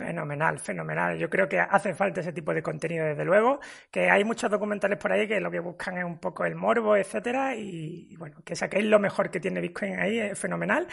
[0.00, 1.18] Fenomenal, fenomenal.
[1.18, 4.98] Yo creo que hace falta ese tipo de contenido, desde luego, que hay muchos documentales
[4.98, 8.56] por ahí que lo que buscan es un poco el morbo, etcétera, y, bueno, que
[8.56, 10.86] saquéis lo mejor que tiene Bitcoin ahí, es fenomenal.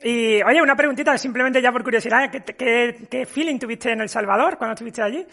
[0.00, 4.74] Y oye, una preguntita simplemente ya por curiosidad, ¿qué, feeling tuviste en El Salvador cuando
[4.74, 5.26] estuviste allí?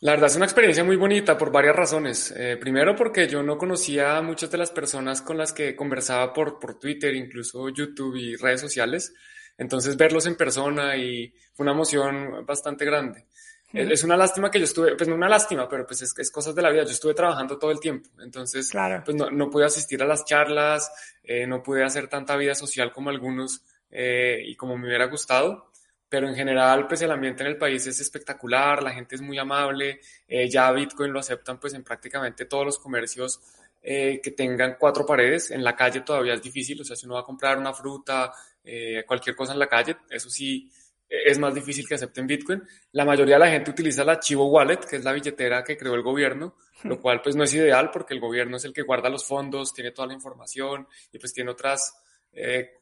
[0.00, 2.34] La verdad es una experiencia muy bonita por varias razones.
[2.36, 6.34] Eh, primero porque yo no conocía a muchas de las personas con las que conversaba
[6.34, 9.14] por, por Twitter, incluso YouTube y redes sociales.
[9.60, 13.26] Entonces verlos en persona y fue una emoción bastante grande.
[13.74, 16.54] Es una lástima que yo estuve, pues no una lástima, pero pues es, es cosas
[16.54, 16.84] de la vida.
[16.84, 18.72] Yo estuve trabajando todo el tiempo, entonces
[19.04, 20.90] pues no, no, pude asistir a las charlas,
[21.22, 25.70] eh, no pude hacer tanta vida social como algunos eh, y como me hubiera gustado.
[26.08, 29.38] Pero en general, pues el ambiente en el país es espectacular, la gente es muy
[29.38, 33.40] amable, eh, ya Bitcoin lo aceptan pues en prácticamente todos los comercios
[33.82, 35.50] que tengan cuatro paredes.
[35.50, 38.30] En la calle todavía es difícil, o sea, si uno va a comprar una fruta,
[38.64, 40.70] eh, cualquier cosa en la calle, eso sí
[41.10, 42.62] es más difícil que acepten Bitcoin.
[42.92, 45.94] La mayoría de la gente utiliza la Chivo Wallet, que es la billetera que creó
[45.94, 46.54] el gobierno,
[46.84, 49.74] lo cual pues no es ideal porque el gobierno es el que guarda los fondos,
[49.74, 52.00] tiene toda la información y pues tiene otras
[52.32, 52.78] eh,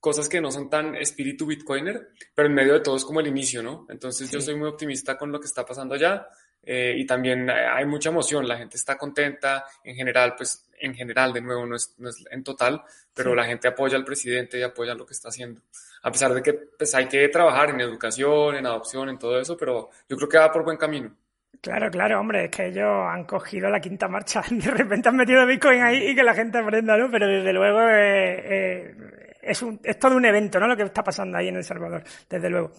[0.00, 3.28] cosas que no son tan espíritu bitcoiner, pero en medio de todo es como el
[3.28, 3.86] inicio, ¿no?
[3.88, 6.28] Entonces yo soy muy optimista con lo que está pasando allá
[6.62, 11.32] eh, y también hay mucha emoción, la gente está contenta, en general pues en general,
[11.32, 12.82] de nuevo, no es, no es en total,
[13.14, 15.60] pero la gente apoya al presidente y apoya lo que está haciendo.
[16.02, 19.56] A pesar de que pues, hay que trabajar en educación, en adopción, en todo eso,
[19.56, 21.14] pero yo creo que va por buen camino.
[21.60, 24.42] Claro, claro, hombre, es que ellos han cogido la quinta marcha.
[24.50, 27.08] De repente han metido Bitcoin ahí y que la gente aprenda, ¿no?
[27.08, 30.68] Pero desde luego eh, eh, es, un, es todo un evento, ¿no?
[30.68, 32.72] Lo que está pasando ahí en El Salvador, desde luego.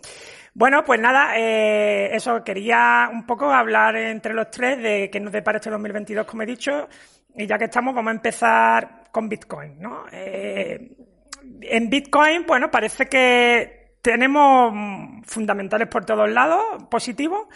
[0.53, 5.33] Bueno, pues nada, eh, eso, quería un poco hablar entre los tres de qué nos
[5.33, 6.87] depara este 2022, como he dicho,
[7.35, 10.05] y ya que estamos, vamos a empezar con Bitcoin, ¿no?
[10.11, 10.95] Eh,
[11.61, 14.73] en Bitcoin, bueno, parece que tenemos
[15.25, 17.47] fundamentales por todos lados, positivos,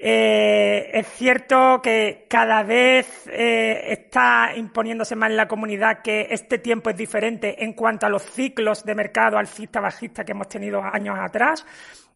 [0.00, 6.58] Eh, es cierto que cada vez eh, está imponiéndose más en la comunidad que este
[6.58, 11.16] tiempo es diferente en cuanto a los ciclos de mercado alcista-bajista que hemos tenido años
[11.18, 11.66] atrás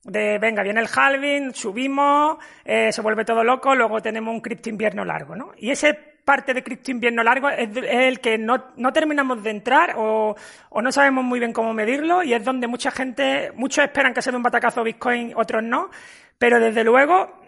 [0.04, 4.68] de venga, viene el halving, subimos, eh, se vuelve todo loco, luego tenemos un cripto
[4.68, 5.52] invierno largo, ¿no?
[5.56, 9.94] Y ese parte de cripto invierno largo es, el que no, no, terminamos de entrar
[9.96, 10.36] o,
[10.70, 14.22] o, no sabemos muy bien cómo medirlo y es donde mucha gente, muchos esperan que
[14.22, 15.90] sea un batacazo Bitcoin, otros no,
[16.38, 17.41] pero desde luego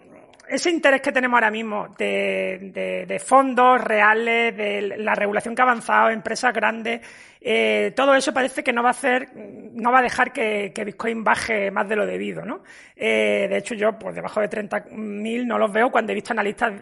[0.47, 5.65] ese interés que tenemos ahora mismo de, de, fondos reales, de la regulación que ha
[5.65, 7.01] avanzado, empresas grandes,
[7.41, 11.23] eh, todo eso parece que no va a hacer, no va a dejar que, Bitcoin
[11.23, 12.63] baje más de lo debido, ¿no?
[12.95, 16.73] Eh, de hecho, yo, pues debajo de 30.000 no los veo cuando he visto analistas,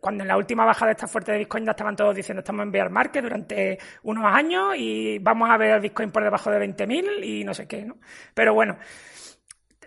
[0.00, 2.72] cuando en la última bajada esta fuerte de Bitcoin ya estaban todos diciendo estamos en
[2.72, 7.44] bear market durante unos años y vamos a ver Bitcoin por debajo de 20.000 y
[7.44, 7.96] no sé qué, ¿no?
[8.34, 8.76] Pero bueno,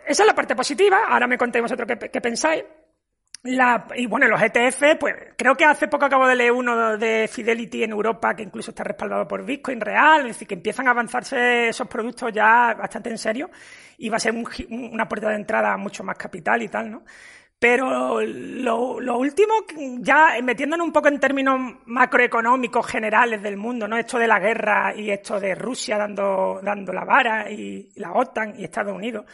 [0.06, 1.06] esa es la parte positiva.
[1.08, 2.64] Ahora me contéis vosotros qué pensáis.
[3.44, 7.28] La, y bueno, los ETF, pues creo que hace poco acabo de leer uno de
[7.28, 10.92] Fidelity en Europa que incluso está respaldado por Bitcoin real, es decir, que empiezan a
[10.92, 13.50] avanzarse esos productos ya bastante en serio
[13.98, 14.36] y va a ser
[14.70, 17.04] una puerta de entrada mucho más capital y tal, ¿no?
[17.58, 19.54] Pero lo, lo, último,
[20.00, 23.98] ya metiéndonos un poco en términos macroeconómicos generales del mundo, ¿no?
[23.98, 28.56] Esto de la guerra y esto de Rusia dando, dando la vara y la OTAN
[28.58, 29.26] y Estados Unidos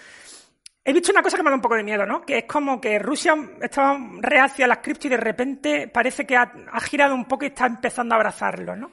[0.88, 2.22] He visto una cosa que me da un poco de miedo, ¿no?
[2.22, 6.38] Que es como que Rusia estaba reacia a las cripto y de repente parece que
[6.38, 8.92] ha, ha girado un poco y está empezando a abrazarlo, ¿no?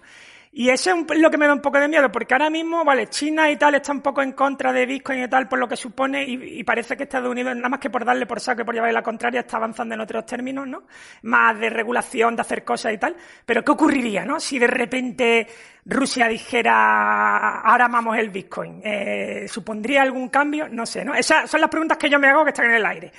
[0.56, 3.08] Y eso es lo que me da un poco de miedo, porque ahora mismo, vale,
[3.08, 5.76] China y tal está un poco en contra de Bitcoin y tal por lo que
[5.76, 8.72] supone, y, parece que Estados Unidos, nada más que por darle por saco y por
[8.72, 10.84] llevarle la contraria, está avanzando en otros términos, ¿no?
[11.22, 13.16] Más de regulación, de hacer cosas y tal.
[13.44, 14.38] Pero ¿qué ocurriría, no?
[14.38, 15.48] Si de repente
[15.86, 20.68] Rusia dijera, ahora amamos el Bitcoin, eh, ¿supondría algún cambio?
[20.68, 21.16] No sé, ¿no?
[21.16, 23.10] Esas son las preguntas que yo me hago que están en el aire.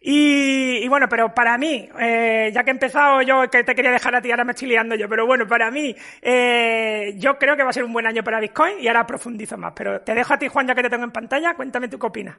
[0.00, 4.14] Y, bueno, pero para mí, eh, ya que he empezado yo, que te quería dejar
[4.14, 7.64] a ti, ahora me estoy liando yo, pero bueno, para mí, eh, yo creo que
[7.64, 9.72] va a ser un buen año para Bitcoin y ahora profundizo más.
[9.74, 12.06] Pero te dejo a ti, Juan, ya que te tengo en pantalla, cuéntame tú qué
[12.06, 12.38] opinas.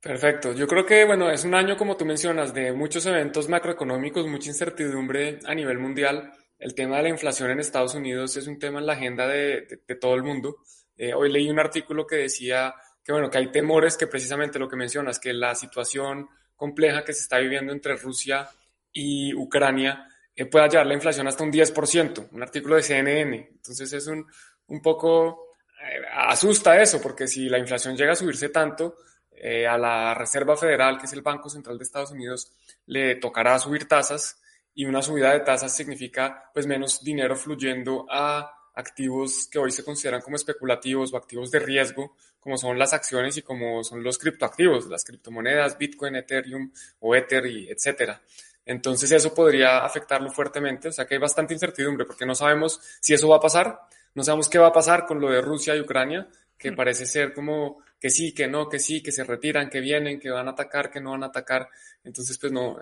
[0.00, 0.52] Perfecto.
[0.52, 4.48] Yo creo que, bueno, es un año, como tú mencionas, de muchos eventos macroeconómicos, mucha
[4.48, 6.34] incertidumbre a nivel mundial.
[6.58, 9.66] El tema de la inflación en Estados Unidos es un tema en la agenda de,
[9.98, 10.56] todo el mundo.
[10.96, 14.68] Eh, hoy leí un artículo que decía que, bueno, que hay temores que precisamente lo
[14.68, 16.28] que mencionas, que la situación
[16.64, 18.48] compleja que se está viviendo entre Rusia
[18.90, 23.50] y Ucrania eh, pueda llevar la inflación hasta un 10%, un artículo de CNN.
[23.52, 24.26] Entonces es un,
[24.68, 25.48] un poco,
[25.78, 28.96] eh, asusta eso, porque si la inflación llega a subirse tanto,
[29.30, 32.50] eh, a la Reserva Federal, que es el Banco Central de Estados Unidos,
[32.86, 34.40] le tocará subir tasas
[34.72, 39.84] y una subida de tasas significa pues menos dinero fluyendo a activos que hoy se
[39.84, 44.18] consideran como especulativos o activos de riesgo, como son las acciones y como son los
[44.18, 46.70] criptoactivos, las criptomonedas, Bitcoin, Ethereum
[47.00, 48.20] o Ether y etcétera.
[48.66, 53.14] Entonces eso podría afectarlo fuertemente, o sea que hay bastante incertidumbre porque no sabemos si
[53.14, 53.80] eso va a pasar,
[54.14, 56.76] no sabemos qué va a pasar con lo de Rusia y Ucrania, que mm.
[56.76, 60.30] parece ser como que sí, que no, que sí, que se retiran, que vienen, que
[60.30, 61.68] van a atacar, que no van a atacar.
[62.04, 62.78] Entonces, pues no,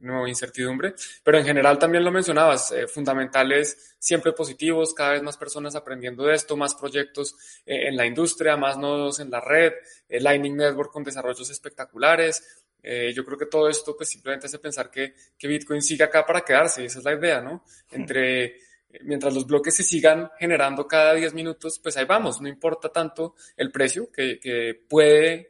[0.00, 5.36] nueva incertidumbre, pero en general también lo mencionabas, eh, fundamentales siempre positivos, cada vez más
[5.36, 7.36] personas aprendiendo de esto, más proyectos
[7.66, 9.72] eh, en la industria, más nodos en la red,
[10.08, 12.64] el Lightning Network con desarrollos espectaculares.
[12.82, 16.24] Eh, yo creo que todo esto pues simplemente hace pensar que, que Bitcoin sigue acá
[16.24, 17.64] para quedarse, y esa es la idea, ¿no?
[17.90, 18.56] Entre
[19.02, 23.36] mientras los bloques se sigan generando cada 10 minutos, pues ahí vamos, no importa tanto
[23.56, 25.48] el precio, que, que puede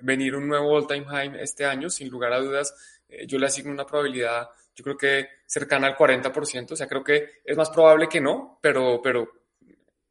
[0.00, 2.74] venir un nuevo all-time high este año, sin lugar a dudas,
[3.12, 7.04] eh, yo le asigno una probabilidad, yo creo que cercana al 40%, o sea, creo
[7.04, 9.30] que es más probable que no, pero, pero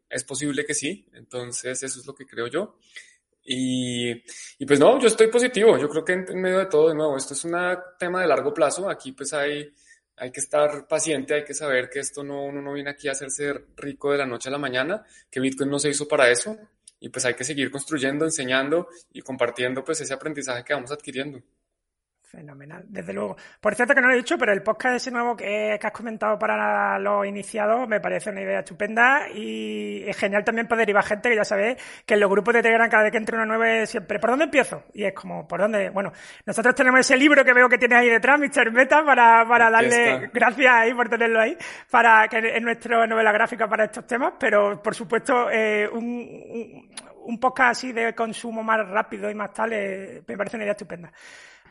[0.08, 2.78] es posible que sí, entonces eso es lo que creo yo.
[3.43, 6.95] Y, y pues no, yo estoy positivo, yo creo que en, medio de todo, de
[6.95, 7.56] nuevo, esto es un
[7.97, 9.74] tema de largo plazo, aquí pues hay,
[10.18, 13.14] hay que estar paciente, hay que saber que esto no, uno no viene aquí a
[13.14, 16.56] hacerse rico de la noche a la mañana, que Bitcoin no se hizo para eso,
[16.99, 21.41] y pues hay que seguir construyendo, enseñando y compartiendo pues ese aprendizaje que vamos adquiriendo.
[22.32, 23.36] Fenomenal, desde luego.
[23.59, 26.39] Por cierto que no lo he dicho, pero el podcast ese nuevo que, has comentado
[26.39, 31.01] para los iniciados me parece una idea estupenda y es genial también poder ir a
[31.01, 31.75] gente que ya sabéis
[32.05, 34.29] que en los grupos de Telegram cada vez que entre uno nuevo es siempre, ¿por
[34.29, 34.86] dónde empiezo?
[34.93, 35.89] Y es como, ¿por dónde?
[35.89, 36.13] Bueno,
[36.45, 38.71] nosotros tenemos ese libro que veo que tienes ahí detrás, Mr.
[38.71, 41.57] Meta, para, para darle, gracias ahí por tenerlo ahí,
[41.89, 46.89] para que es nuestra novela gráfica para estos temas, pero por supuesto eh, un,
[47.25, 50.71] un, podcast así de consumo más rápido y más tal eh, me parece una idea
[50.71, 51.11] estupenda.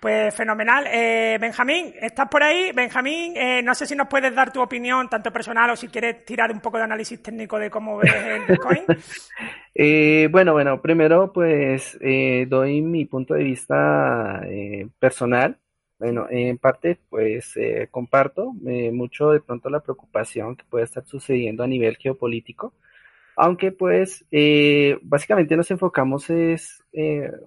[0.01, 0.87] Pues fenomenal.
[0.87, 2.73] Eh, Benjamín, ¿estás por ahí?
[2.73, 6.25] Benjamín, eh, no sé si nos puedes dar tu opinión, tanto personal o si quieres
[6.25, 8.85] tirar un poco de análisis técnico de cómo ves el Bitcoin.
[9.75, 14.41] eh, bueno, bueno, primero pues eh, doy mi punto de vista
[14.99, 15.59] personal.
[16.01, 21.05] Bueno, en parte, pues eh, comparto eh, mucho de pronto la preocupación que puede estar
[21.05, 22.73] sucediendo a nivel geopolítico,
[23.41, 26.85] aunque pues eh, básicamente nos enfocamos es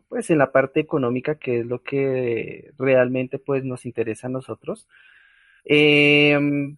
[0.09, 4.87] pues en la parte económica, que es lo que realmente pues nos interesa a nosotros.
[5.65, 6.77] Em,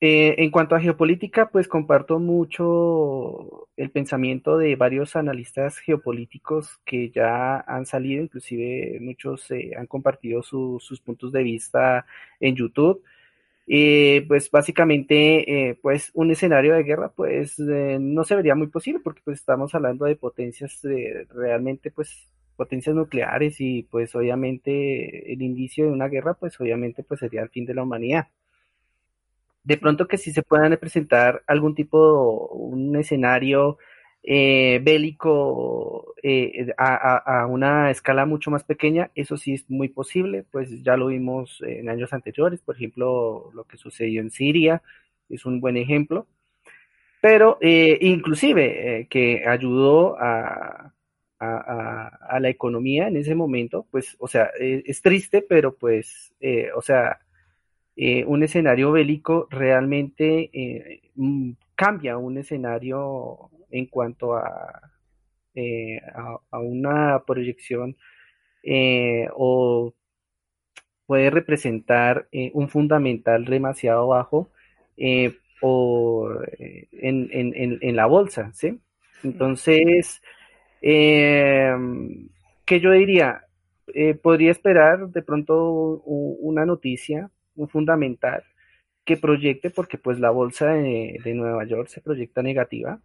[0.00, 7.10] eh, en cuanto a geopolítica, pues comparto mucho el pensamiento de varios analistas geopolíticos que
[7.10, 12.06] ya han salido, inclusive muchos eh, han compartido sus puntos de vista
[12.40, 13.02] en YouTube.
[13.68, 19.22] Eh, pues básicamente, pues un escenario de guerra, pues no se vería muy posible porque
[19.24, 20.80] pues estamos hablando de potencias
[21.34, 27.20] realmente, pues potencias nucleares y pues obviamente el inicio de una guerra, pues obviamente pues
[27.20, 28.28] sería el fin de la humanidad.
[29.64, 33.78] De pronto que sí se puedan presentar algún tipo, un escenario
[34.28, 40.82] eh, bélico eh, a, una escala mucho más pequeña, eso sí es muy posible, pues
[40.82, 44.82] ya lo vimos en años anteriores, por ejemplo, lo que sucedió en Siria
[45.28, 46.26] es un buen ejemplo,
[47.20, 50.92] pero eh, inclusive que ayudó a,
[51.38, 56.34] a, la economía en ese momento, pues, o sea, es triste, pero pues,
[56.74, 57.20] o sea,
[57.98, 64.80] eh, un escenario bélico realmente eh, mm, cambia un escenario en cuanto a,
[65.54, 66.00] eh,
[66.50, 67.96] a, una proyección
[69.34, 69.94] o
[71.06, 74.50] puede representar un fundamental demasiado bajo
[75.60, 78.80] por, en, en, en, la bolsa, ¿sí?
[79.22, 80.20] Entonces,
[80.80, 82.18] ¿qué
[82.68, 83.42] yo diría?
[84.20, 88.44] podría esperar de pronto una noticia un fundamental
[89.04, 93.00] que proyecte, porque pues la bolsa de, Nueva York se proyecta negativa,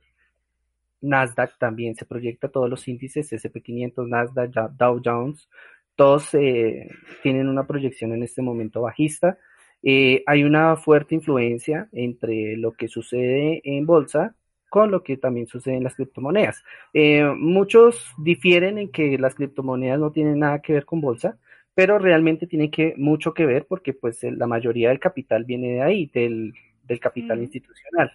[1.01, 5.49] Nasdaq también se proyecta, todos los índices, SP500, Nasdaq, Dow Jones,
[5.95, 6.89] todos eh,
[7.21, 9.37] tienen una proyección en este momento bajista.
[9.83, 14.35] Eh, hay una fuerte influencia entre lo que sucede en bolsa
[14.69, 16.63] con lo que también sucede en las criptomonedas.
[16.93, 21.37] Eh, muchos difieren en que las criptomonedas no tienen nada que ver con bolsa,
[21.73, 25.81] pero realmente tiene que, mucho que ver porque pues la mayoría del capital viene de
[25.81, 26.53] ahí, del,
[27.01, 27.41] capital mm.
[27.43, 28.11] institucional,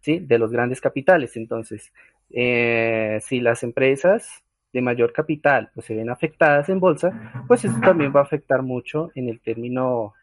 [0.00, 0.20] ¿sí?
[0.20, 1.36] De los grandes capitales.
[1.36, 1.92] Entonces,
[2.30, 7.78] eh, si las empresas de mayor capital pues se ven afectadas en bolsa, pues eso
[7.80, 10.14] también va a afectar mucho en el término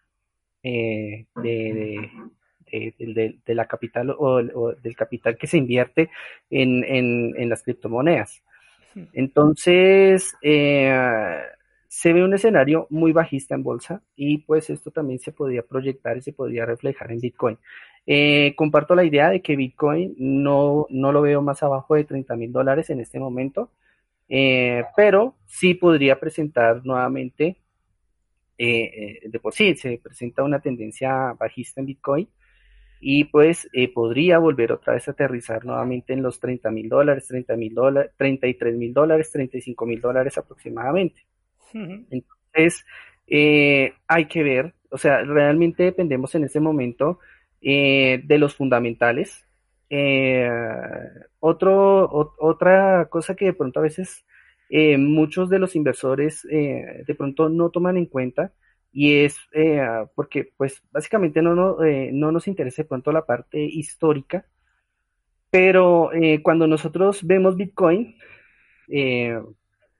[0.61, 2.09] eh, de,
[3.45, 6.09] de, la capital o, del capital que se invierte
[6.49, 8.43] en, en, las criptomonedas.
[9.13, 11.41] Entonces, eh,
[11.87, 16.17] se ve un escenario muy bajista en bolsa y pues esto también se podría proyectar
[16.17, 17.57] y se podría reflejar en Bitcoin.
[18.05, 22.35] Eh, comparto la idea de que Bitcoin no, no lo veo más abajo de 30
[22.35, 23.71] mil dólares en este momento,
[24.27, 27.57] eh, pero sí podría presentar nuevamente,
[28.57, 32.29] eh, de por sí se presenta una tendencia bajista en Bitcoin
[32.99, 37.55] y pues podría volver otra vez a aterrizar nuevamente en los 30 mil dólares, 30
[37.57, 41.25] mil dólares, 33 mil dólares, 35 mil dólares aproximadamente.
[41.73, 42.85] Entonces,
[43.27, 47.19] eh, hay que ver, o sea, realmente dependemos en ese momento
[47.63, 49.45] eh, de los fundamentales.
[49.89, 50.49] Eh,
[51.39, 52.09] otro,
[52.39, 54.25] otra cosa que de pronto a veces
[54.97, 58.53] muchos de los inversores de pronto no toman en cuenta
[58.91, 59.37] y es
[60.15, 61.77] porque pues básicamente no, no,
[62.11, 64.47] no, nos interesa de pronto la parte histórica,
[65.51, 66.09] pero
[66.41, 68.15] cuando nosotros vemos Bitcoin,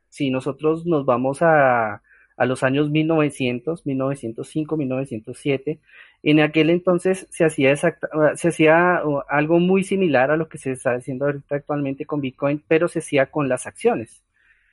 [0.09, 2.01] si nosotros nos vamos a,
[2.37, 5.79] a los años 1900, 1905, 1907,
[6.23, 10.93] en aquel entonces se hacía, se hacía algo muy similar a lo que se está
[10.93, 14.23] haciendo ahorita actualmente con Bitcoin, pero se hacía con las acciones,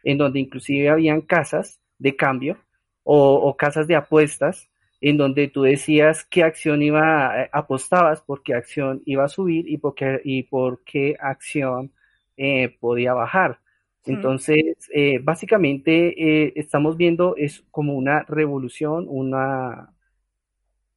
[0.05, 2.57] en donde inclusive habían casas de cambio
[3.03, 4.71] o, casas de apuestas,
[5.01, 9.79] en donde tú decías qué acción iba, apostabas por qué acción iba a subir y
[9.79, 11.93] por qué, y por qué acción
[12.37, 13.59] eh, podía bajar.
[14.07, 19.93] Entonces, eh, básicamente eh, estamos viendo es como una revolución, una,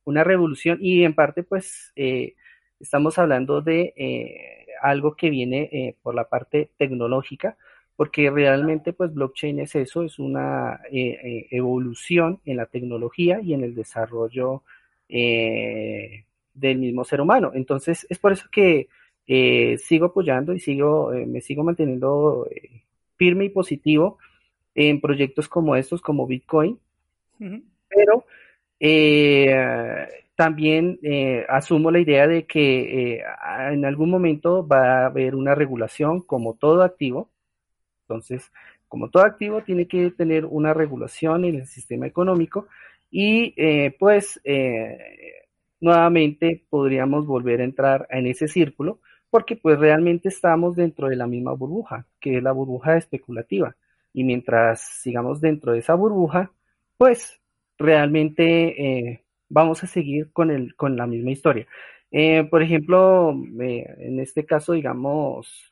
[0.06, 2.36] una revolución y en parte pues eh,
[2.80, 7.58] estamos hablando de algo que viene por la parte tecnológica,
[7.96, 13.76] porque realmente pues blockchain es eso, es una evolución en la tecnología y en el
[13.76, 14.64] desarrollo
[15.08, 17.52] del mismo ser humano.
[17.54, 18.90] Entonces, es por eso que
[19.78, 22.48] sigo apoyando y sigo, me sigo manteniendo
[23.16, 24.18] firme y positivo
[24.76, 26.78] en proyectos como estos, como Bitcoin,
[27.88, 28.26] pero
[28.86, 33.24] eh, también eh, asumo la idea de que eh,
[33.72, 37.32] en algún momento va a haber una regulación como todo activo.
[38.02, 38.52] Entonces,
[38.90, 42.68] como todo activo tiene que tener una regulación en el sistema económico
[43.10, 43.56] y
[44.00, 44.42] pues
[45.80, 51.28] nuevamente podríamos volver a entrar en ese círculo porque pues realmente estamos dentro de la
[51.28, 53.76] misma burbuja, que es la burbuja especulativa.
[54.14, 56.52] Y mientras sigamos dentro de esa burbuja,
[56.98, 57.40] pues
[57.78, 61.68] realmente eh, vamos a seguir con, el, con la misma historia.
[62.12, 65.72] Eh, por ejemplo, eh, en este caso, digamos,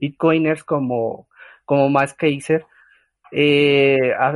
[0.00, 1.28] bitcoiners como,
[1.64, 2.16] como Max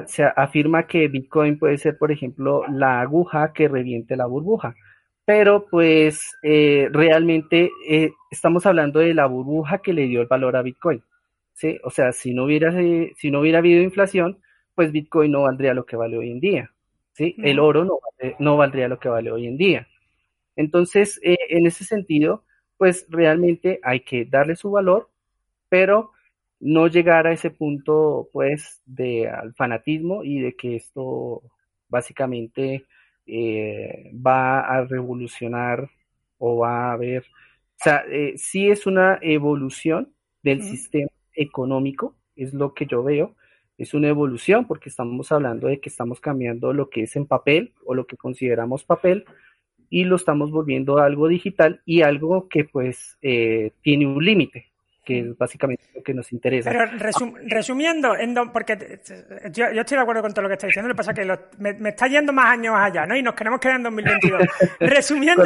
[0.07, 4.75] se afirma que Bitcoin puede ser, por ejemplo, la aguja que reviente la burbuja
[5.27, 7.71] pero pues realmente
[8.31, 11.03] estamos hablando de la burbuja que le dio el valor a Bitcoin.
[11.55, 11.79] ¿Sí?
[11.85, 14.41] O sea, si no, hubiera, eh, si no hubiera habido inflación,
[14.75, 16.71] pues Bitcoin no valdría lo que vale hoy en día.
[17.13, 17.37] ¿sí?
[17.39, 17.99] El oro no,
[18.39, 19.89] no, valdría lo que vale hoy en día.
[20.57, 22.45] Entonces, en ese sentido,
[22.77, 25.11] pues realmente hay que darle su valor,
[25.69, 26.13] pero
[26.61, 31.43] no llegar a ese punto, pues, de al fanatismo y de que esto
[31.89, 32.87] básicamente
[33.27, 35.91] eh, va a revolucionar
[36.39, 42.55] o va a haber, o sea, eh, sí es una evolución del sistema económico, es
[42.55, 43.35] lo que yo veo,
[43.79, 47.73] es una evolución porque estamos hablando de que estamos cambiando lo que es en papel
[47.85, 49.25] o lo que consideramos papel
[49.91, 54.74] y lo estamos volviendo a algo digital y algo que pues eh, tiene un límite
[55.05, 56.71] que es básicamente lo que nos interesa.
[56.71, 56.87] Pero
[57.47, 59.01] resumiendo, en porque
[59.53, 61.39] yo, estoy de acuerdo con todo lo que está diciendo, lo que pasa es que
[61.59, 63.17] me, está yendo más años allá, ¿no?
[63.17, 64.43] Y nos queremos quedar en 2022.
[64.81, 65.45] resumiendo,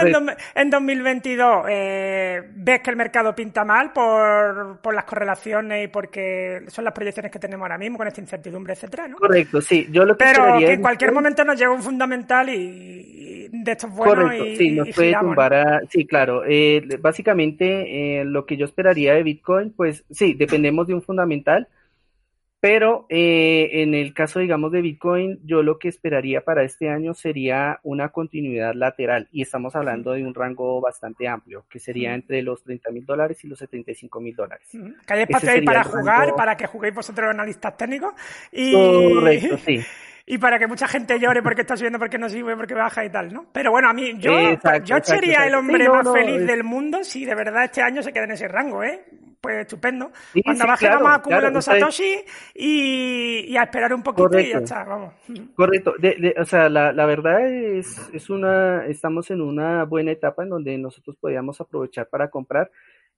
[0.55, 6.63] en, 2022, eh, ¿ves que el mercado pinta mal por, por las correlaciones y porque
[6.69, 9.17] son las proyecciones que tenemos ahora mismo con esta incertidumbre, etcétera, ¿no?
[9.17, 9.89] Correcto, sí.
[9.91, 13.18] Yo lo que Pero que en cualquier momento nos llega un fundamental y,
[13.51, 15.81] de estos buenos Correcto, sí, nos puede tumbar a...
[15.91, 16.43] Sí, claro.
[16.47, 21.69] Eh, básicamente, eh, lo que yo esperaría de Bitcoin pues sí, dependemos de un fundamental,
[22.61, 27.15] pero eh, en el caso, digamos, de Bitcoin, yo lo que esperaría para este año
[27.15, 32.43] sería una continuidad lateral y estamos hablando de un rango bastante amplio, que sería entre
[32.43, 34.69] los 30 mil dólares y los 75 mil dólares.
[35.07, 38.13] Que hay espacio ahí para jugar, para que juguéis vosotros analistas técnicos.
[38.51, 38.73] Y...
[38.73, 39.81] Correcto, sí.
[40.31, 43.11] y para que mucha gente llore porque está subiendo, porque no sube, porque baja y
[43.11, 43.47] tal, ¿no?
[43.51, 44.31] Pero bueno, a mí, yo,
[44.85, 48.25] yo sería el hombre más feliz del mundo si de verdad este año se queda
[48.25, 49.05] en ese rango, ¿eh?
[49.41, 50.11] Pues estupendo.
[50.45, 52.25] Cuando baje vamos acumulando Satoshi
[52.55, 55.15] y, a esperar un poquito y ya está, vamos.
[55.55, 55.95] Correcto.
[56.39, 60.77] o sea, la, la verdad es, es una, estamos en una buena etapa en donde
[60.77, 62.71] nosotros podíamos aprovechar para comprar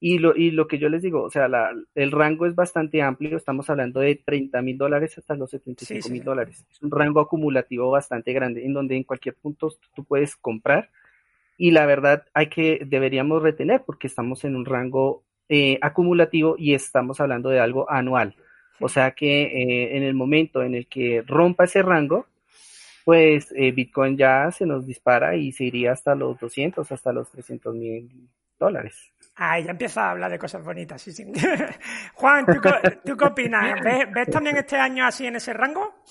[0.03, 3.03] y lo, y lo que yo les digo, o sea, la, el rango es bastante
[3.03, 6.64] amplio, estamos hablando de 30 mil dólares hasta los 75 mil dólares.
[6.70, 10.88] Es un rango acumulativo bastante grande, en donde en cualquier punto tú puedes comprar.
[11.59, 16.72] Y la verdad hay que, deberíamos retener porque estamos en un rango eh, acumulativo y
[16.72, 18.34] estamos hablando de algo anual.
[18.80, 22.24] O sea que eh, en el momento en el que rompa ese rango,
[23.05, 27.30] pues eh, Bitcoin ya se nos dispara y se iría hasta los 200, hasta los
[27.30, 28.11] 300 mil
[28.59, 29.12] dólares.
[29.43, 31.24] Ay, ya empieza a hablar de cosas bonitas, sí, sí.
[32.14, 33.80] Juan, ¿tú, qué opinas?
[33.82, 36.03] ¿Ves, también este año así en ese rango?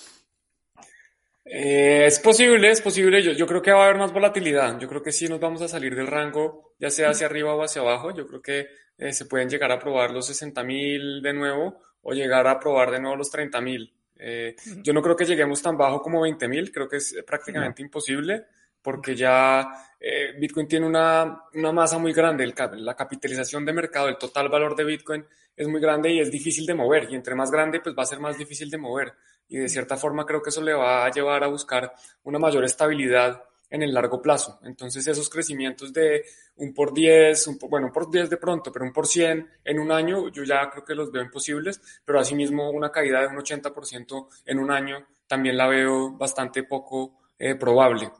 [1.46, 3.22] Eh, es posible, es posible.
[3.22, 4.80] Yo, yo, creo que va a haber más volatilidad.
[4.80, 7.62] Yo creo que sí nos vamos a salir del rango, ya sea hacia arriba o
[7.62, 8.12] hacia abajo.
[8.16, 8.66] Yo creo que
[8.98, 12.90] eh, se pueden llegar a probar los 60 mil de nuevo o llegar a probar
[12.90, 13.94] de nuevo los 30 mil.
[14.18, 17.84] Eh, yo no creo que lleguemos tan bajo como 20 mil, creo que es prácticamente
[17.84, 18.48] imposible
[18.82, 19.68] porque ya
[20.00, 24.76] eh, Bitcoin tiene una, una, masa muy grande, la capitalización de mercado, el total valor
[24.76, 25.26] de Bitcoin
[25.56, 28.06] es muy grande y es difícil de mover, y entre más grande, pues va a
[28.06, 29.14] ser más difícil de mover,
[29.48, 31.94] y de cierta forma creo que eso le va a llevar a buscar
[32.24, 34.60] una mayor estabilidad en el largo plazo.
[34.64, 36.26] Entonces esos crecimientos de
[36.56, 39.80] un por 10, un bueno, un por 10 de pronto, pero un por 100 en
[39.80, 43.38] un año, yo ya creo que los veo imposibles, pero asimismo una caída de un
[43.38, 48.12] 80% en un año también la veo bastante poco eh, probable.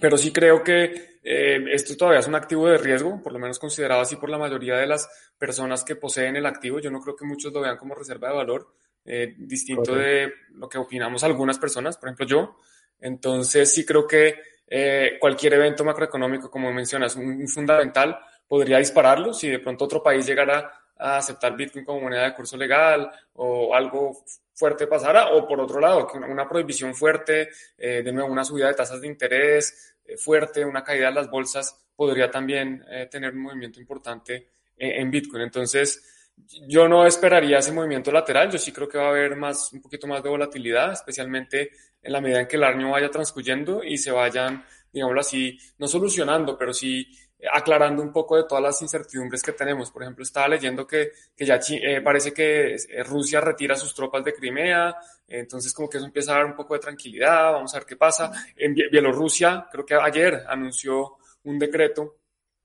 [0.00, 3.58] Pero sí creo que eh, esto todavía es un activo de riesgo, por lo menos
[3.58, 5.08] considerado así por la mayoría de las
[5.38, 6.78] personas que poseen el activo.
[6.78, 8.74] Yo no creo que muchos lo vean como reserva de valor,
[9.04, 12.56] eh, distinto de lo que opinamos algunas personas, por ejemplo yo.
[13.00, 14.36] Entonces sí creo que
[14.66, 20.26] eh, cualquier evento macroeconómico, como mencionas, un, fundamental, podría dispararlo si de pronto otro país
[20.26, 20.70] llegara
[21.02, 24.24] a aceptar Bitcoin como moneda de curso legal o algo
[24.54, 28.68] fuerte pasara, o por otro lado, que una, prohibición fuerte, eh, de nuevo una subida
[28.68, 33.32] de tasas de interés eh, fuerte, una caída de las bolsas, podría también eh, tener
[33.32, 35.42] un movimiento importante en Bitcoin.
[35.42, 36.26] Entonces,
[36.66, 39.80] yo no esperaría ese movimiento lateral, yo sí creo que va a haber más, un
[39.80, 41.70] poquito más de volatilidad, especialmente
[42.02, 45.86] en la medida en que el año vaya transcurriendo y se vayan, digámoslo así, no
[45.86, 47.06] solucionando, pero sí
[47.50, 49.90] aclarando un poco de todas las incertidumbres que tenemos.
[49.90, 54.24] Por ejemplo, estaba leyendo que, que ya eh, parece que eh, Rusia retira sus tropas
[54.24, 54.94] de Crimea,
[55.26, 57.96] entonces como que eso empieza a dar un poco de tranquilidad, vamos a ver qué
[57.96, 58.30] pasa.
[58.56, 62.18] En Bielorrusia, creo que ayer anunció un decreto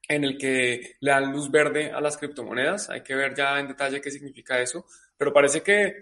[0.07, 2.89] en el que le dan luz verde a las criptomonedas.
[2.89, 4.85] Hay que ver ya en detalle qué significa eso,
[5.17, 5.95] pero parece que,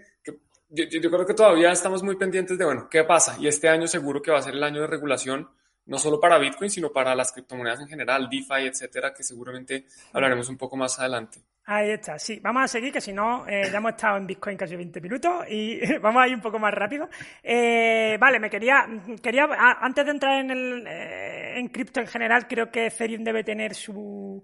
[0.68, 3.36] yo, yo, creo que todavía estamos muy pendientes de, bueno, qué pasa.
[3.40, 5.48] Y este año seguro que va a ser el año de regulación
[5.86, 10.48] no solo para Bitcoin, sino para las criptomonedas en general, DeFi, etcétera, que seguramente hablaremos
[10.48, 11.40] un poco más adelante.
[11.68, 12.38] Ahí está, sí.
[12.40, 15.44] Vamos a seguir, que si no, eh, ya hemos estado en Bitcoin casi 20 minutos
[15.48, 17.08] y vamos a ir un poco más rápido.
[17.42, 18.86] Eh, vale, me quería,
[19.20, 19.48] quería,
[19.80, 23.74] antes de entrar en el, eh, en cripto en general, creo que Ethereum debe tener
[23.74, 24.40] su,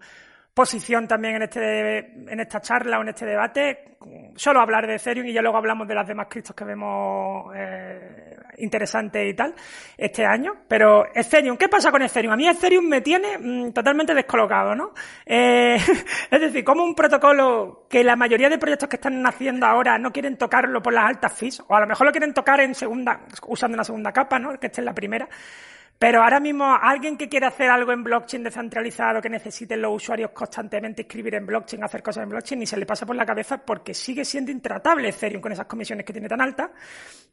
[0.54, 3.96] posición también en, este, en esta charla o en este debate.
[4.34, 8.36] Solo hablar de Ethereum y ya luego hablamos de las demás criptos que vemos eh,
[8.58, 9.54] interesantes y tal
[9.96, 10.52] este año.
[10.68, 12.34] Pero Ethereum, ¿qué pasa con Ethereum?
[12.34, 14.92] A mí Ethereum me tiene mm, totalmente descolocado, ¿no?
[15.24, 15.76] Eh,
[16.30, 20.12] es decir, como un protocolo que la mayoría de proyectos que están naciendo ahora no
[20.12, 23.20] quieren tocarlo por las altas fees, o a lo mejor lo quieren tocar en segunda,
[23.46, 24.58] usando una segunda capa, ¿no?
[24.58, 25.28] Que esté en la primera.
[26.02, 30.32] Pero ahora mismo alguien que quiere hacer algo en blockchain descentralizado, que necesiten los usuarios
[30.32, 33.58] constantemente escribir en blockchain, hacer cosas en blockchain, ni se le pasa por la cabeza
[33.58, 36.70] porque sigue siendo intratable Ethereum con esas comisiones que tiene tan altas.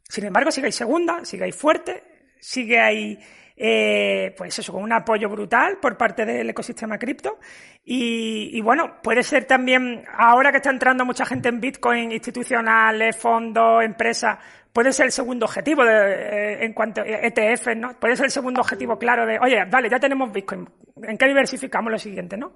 [0.07, 2.03] Sin embargo, sigue ahí segunda, sigue ahí fuerte,
[2.39, 3.19] sigue ahí,
[3.61, 7.40] eh, pues eso, con un apoyo brutal por parte del ecosistema cripto.
[7.84, 13.18] Y, y, bueno, puede ser también, ahora que está entrando mucha gente en Bitcoin, institucionales,
[13.18, 14.40] fondos, empresas,
[14.72, 17.99] puede ser el segundo objetivo de, eh, en cuanto a ETF, ¿no?
[17.99, 20.65] Puede ser el segundo objetivo claro de, oye, vale, ya tenemos Bitcoin,
[21.03, 22.53] ¿en qué diversificamos lo siguiente, no?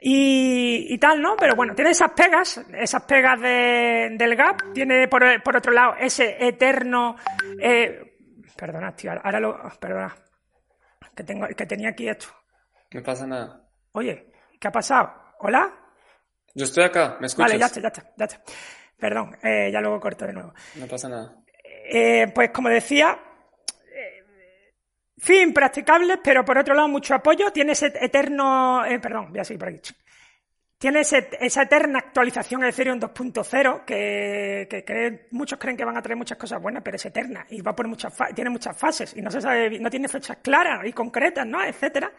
[0.00, 1.36] Y, y tal, ¿no?
[1.36, 5.94] Pero bueno, tiene esas pegas, esas pegas de, del gap, tiene por, por otro lado
[5.98, 7.16] ese eterno,
[7.60, 8.05] eh,
[8.56, 10.14] perdona, tío, ahora lo, perdona,
[11.14, 12.26] que tengo, que tenía aquí esto.
[12.92, 13.62] No pasa nada.
[13.92, 15.12] Oye, ¿qué ha pasado?
[15.40, 15.72] ¿Hola?
[16.54, 17.50] Yo estoy acá, ¿me escuchas?
[17.50, 18.42] Vale, ya está, ya está, ya está.
[18.98, 20.54] Perdón, eh, ya luego corto de nuevo.
[20.76, 21.36] No pasa nada.
[21.88, 23.18] Eh, pues como decía,
[23.94, 24.24] eh,
[25.18, 27.50] fin practicables, pero por otro lado mucho apoyo.
[27.52, 29.80] Tiene ese eterno, eh, perdón, voy a seguir por aquí.
[30.78, 35.96] Tiene ese, esa eterna actualización de Ethereum 2.0 que, que, que, muchos creen que van
[35.96, 39.16] a traer muchas cosas buenas, pero es eterna y va por muchas tiene muchas fases
[39.16, 41.64] y no se sabe, no tiene fechas claras y concretas, ¿no?
[41.64, 42.12] etcétera.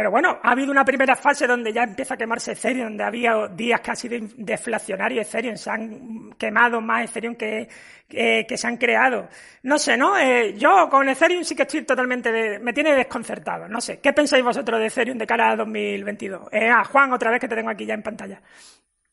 [0.00, 3.48] Pero bueno, ha habido una primera fase donde ya empieza a quemarse Ethereum, donde había
[3.48, 7.68] días casi de deflacionario Ethereum, se han quemado más Ethereum que,
[8.08, 9.28] que, que se han creado.
[9.64, 10.16] No sé, ¿no?
[10.16, 13.68] Eh, yo con Ethereum sí que estoy totalmente, de, me tiene desconcertado.
[13.68, 16.48] No sé, ¿qué pensáis vosotros de Ethereum de cara a 2022?
[16.50, 18.40] Eh, ah, Juan, otra vez que te tengo aquí ya en pantalla.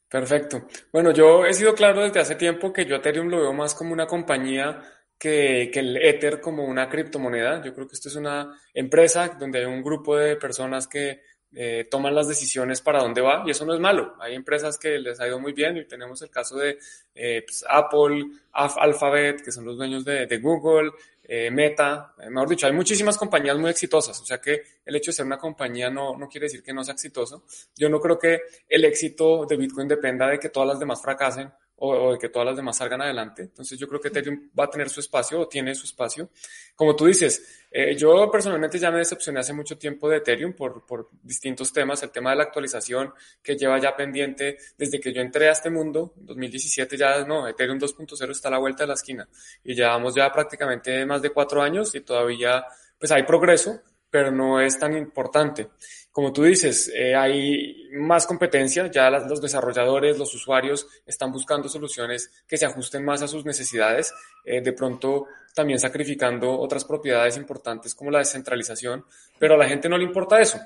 [0.07, 0.67] Perfecto.
[0.93, 3.91] Bueno, yo he sido claro desde hace tiempo que yo Ethereum lo veo más como
[3.91, 4.81] una compañía
[5.17, 7.63] que, el Ether como una criptomoneda.
[7.63, 11.21] Yo creo que esto es una empresa donde hay un grupo de personas que
[11.53, 14.15] eh, toman las decisiones para dónde va y eso no es malo.
[14.19, 16.77] Hay empresas que les ha ido muy bien y tenemos el caso de
[17.15, 20.91] eh, pues, Apple, Alphabet, que son los dueños de, de Google,
[21.29, 25.15] eh, Meta, mejor dicho, hay muchísimas compañías muy exitosas, o sea que el hecho de
[25.15, 27.43] ser una compañía no, no quiere decir que no sea exitoso.
[27.75, 28.39] Yo no creo que
[28.69, 32.47] el éxito de Bitcoin dependa de que todas las demás fracasen o, de que todas
[32.47, 33.43] las demás salgan adelante.
[33.43, 36.29] Entonces yo creo que Ethereum va a tener su espacio o tiene su espacio.
[36.75, 40.85] Como tú dices, eh, yo personalmente ya me decepcioné hace mucho tiempo de Ethereum por,
[40.85, 42.01] por distintos temas.
[42.01, 43.13] El tema de la actualización
[43.43, 47.79] que lleva ya pendiente desde que yo entré a este mundo, 2017 ya no, Ethereum
[47.79, 49.27] 2.0 está a la vuelta de la esquina
[49.63, 52.65] y llevamos ya prácticamente más de cuatro años y todavía
[52.97, 55.69] pues hay progreso, pero no es tan importante
[56.17, 61.69] como tú dices, eh, hay más competencia, ya las, los desarrolladores, los usuarios están buscando
[61.69, 67.37] soluciones que se ajusten más a sus necesidades, eh, de pronto también sacrificando otras propiedades
[67.37, 69.05] importantes como la descentralización,
[69.37, 70.59] pero a la gente no le importa eso.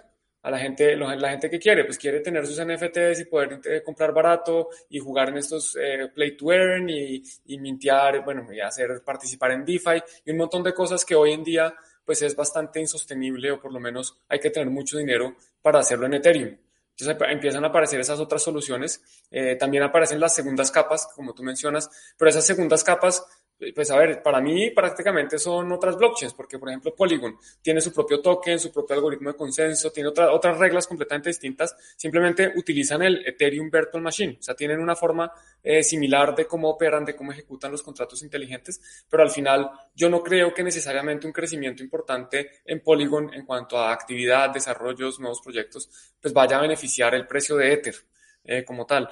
[0.43, 3.83] A la gente, la gente que quiere, pues quiere tener sus NFTs y poder eh,
[3.83, 8.61] comprar barato y jugar en estos eh, play to earn y, y mintear, bueno, y
[8.61, 11.75] hacer participar en DeFi y un montón de cosas que hoy en día
[12.05, 16.05] pues es bastante insostenible o por lo menos hay que tener mucho dinero para hacerlo
[16.05, 16.57] en Ethereum.
[16.97, 19.01] Entonces empiezan a aparecer esas otras soluciones.
[19.31, 23.25] Eh, también aparecen las segundas capas, como tú mencionas, pero esas segundas capas
[23.73, 27.93] pues a ver, para mí prácticamente son otras blockchains, porque por ejemplo Polygon tiene su
[27.93, 33.03] propio token, su propio algoritmo de consenso, tiene otra, otras reglas completamente distintas, simplemente utilizan
[33.03, 35.31] el Ethereum Virtual Machine, o sea, tienen una forma
[35.63, 40.09] eh, similar de cómo operan, de cómo ejecutan los contratos inteligentes, pero al final yo
[40.09, 45.41] no creo que necesariamente un crecimiento importante en Polygon en cuanto a actividad, desarrollos, nuevos
[45.41, 45.89] proyectos,
[46.19, 47.95] pues vaya a beneficiar el precio de Ether
[48.43, 49.07] eh, como tal.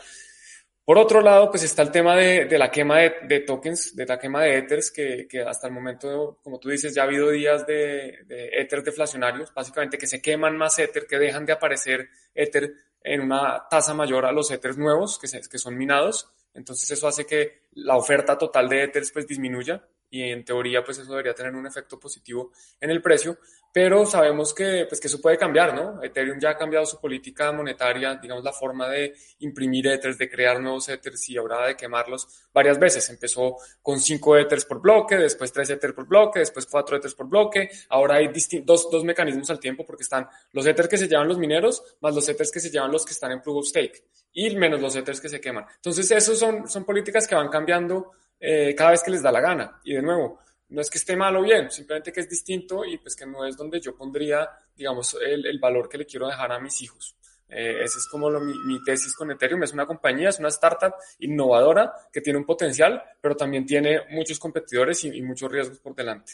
[0.89, 4.41] Por otro lado, pues está el tema de, la quema de, tokens, de la quema
[4.41, 8.49] de Ethers, que, hasta el momento, como tú dices, ya ha habido días de, de
[8.53, 13.67] Ethers deflacionarios, básicamente que se queman más Ether, que dejan de aparecer Ether en una
[13.69, 16.27] tasa mayor a los Ethers nuevos que, que son minados.
[16.55, 20.97] Entonces eso hace que la oferta total de Ethers pues disminuya y en teoría pues
[20.97, 23.37] eso debería tener un efecto positivo en el precio,
[23.71, 26.01] pero sabemos que, pues, que eso puede cambiar, ¿no?
[26.01, 30.59] Ethereum ya ha cambiado su política monetaria, digamos la forma de imprimir Ethers, de crear
[30.59, 33.07] nuevos Ethers y ahora de quemarlos varias veces.
[33.09, 37.29] Empezó con 5 Ethers por bloque, después 3 Ethers por bloque, después 4 Ethers por
[37.29, 38.31] bloque, ahora hay
[38.63, 42.15] dos, dos mecanismos al tiempo porque están los Ethers que se llevan los mineros más
[42.15, 44.03] los Ethers que se llevan los que están en Proof of Stake
[44.33, 45.65] y menos los Ethers que se queman.
[45.75, 49.41] Entonces, esos son, son políticas que van cambiando eh, cada vez que les da la
[49.41, 49.79] gana.
[49.83, 50.39] Y de nuevo,
[50.69, 53.45] no es que esté mal o bien, simplemente que es distinto y pues que no
[53.45, 57.15] es donde yo pondría, digamos, el, el valor que le quiero dejar a mis hijos.
[57.49, 59.63] Eh, es como lo, mi, tesis con Ethereum.
[59.63, 64.39] Es una compañía, es una startup innovadora que tiene un potencial, pero también tiene muchos
[64.39, 66.33] competidores y, muchos riesgos por delante.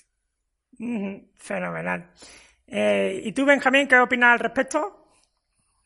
[1.36, 2.12] Fenomenal.
[2.68, 5.05] Eh, ¿Y tú, Benjamín, qué opinas al respecto?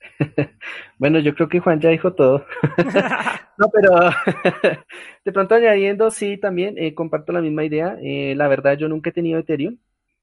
[0.97, 2.45] bueno, yo creo que Juan ya dijo todo.
[3.57, 3.99] no, pero
[5.25, 7.97] de pronto añadiendo, sí, también eh, comparto la misma idea.
[8.01, 9.77] Eh, la verdad, yo nunca he tenido Ethereum.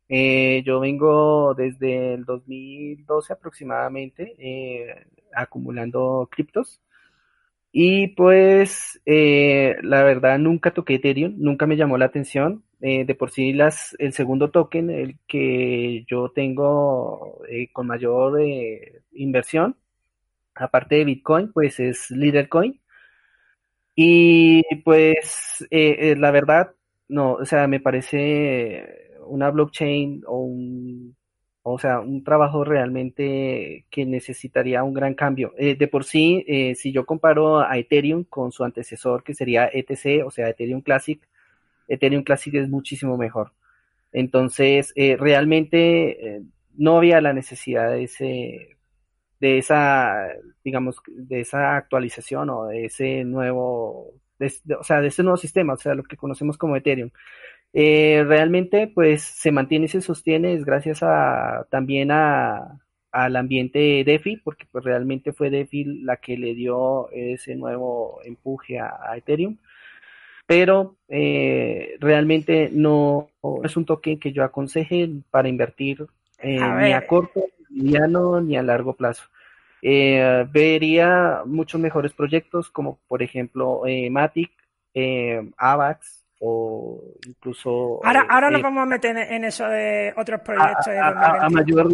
[0.09, 6.81] Eh, yo vengo desde el 2012 aproximadamente eh, acumulando criptos.
[7.79, 12.65] Y pues, la verdad, nunca toqué Ethereum, nunca me llamó la atención.
[12.81, 17.43] de por sí, las, el segundo token, el que yo tengo
[17.73, 18.41] con mayor
[19.13, 19.77] inversión,
[20.55, 22.81] aparte de Bitcoin, pues es Lidercoin.
[23.95, 26.73] Y pues eh, eh, la verdad,
[27.09, 31.17] no, o sea, me parece una blockchain o un,
[31.69, 35.53] o sea, un trabajo realmente que necesitaría un gran cambio.
[35.59, 39.69] Eh, de por sí, eh, si yo comparo a Ethereum con su antecesor, que sería
[39.73, 41.21] ETC, o sea, Ethereum Classic,
[41.89, 43.53] Ethereum Classic es muchísimo mejor.
[44.13, 46.43] Entonces, eh, realmente
[46.77, 48.77] no había la necesidad de ese
[49.41, 50.29] de esa,
[50.65, 54.15] digamos, de esa actualización o de ese nuevo,
[54.79, 57.11] o sea, de ese nuevo sistema, o sea, lo que conocemos como Ethereum.
[57.79, 62.81] Eh, realmente, pues, se mantiene y se sostiene es gracias a, también a,
[63.13, 68.79] al ambiente DeFi, porque pues realmente fue DeFi la que le dio ese nuevo empuje
[68.79, 69.59] a, a Ethereum.
[70.47, 73.29] Pero eh, realmente no
[73.63, 76.07] es un token que yo aconseje para invertir
[76.39, 79.25] eh, ni a corto, mediano ni a largo plazo.
[79.83, 84.51] Eh, vería muchos mejores proyectos como por ejemplo eh, Matic,
[85.59, 88.01] AVAX o incluso...
[88.05, 90.89] Ahora, ahora nos vamos a meter en eso de otros proyectos.
[90.89, 91.89] A, a, a mayor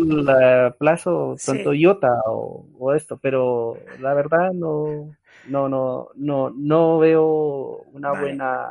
[0.78, 1.80] plazo, tanto sí.
[1.80, 5.14] IOTA o, o, esto, pero la verdad no,
[5.48, 8.20] no, no, no, no veo una vale.
[8.22, 8.70] buena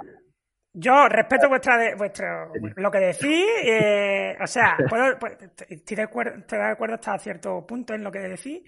[0.73, 5.37] yo respeto vuestra, de, vuestro, lo que decís, eh, o sea, puedo, pues,
[5.67, 8.61] estoy, de acuerdo, estoy de acuerdo hasta cierto punto en lo que decís.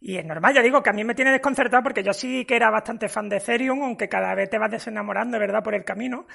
[0.00, 2.56] Y es normal, ya digo, que a mí me tiene desconcertado porque yo sí que
[2.56, 6.26] era bastante fan de Ethereum, aunque cada vez te vas desenamorando, ¿verdad?, por el camino.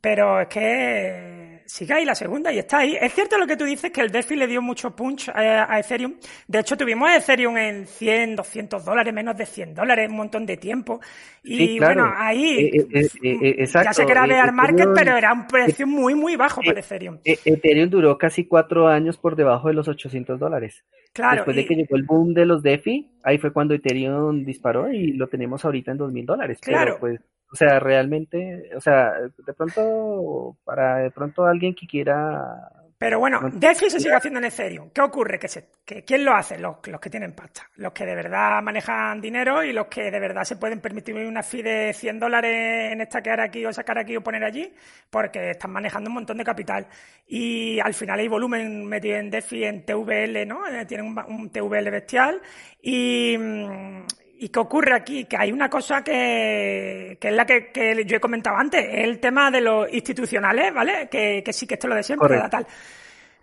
[0.00, 2.96] Pero es que sigue ahí la segunda y está ahí.
[3.00, 5.80] Es cierto lo que tú dices, que el DeFi le dio mucho punch a, a
[5.80, 6.14] Ethereum.
[6.46, 10.56] De hecho, tuvimos Ethereum en 100, 200 dólares, menos de 100 dólares, un montón de
[10.56, 11.00] tiempo.
[11.42, 12.02] Y sí, claro.
[12.02, 13.88] bueno, ahí eh, eh, eh, exacto.
[13.88, 17.18] ya sé que era bear market, pero era un precio muy, muy bajo para Ethereum.
[17.24, 20.84] Ethereum duró casi cuatro años por debajo de los 800 dólares.
[21.12, 21.36] Claro.
[21.36, 25.12] Después de que llegó el boom de los DeFi, ahí fue cuando Ethereum disparó y
[25.12, 26.58] lo tenemos ahorita en 2000 dólares.
[26.60, 26.98] Claro.
[27.00, 27.20] Pero pues,
[27.52, 32.70] o sea, realmente, o sea, de pronto, para de pronto alguien que quiera
[33.02, 34.90] pero bueno, DeFi se sigue haciendo en Ethereum.
[34.90, 35.36] ¿Qué ocurre?
[35.36, 36.56] Que, se, que ¿Quién lo hace?
[36.56, 37.68] Los, los, que tienen pasta.
[37.74, 41.42] Los que de verdad manejan dinero y los que de verdad se pueden permitir una
[41.42, 44.72] fee de 100 dólares en estaquear aquí o sacar aquí o poner allí,
[45.10, 46.86] porque están manejando un montón de capital.
[47.26, 50.64] Y al final hay volumen metido en DeFi, en TVL, ¿no?
[50.68, 52.40] Eh, tienen un, un TVL bestial.
[52.80, 53.36] Y,
[54.42, 55.24] ¿Y qué ocurre aquí?
[55.26, 59.20] Que hay una cosa que, que es la que, que, yo he comentado antes, el
[59.20, 61.08] tema de los institucionales, ¿vale?
[61.08, 62.50] Que, que sí que esto es lo de siempre, Correcto.
[62.50, 62.66] tal.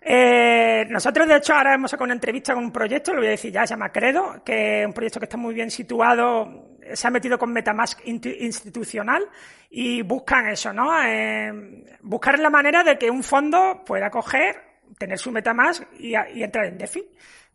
[0.02, 3.30] Eh, nosotros, de hecho, ahora hemos sacado una entrevista con un proyecto, lo voy a
[3.30, 7.08] decir ya, se llama Credo, que es un proyecto que está muy bien situado, se
[7.08, 9.26] ha metido con Metamask institucional
[9.70, 11.02] y buscan eso, ¿no?
[11.02, 14.54] Eh, buscar la manera de que un fondo pueda coger,
[14.98, 17.02] tener su Metamask y, y entrar en DeFi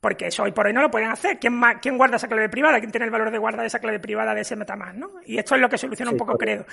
[0.05, 1.39] porque eso hoy por hoy no lo pueden hacer.
[1.39, 2.77] ¿Quién, ¿Quién, guarda esa clave privada?
[2.77, 4.93] ¿Quién tiene el valor de guardar esa clave privada de ese Metamask?
[4.93, 5.13] ¿no?
[5.25, 6.63] Y esto es lo que soluciona sí, un poco Credo.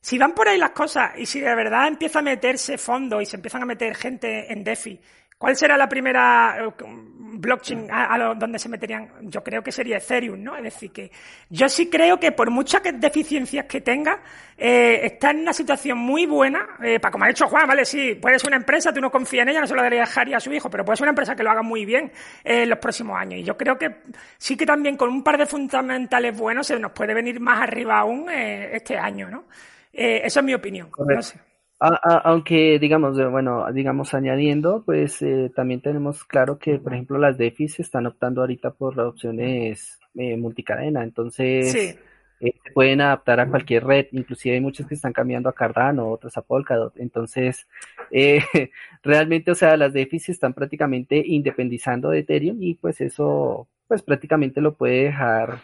[0.00, 3.26] Si van por ahí las cosas y si de verdad empieza a meterse fondo y
[3.26, 4.98] se empiezan a meter gente en DeFi
[5.38, 9.10] ¿Cuál será la primera eh, blockchain a, donde se meterían?
[9.20, 10.56] Yo creo que sería Ethereum, ¿no?
[10.56, 11.10] Es decir, que
[11.50, 14.22] yo sí creo que por muchas deficiencias que tenga,
[14.56, 17.84] eh, está en una situación muy buena, eh, para como ha dicho Juan, ¿vale?
[17.84, 20.40] Sí, puede ser una empresa, tú no confías en ella, no se lo dejaría a
[20.40, 22.10] su hijo, pero puede ser una empresa que lo haga muy bien
[22.42, 23.40] en los próximos años.
[23.40, 23.94] Y yo creo que
[24.38, 27.98] sí que también con un par de fundamentales buenos se nos puede venir más arriba
[27.98, 29.44] aún este año, ¿no?
[29.92, 30.90] esa es mi opinión.
[30.98, 31.38] No sé
[31.78, 37.66] aunque digamos, bueno, digamos añadiendo, pues eh, también tenemos claro que, por ejemplo, las DeFi
[37.78, 41.98] están optando ahorita por las opciones eh, multicadena, entonces eh,
[42.40, 46.36] se pueden adaptar a cualquier red, inclusive hay muchas que están cambiando a Cardano, otras
[46.38, 47.66] a Polkadot, entonces
[49.02, 54.62] realmente, o sea, las DeFi están prácticamente independizando de Ethereum y pues eso, pues prácticamente
[54.62, 55.58] lo puede dejar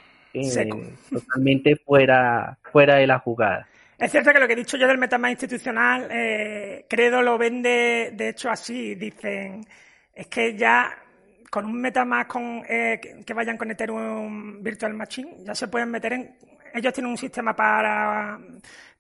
[1.10, 3.66] totalmente fuera, fuera de la jugada.
[4.03, 8.11] Es cierto que lo que he dicho yo del metamask institucional, eh, Credo lo vende,
[8.12, 8.97] de hecho, así.
[8.97, 9.65] Dicen,
[10.12, 10.93] es que ya
[11.49, 16.15] con un metamask con, eh, que vayan con Ethereum Virtual Machine, ya se pueden meter
[16.15, 16.37] en...
[16.74, 18.41] Ellos tienen un sistema para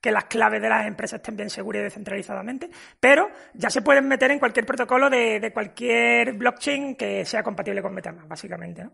[0.00, 2.70] que las claves de las empresas estén bien seguras y descentralizadamente,
[3.00, 7.82] pero ya se pueden meter en cualquier protocolo de, de cualquier blockchain que sea compatible
[7.82, 8.86] con Metamask, básicamente.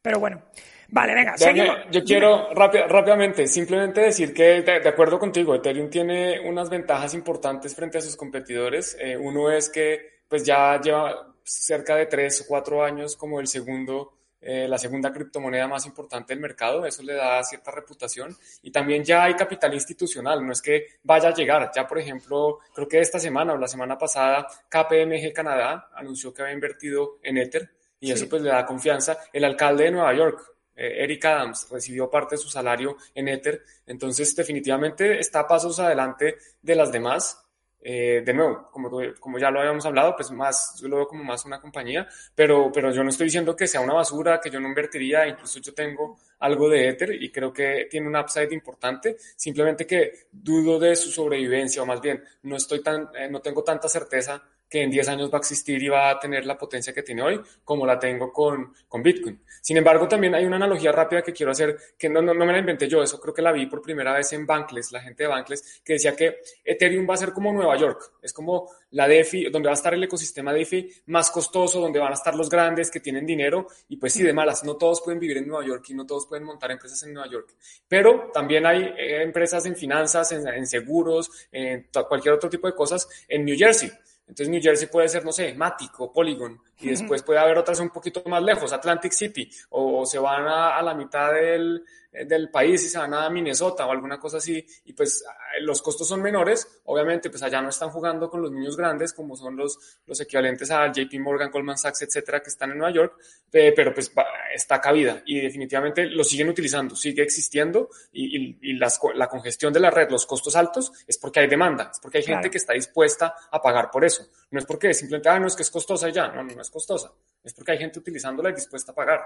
[0.00, 0.44] Pero bueno,
[0.88, 1.76] Vale, venga, seguimos.
[1.90, 7.98] Yo quiero rápidamente simplemente decir que, de, acuerdo contigo, Ethereum tiene unas ventajas importantes frente
[7.98, 8.96] a sus competidores.
[9.00, 13.46] Eh, uno es que pues ya lleva cerca de tres o cuatro años como el
[13.46, 16.86] segundo, eh, la segunda criptomoneda más importante del mercado.
[16.86, 18.36] Eso le da cierta reputación.
[18.62, 20.44] Y también ya hay capital institucional.
[20.44, 21.70] No es que vaya a llegar.
[21.74, 26.42] Ya, por ejemplo, creo que esta semana o la semana pasada, KPMG Canadá anunció que
[26.42, 27.70] había invertido en Ether.
[27.98, 29.18] Y eso pues le da confianza.
[29.32, 34.34] El alcalde de Nueva York, Eric Adams recibió parte de su salario en Ether, entonces
[34.36, 37.42] definitivamente está a pasos adelante de las demás.
[37.88, 38.90] Eh, de nuevo, como,
[39.20, 42.72] como ya lo habíamos hablado, pues más, yo lo veo como más una compañía, pero,
[42.72, 45.72] pero yo no estoy diciendo que sea una basura, que yo no invertiría, incluso yo
[45.72, 50.96] tengo algo de Ether y creo que tiene un upside importante, simplemente que dudo de
[50.96, 54.90] su sobrevivencia, o más bien, no estoy tan, eh, no tengo tanta certeza que en
[54.90, 57.86] 10 años va a existir y va a tener la potencia que tiene hoy, como
[57.86, 59.40] la tengo con, con Bitcoin.
[59.60, 62.58] Sin embargo, también hay una analogía rápida que quiero hacer, que no, no, me la
[62.58, 65.28] inventé yo, eso creo que la vi por primera vez en Bankless, la gente de
[65.28, 69.50] Bankless, que decía que Ethereum va a ser como Nueva York, es como la DeFi,
[69.50, 72.90] donde va a estar el ecosistema DeFi más costoso, donde van a estar los grandes
[72.90, 75.84] que tienen dinero, y pues sí, de malas, no todos pueden vivir en Nueva York
[75.88, 77.54] y no todos pueden montar empresas en Nueva York,
[77.88, 82.74] pero también hay eh, empresas en finanzas, en, en seguros, en cualquier otro tipo de
[82.74, 83.90] cosas en New Jersey.
[84.28, 87.78] Entonces New Jersey puede ser, no sé, Matic o Polygon, y después puede haber otras
[87.78, 91.84] un poquito más lejos, Atlantic City, o, se van a, la mitad del,
[92.24, 95.24] del, país y se van a Minnesota o alguna cosa así, y pues
[95.60, 99.36] los costos son menores, obviamente pues allá no están jugando con los niños grandes como
[99.36, 103.18] son los, los equivalentes a JP Morgan, Goldman Sachs, etcétera, que están en Nueva York,
[103.50, 104.12] pero pues
[104.54, 109.80] está cabida y definitivamente lo siguen utilizando, sigue existiendo y, y, las, la congestión de
[109.80, 112.72] la red, los costos altos, es porque hay demanda, es porque hay gente que está
[112.72, 116.08] dispuesta a pagar por eso, no es porque simplemente, ah, no es que es costosa
[116.08, 117.12] ya, no, no es costosa,
[117.42, 119.20] es porque hay gente utilizándola y dispuesta a pagar.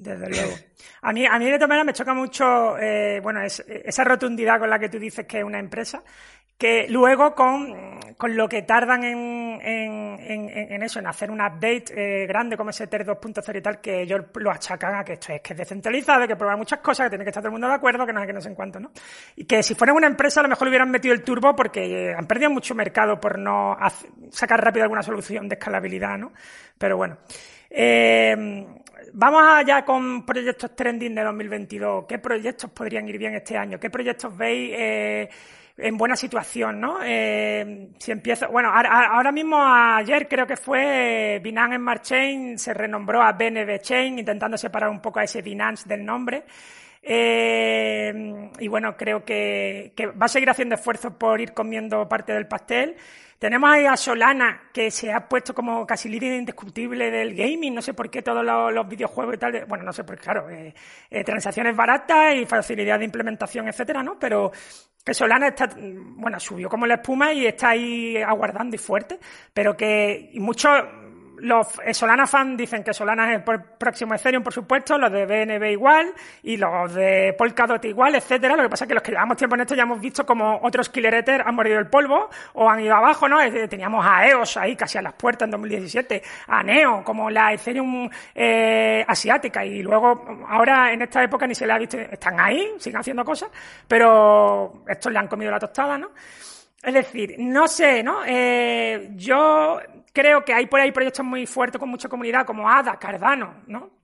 [0.00, 0.54] Desde luego.
[1.02, 4.70] A mí, a mí de todas maneras me choca mucho, eh, bueno, esa rotundidad con
[4.70, 6.02] la que tú dices que es una empresa,
[6.56, 11.84] que luego con, con lo que tardan en, en, en, eso, en hacer un update
[11.94, 15.34] eh, grande como ese TER 2.0 y tal, que ellos lo achacan a que esto
[15.34, 17.68] es que es descentralizado, que prueba muchas cosas, que tiene que estar todo el mundo
[17.68, 18.92] de acuerdo, que no sé qué, no sé en cuánto, ¿no?
[19.36, 22.26] Y que si fueran una empresa a lo mejor hubieran metido el turbo porque han
[22.26, 23.76] perdido mucho mercado por no
[24.30, 26.32] sacar rápido alguna solución de escalabilidad, ¿no?
[26.78, 27.18] Pero bueno.
[27.72, 28.66] Eh,
[29.12, 32.04] vamos allá con proyectos trending de 2022.
[32.08, 33.78] ¿Qué proyectos podrían ir bien este año?
[33.78, 35.28] ¿Qué proyectos veis eh,
[35.76, 36.98] en buena situación, no?
[37.04, 43.22] Eh, si empiezo, bueno, ahora mismo ayer creo que fue Binance Smart Chain se renombró
[43.22, 46.44] a BNB Chain, intentando separar un poco a ese Binance del nombre.
[47.02, 52.32] Eh, y bueno, creo que, que va a seguir haciendo esfuerzos por ir comiendo parte
[52.32, 52.96] del pastel.
[53.40, 57.80] Tenemos ahí a Solana, que se ha puesto como casi líder indiscutible del gaming, no
[57.80, 60.74] sé por qué todos los, videojuegos y tal, bueno, no sé, porque claro, eh,
[61.08, 64.18] eh, transacciones baratas y facilidad de implementación, etcétera, ¿no?
[64.18, 64.52] Pero
[65.02, 69.18] que Solana está, bueno, subió como la espuma y está ahí aguardando y fuerte,
[69.54, 70.70] pero que muchos
[71.40, 75.70] los Solana fans dicen que Solana es el próximo Ethereum, por supuesto, los de BNB
[75.72, 76.12] igual,
[76.42, 78.56] y los de Polkadot igual, etcétera.
[78.56, 80.60] Lo que pasa es que los que llevamos tiempo en esto ya hemos visto como
[80.62, 83.38] otros Killer Ether han mordido el polvo o han ido abajo, ¿no?
[83.68, 88.08] Teníamos a EOS ahí casi a las puertas en 2017, a Neo, como la Ethereum
[88.34, 92.74] eh, asiática, y luego ahora en esta época ni se le ha visto, están ahí,
[92.78, 93.50] siguen haciendo cosas,
[93.86, 96.10] pero estos le han comido la tostada, ¿no?
[96.82, 98.22] Es decir, no sé, ¿no?
[98.26, 99.80] Eh, yo
[100.12, 104.00] creo que hay por ahí proyectos muy fuertes con mucha comunidad, como ADA, Cardano, ¿no?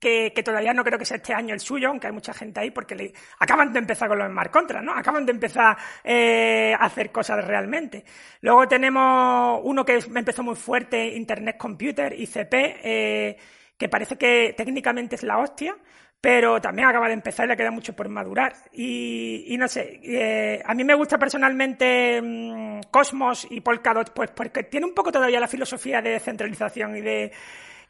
[0.00, 2.70] Que, todavía no creo que sea este año el suyo, aunque hay mucha gente ahí,
[2.70, 4.92] porque le, acaban de empezar con los smart contras, ¿no?
[4.94, 8.04] Acaban de empezar eh, a hacer cosas realmente.
[8.40, 13.36] Luego tenemos uno que empezó muy fuerte, Internet Computer, ICP, eh,
[13.76, 15.76] que parece que técnicamente es la hostia,
[16.20, 18.54] pero también acaba de empezar y le queda mucho por madurar.
[18.72, 24.64] Y, no sé, eh, a mí me gusta personalmente mm, Cosmos y Polkadot, pues porque
[24.64, 27.32] tiene un poco todavía la filosofía de descentralización y de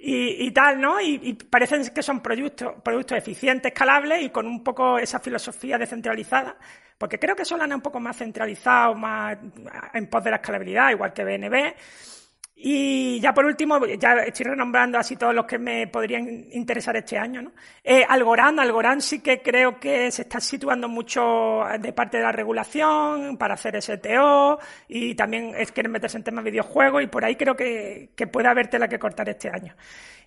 [0.01, 1.01] y, tal, ¿no?
[1.01, 6.57] Y, parecen que son productos, productos eficientes, escalables y con un poco esa filosofía descentralizada,
[6.97, 9.37] porque creo que Solana es un poco más centralizado, más
[9.93, 11.75] en pos de la escalabilidad, igual que BNB.
[12.61, 17.17] Y ya por último, ya estoy renombrando así todos los que me podrían interesar este
[17.17, 17.53] año, ¿no?
[17.85, 22.33] Eh, Algorand, Algorand sí que creo que se está situando mucho de parte de la
[22.33, 24.59] regulación para hacer STO
[24.89, 28.27] y también es, quieren meterse en temas de videojuegos y por ahí creo que, que
[28.27, 29.77] puede haber tela que cortar este año.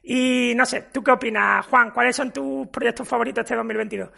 [0.01, 1.91] Y no sé, ¿tú qué opinas, Juan?
[1.91, 4.09] ¿Cuáles son tus proyectos favoritos este 2022?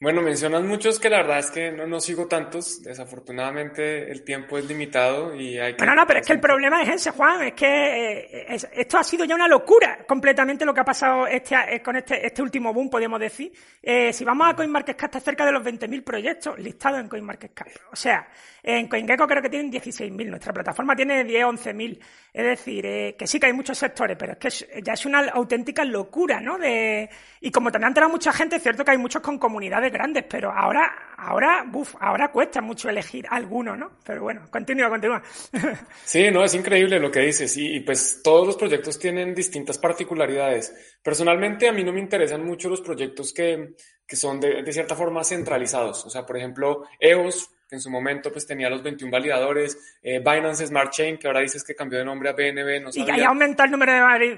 [0.00, 2.80] Bueno, mencionas muchos que la verdad es que no, no sigo tantos.
[2.84, 5.84] Desafortunadamente el tiempo es limitado y hay que...
[5.84, 7.42] No, no, pero es que el problema es ese, Juan.
[7.42, 11.56] Es que eh, esto ha sido ya una locura completamente lo que ha pasado este,
[11.74, 13.52] eh, con este, este último boom, podemos decir.
[13.82, 17.66] Eh, si vamos a CoinMarketCap, está cerca de los 20.000 proyectos listados en CoinMarketCap.
[17.90, 18.28] O sea,
[18.62, 20.26] en CoinGecko creo que tienen 16.000.
[20.28, 21.98] Nuestra plataforma tiene 10, 11.000.
[22.32, 25.84] Es decir, que sí que hay muchos sectores, pero es que ya es una auténtica
[25.84, 26.58] locura, ¿no?
[26.58, 27.08] De,
[27.40, 30.24] y como también han entrado mucha gente, es cierto que hay muchos con comunidades grandes,
[30.28, 33.98] pero ahora, ahora, buf, ahora cuesta mucho elegir alguno, ¿no?
[34.04, 35.22] Pero bueno, continúa, continúa.
[36.04, 40.96] Sí, no, es increíble lo que dices y, pues todos los proyectos tienen distintas particularidades.
[41.02, 43.74] Personalmente a mí no me interesan mucho los proyectos que,
[44.06, 46.04] que son de, de cierta forma centralizados.
[46.06, 50.18] O sea, por ejemplo, EOS que en su momento pues tenía los 21 validadores, eh,
[50.20, 53.28] Binance Smart Chain, que ahora dices que cambió de nombre a BNB, no Y haya
[53.28, 54.36] aumentado el número de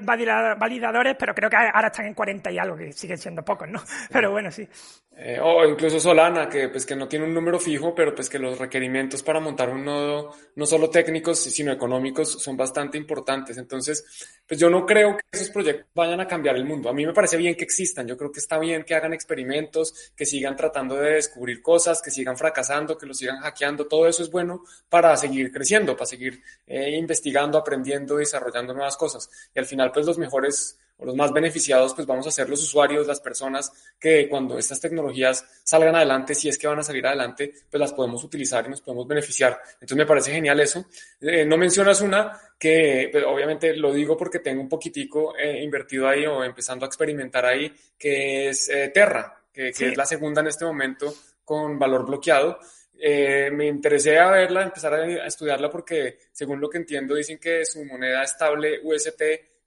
[0.57, 3.83] validadores, pero creo que ahora están en 40 y algo, que siguen siendo pocos, ¿no?
[4.11, 4.67] Pero bueno, sí.
[5.23, 8.39] Eh, o incluso Solana, que pues que no tiene un número fijo, pero pues que
[8.39, 13.59] los requerimientos para montar un nodo, no solo técnicos, sino económicos, son bastante importantes.
[13.59, 16.89] Entonces, pues yo no creo que esos proyectos vayan a cambiar el mundo.
[16.89, 20.11] A mí me parece bien que existan, yo creo que está bien que hagan experimentos,
[20.17, 24.23] que sigan tratando de descubrir cosas, que sigan fracasando, que los sigan hackeando, todo eso
[24.23, 29.31] es bueno para seguir creciendo, para seguir eh, investigando, aprendiendo, desarrollando nuevas cosas.
[29.55, 32.63] Y al final, pues los mejores o los más beneficiados, pues vamos a ser los
[32.63, 37.07] usuarios, las personas que cuando estas tecnologías salgan adelante, si es que van a salir
[37.07, 39.61] adelante, pues las podemos utilizar y nos podemos beneficiar.
[39.75, 40.85] Entonces me parece genial eso.
[41.21, 46.07] Eh, no mencionas una que pues, obviamente lo digo porque tengo un poquitico eh, invertido
[46.07, 50.49] ahí o empezando a experimentar ahí, que es eh, Terra, que, es la segunda en
[50.49, 51.15] este momento
[51.45, 52.59] con valor bloqueado.
[53.01, 57.85] Me interesé a verla, empezar a estudiarla porque según lo que entiendo dicen que su
[57.85, 59.23] moneda estable UST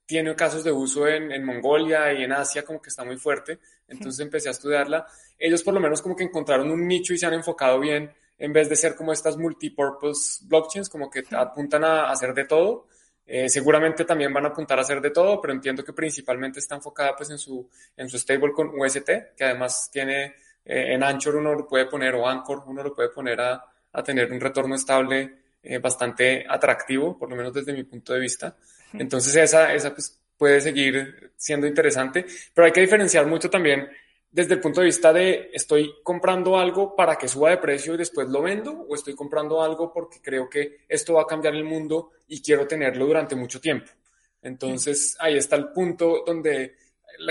[0.06, 4.20] tiene casos de uso en, Mongolia y en Asia como que está muy fuerte, entonces
[4.20, 5.08] empecé a estudiarla.
[5.40, 8.54] Ellos por lo menos como que encontraron un nicho y se han enfocado bien en
[8.54, 12.88] vez de ser como estas multipurpose blockchains, como que apuntan a hacer de todo.
[13.26, 16.76] Eh, seguramente también van a apuntar a hacer de todo, pero entiendo que principalmente está
[16.76, 20.36] enfocada pues en su, en su stable con UST, que además tiene
[20.66, 24.04] eh, en Anchor uno lo puede poner o Anchor uno lo puede poner a, a
[24.04, 28.56] tener un retorno estable eh, bastante atractivo, por lo menos desde mi punto de vista.
[28.94, 33.90] Entonces esa, esa pues, puede seguir siendo interesante, pero hay que diferenciar mucho también
[34.34, 37.98] desde el punto de vista de estoy comprando algo para que suba de precio y
[37.98, 41.64] después lo vendo o estoy comprando algo porque creo que esto va a cambiar el
[41.64, 43.92] mundo y quiero tenerlo durante mucho tiempo.
[44.42, 46.76] Entonces ahí está el punto donde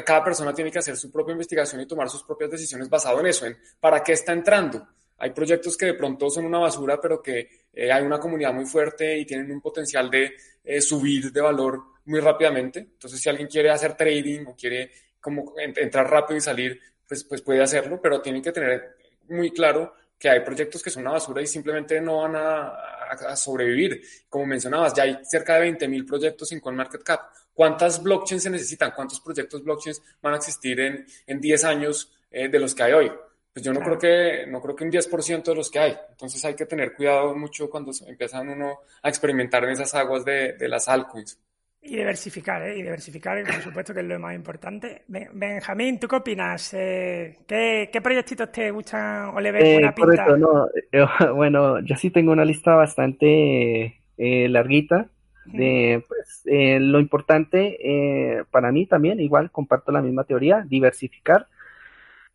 [0.05, 3.27] cada persona tiene que hacer su propia investigación y tomar sus propias decisiones basado en
[3.27, 4.87] eso, en para qué está entrando.
[5.19, 8.67] Hay proyectos que de pronto son una basura, pero que eh, hay una comunidad muy
[8.67, 10.33] fuerte y tienen un potencial de
[10.65, 12.81] eh, subir de valor muy rápidamente.
[12.81, 14.91] Entonces, si alguien quiere hacer trading o quiere
[15.21, 18.97] como entrar rápido y salir, pues, pues puede hacerlo, pero tienen que tener
[19.29, 24.01] muy claro que hay proyectos que son una basura y simplemente no van a, sobrevivir.
[24.29, 27.21] Como mencionabas, ya hay cerca de 20.000 proyectos en CoinMarketCap.
[27.55, 28.93] ¿Cuántas blockchains se necesitan?
[28.95, 32.93] ¿Cuántos proyectos blockchains van a existir en, en 10 años eh, de los que hay
[32.93, 33.13] hoy?
[33.53, 35.95] Pues yo no creo que no creo que un 10% de los que hay.
[36.11, 40.55] Entonces hay que tener cuidado mucho cuando empiezan uno a experimentar en esas aguas de,
[40.55, 41.39] de las altcoins.
[41.85, 42.79] Y diversificar, ¿eh?
[42.79, 45.03] Y diversificar, por supuesto, que es lo más importante.
[45.09, 46.73] Benjamín, ¿tú qué opinas?
[46.75, 50.37] Eh, ¿qué, ¿qué, proyectitos te gustan o le ves buena eh, pinta?
[50.37, 50.69] no.
[50.93, 51.05] Eh,
[51.35, 55.11] bueno, yo sí tengo una lista bastante larguita
[55.47, 61.47] de pues, lo importante para mí también, igual comparto la misma teoría, diversificar.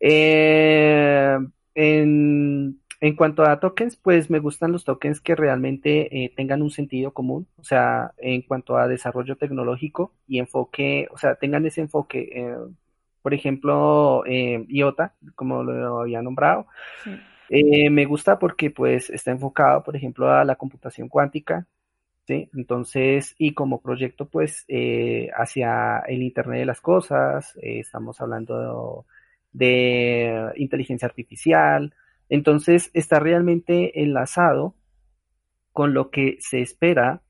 [0.00, 1.38] Eh,
[1.74, 6.70] en, en cuanto a tokens, pues me gustan los tokens que realmente eh, tengan un
[6.70, 11.80] sentido común, o sea, en cuanto a desarrollo tecnológico y enfoque, o sea, tengan ese
[11.80, 12.28] enfoque.
[12.32, 12.56] Eh,
[13.22, 16.66] por ejemplo, eh, IOTA, como lo había nombrado,
[17.50, 21.66] me gusta porque pues está enfocado, por ejemplo, a la computación cuántica,
[22.28, 22.50] ¿sí?
[22.54, 24.66] Entonces, y como proyecto, pues,
[25.34, 29.06] hacia el Internet de las Cosas, estamos hablando
[29.52, 31.94] de inteligencia artificial,
[32.28, 34.74] entonces está realmente enlazado
[35.72, 37.22] con lo que se espera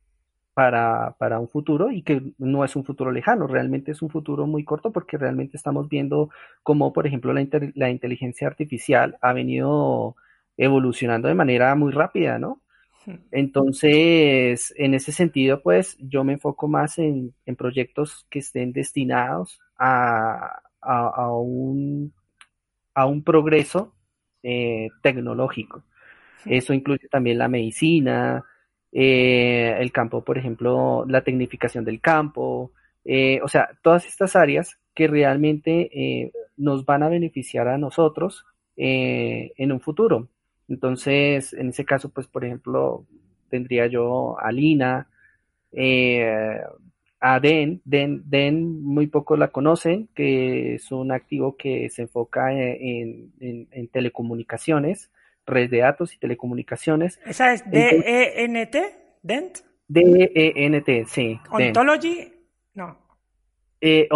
[0.52, 4.48] para, para, un futuro y que no es un futuro lejano, realmente es un futuro
[4.48, 6.30] muy corto porque realmente estamos viendo
[6.64, 7.46] cómo, por ejemplo, la,
[7.76, 10.16] la inteligencia artificial ha venido
[10.56, 12.60] evolucionando de manera muy rápida, ¿no?
[13.30, 19.60] Entonces, en ese sentido, pues yo me enfoco más en, en proyectos que estén destinados
[19.78, 22.12] a, a, a, un,
[22.94, 23.94] a un progreso
[24.42, 25.84] eh, tecnológico.
[26.44, 28.44] Eso incluye también la medicina,
[28.92, 32.72] eh, el campo, por ejemplo, la tecnificación del campo,
[33.04, 38.44] eh, o sea, todas estas áreas que realmente nos van a beneficiar a nosotros
[38.76, 40.28] en un futuro.
[40.68, 43.06] Entonces, en ese caso, pues, por ejemplo,
[43.48, 45.08] tendría yo a Lina,
[47.20, 47.80] a DEN.
[47.84, 48.22] DEN.
[48.26, 53.32] DEN muy poco la conocen, que es un activo que se enfoca en,
[53.92, 55.10] telecomunicaciones,
[55.46, 57.18] red de datos y telecomunicaciones.
[57.24, 58.82] ¿Esa es D-E-N-T?
[59.22, 59.58] ¿DENT?
[59.88, 61.40] D-E-N-T, sí.
[61.50, 62.32] ¿Ontology?
[62.74, 63.07] No.
[63.80, 64.08] Eh,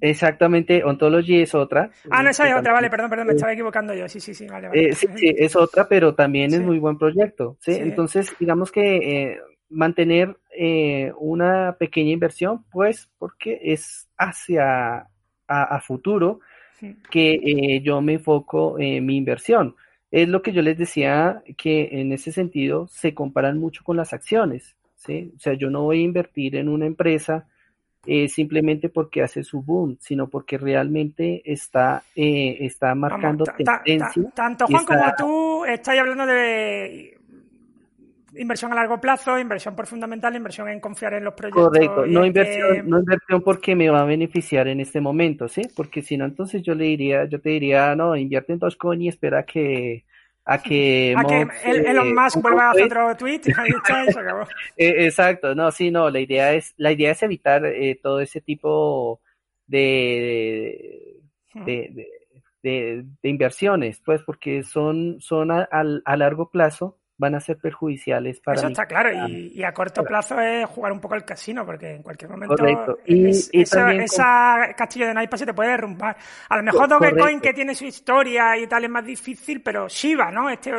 [0.00, 1.90] exactamente, Ontology es otra.
[2.10, 4.08] Ah, no, esa es otra, vale, perdón, perdón, me estaba equivocando yo.
[4.08, 4.88] Sí, sí, sí, vale, vale.
[4.88, 7.72] Eh, sí, sí, es otra, pero también es muy buen proyecto, ¿sí?
[7.72, 9.40] Entonces, digamos que eh,
[9.70, 15.08] mantener eh, una pequeña inversión, pues porque es hacia
[15.48, 16.40] a, futuro
[17.10, 19.76] que eh, yo me enfoco en mi inversión.
[20.10, 24.12] Es lo que yo les decía que en ese sentido se comparan mucho con las
[24.12, 25.32] acciones, ¿sí?
[25.36, 27.48] O sea, yo no voy a invertir en una empresa
[28.06, 34.22] eh, simplemente porque hace su boom, sino porque realmente está, está marcando tendencia.
[34.34, 37.16] Tanto Juan como tú estáis hablando de
[38.38, 41.68] inversión a largo plazo, inversión por fundamental, inversión en confiar en los proyectos.
[41.68, 45.62] Correcto, no inversión, no inversión porque me va a beneficiar en este momento, ¿sí?
[45.74, 49.08] Porque si no, entonces yo le diría, yo te diría, no, invierte en Dogecoin y
[49.08, 50.04] espera que
[50.46, 54.18] a que, a que Elon Musk vuelva a hacer otro tweet y ahí está, se
[54.18, 54.46] acabó.
[54.76, 58.40] Eh, exacto, no, sí, no, la idea es, la idea es evitar eh, todo ese
[58.40, 59.20] tipo
[59.66, 61.20] de,
[61.54, 62.08] de,
[62.62, 68.40] de, de, inversiones, pues, porque son, son a, a largo plazo van a ser perjudiciales
[68.40, 71.94] para Eso está claro, y, a corto plazo es jugar un poco el casino, porque
[71.94, 72.54] en cualquier momento
[73.06, 76.16] esa, castillo de naipes se te puede derrumbar.
[76.48, 80.30] A lo mejor Dogecoin que tiene su historia y tal es más difícil, pero Shiba,
[80.30, 80.50] ¿no?
[80.50, 80.72] Este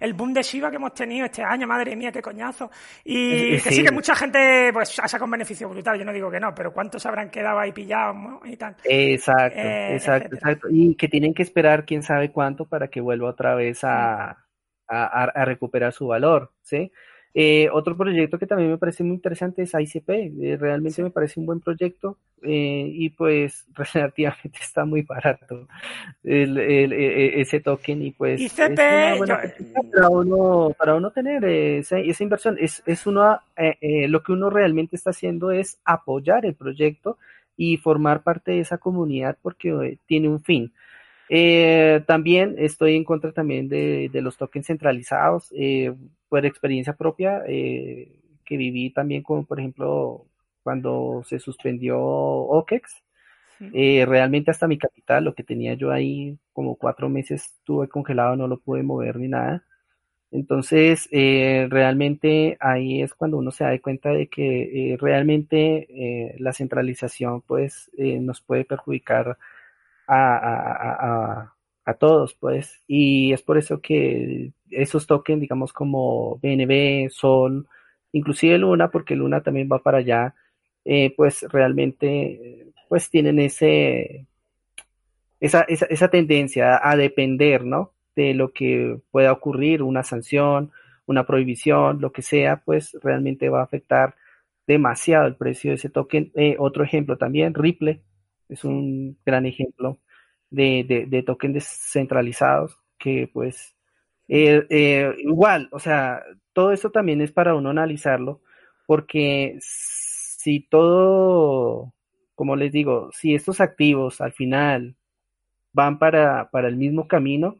[0.00, 2.70] el boom de Shiba que hemos tenido este año, madre mía, qué coñazo.
[3.04, 6.30] Y que sí, que mucha gente pues ha sacado un beneficio brutal, yo no digo
[6.30, 8.76] que no, pero ¿cuántos habrán quedado ahí pillados y tal?
[8.84, 10.68] Exacto, eh, exacto, exacto.
[10.70, 14.36] Y que tienen que esperar quién sabe cuánto para que vuelva otra vez a
[14.88, 16.90] a, recuperar su valor, ¿sí?
[17.34, 21.38] Eh, otro proyecto que también me parece muy interesante es ICP, eh, realmente me parece
[21.38, 25.68] un buen proyecto eh, y pues relativamente está muy barato
[26.24, 28.76] el, e, ese token y pues ICP,
[29.92, 33.38] para, uno, para uno tener esa, esa inversión, es, es uno,
[34.08, 37.18] lo que uno realmente está haciendo es apoyar el proyecto
[37.58, 40.72] y formar parte de esa comunidad porque tiene un fin.
[41.28, 45.94] Eh, también estoy en contra también de, los tokens centralizados, eh,
[46.28, 48.10] por experiencia propia, eh,
[48.44, 50.26] que viví también con, por ejemplo,
[50.62, 53.02] cuando se suspendió OKEX,
[53.60, 58.46] realmente hasta mi capital, lo que tenía yo ahí como cuatro meses, tuve congelado, no
[58.48, 59.64] lo pude mover ni nada.
[60.30, 67.90] Entonces, realmente ahí es cuando uno se da cuenta de que realmente la centralización pues
[67.96, 69.38] nos puede perjudicar
[70.08, 71.54] a,
[71.84, 72.82] a, todos, pues.
[72.86, 77.66] Y es por eso que esos tokens, digamos, como BNB, Sol,
[78.12, 80.34] inclusive Luna, porque Luna también va para allá,
[80.84, 84.26] eh, pues realmente, pues tienen ese,
[85.40, 87.92] esa, esa, esa tendencia a depender, ¿no?
[88.16, 90.72] De lo que pueda ocurrir, una sanción,
[91.06, 94.14] una prohibición, lo que sea, pues realmente va a afectar
[94.66, 96.30] demasiado el precio de ese token.
[96.34, 98.02] Eh, otro ejemplo también, Ripple,
[98.48, 99.98] es un gran ejemplo
[100.50, 103.74] de, de, de tokens descentralizados que pues
[104.28, 106.22] eh, eh, igual, o sea,
[106.52, 108.42] todo esto también es para uno analizarlo,
[108.86, 111.94] porque si todo,
[112.34, 114.96] como les digo, si estos activos al final
[115.72, 117.58] van para, para el mismo camino,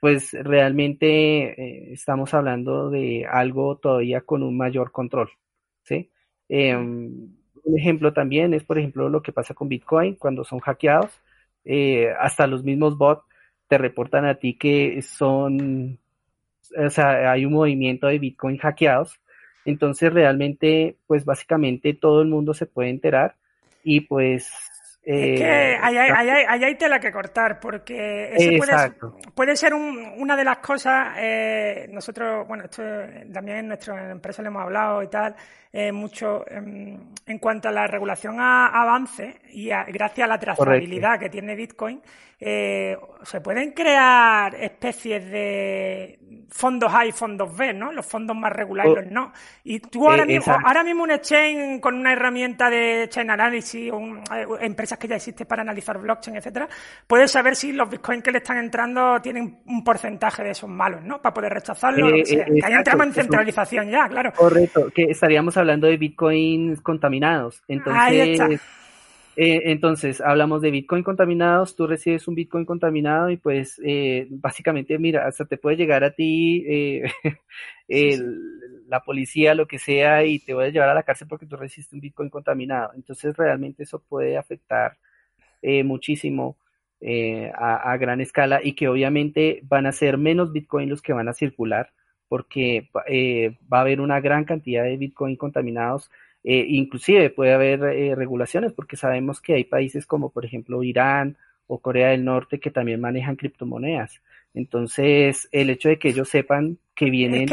[0.00, 5.30] pues realmente eh, estamos hablando de algo todavía con un mayor control,
[5.84, 6.10] ¿sí?
[7.64, 11.10] Un ejemplo también es, por ejemplo, lo que pasa con Bitcoin cuando son hackeados.
[11.64, 13.24] Eh, hasta los mismos bots
[13.68, 15.98] te reportan a ti que son,
[16.76, 19.20] o sea, hay un movimiento de Bitcoin hackeados.
[19.64, 23.36] Entonces, realmente, pues básicamente todo el mundo se puede enterar
[23.84, 24.50] y pues
[25.04, 28.92] es que ahí hay, hay, tela que cortar, porque ese puede,
[29.34, 32.82] puede, ser una de las cosas, eh, nosotros, bueno, esto
[33.32, 35.34] también en nuestra empresa le hemos hablado y tal,
[35.72, 41.18] eh, mucho em, en cuanto a la regulación a, avance y gracias a la trazabilidad
[41.18, 42.00] que tiene Bitcoin,
[42.44, 47.92] eh, se pueden crear especies de fondos A y fondos B, ¿no?
[47.92, 49.14] Los fondos más regulares, oh.
[49.14, 49.32] no.
[49.62, 54.00] Y tú ahora, mismo, ahora mismo un exchange con una herramienta de chain analysis o
[54.34, 56.68] eh, empresas que ya existen para analizar blockchain, etcétera,
[57.06, 61.04] puedes saber si los bitcoins que le están entrando tienen un porcentaje de esos malos,
[61.04, 61.22] ¿no?
[61.22, 62.10] Para poder rechazarlos.
[62.28, 64.32] que ahí entramos en centralización ya, claro.
[64.32, 67.62] Correcto, que estaríamos hablando de bitcoins contaminados.
[67.68, 68.60] Entonces,
[69.36, 74.98] eh, entonces, hablamos de Bitcoin contaminados, tú recibes un Bitcoin contaminado y pues eh, básicamente,
[74.98, 77.02] mira, hasta te puede llegar a ti eh,
[78.88, 81.56] la policía, lo que sea, y te voy a llevar a la cárcel porque tú
[81.56, 82.92] recibiste un Bitcoin contaminado.
[82.94, 84.98] Entonces, realmente eso puede afectar
[85.84, 86.58] muchísimo
[87.54, 91.28] a, a, gran escala y que obviamente van a ser menos Bitcoin los que van
[91.28, 91.92] a circular
[92.28, 92.88] porque
[93.72, 96.10] va a haber una gran cantidad de Bitcoin contaminados
[96.44, 101.36] eh, inclusive puede haber eh, regulaciones porque sabemos que hay países como por ejemplo Irán
[101.66, 104.20] o Corea del Norte que también manejan criptomonedas.
[104.54, 107.46] Entonces, el hecho de que ellos sepan que vienen...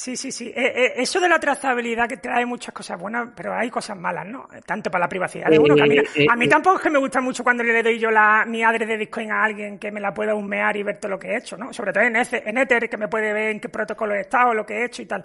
[0.00, 0.48] Sí, sí, sí.
[0.48, 4.26] Eh, eh, eso de la trazabilidad que trae muchas cosas buenas, pero hay cosas malas,
[4.26, 4.48] ¿no?
[4.64, 5.74] Tanto para la privacidad de uno.
[5.74, 8.64] a, mí, eh, tampoco es que me gusta mucho cuando le doy yo la, mi
[8.64, 11.28] adres de Bitcoin a alguien que me la pueda humear y ver todo lo que
[11.28, 11.70] he hecho, ¿no?
[11.74, 14.64] Sobre todo en, en Ether, que me puede ver en qué protocolo he estado, lo
[14.64, 15.22] que he hecho y tal.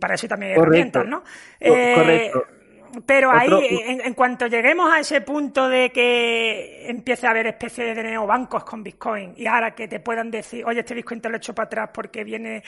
[0.00, 1.22] Para eso también hay herramientas, ¿no?
[1.60, 2.44] Correcto.
[3.06, 3.48] Pero ahí,
[4.04, 8.82] en, cuanto lleguemos a ese punto de que empiece a haber especies de neobancos con
[8.82, 11.66] Bitcoin y ahora que te puedan decir, oye, este Bitcoin te lo he hecho para
[11.66, 12.62] atrás porque viene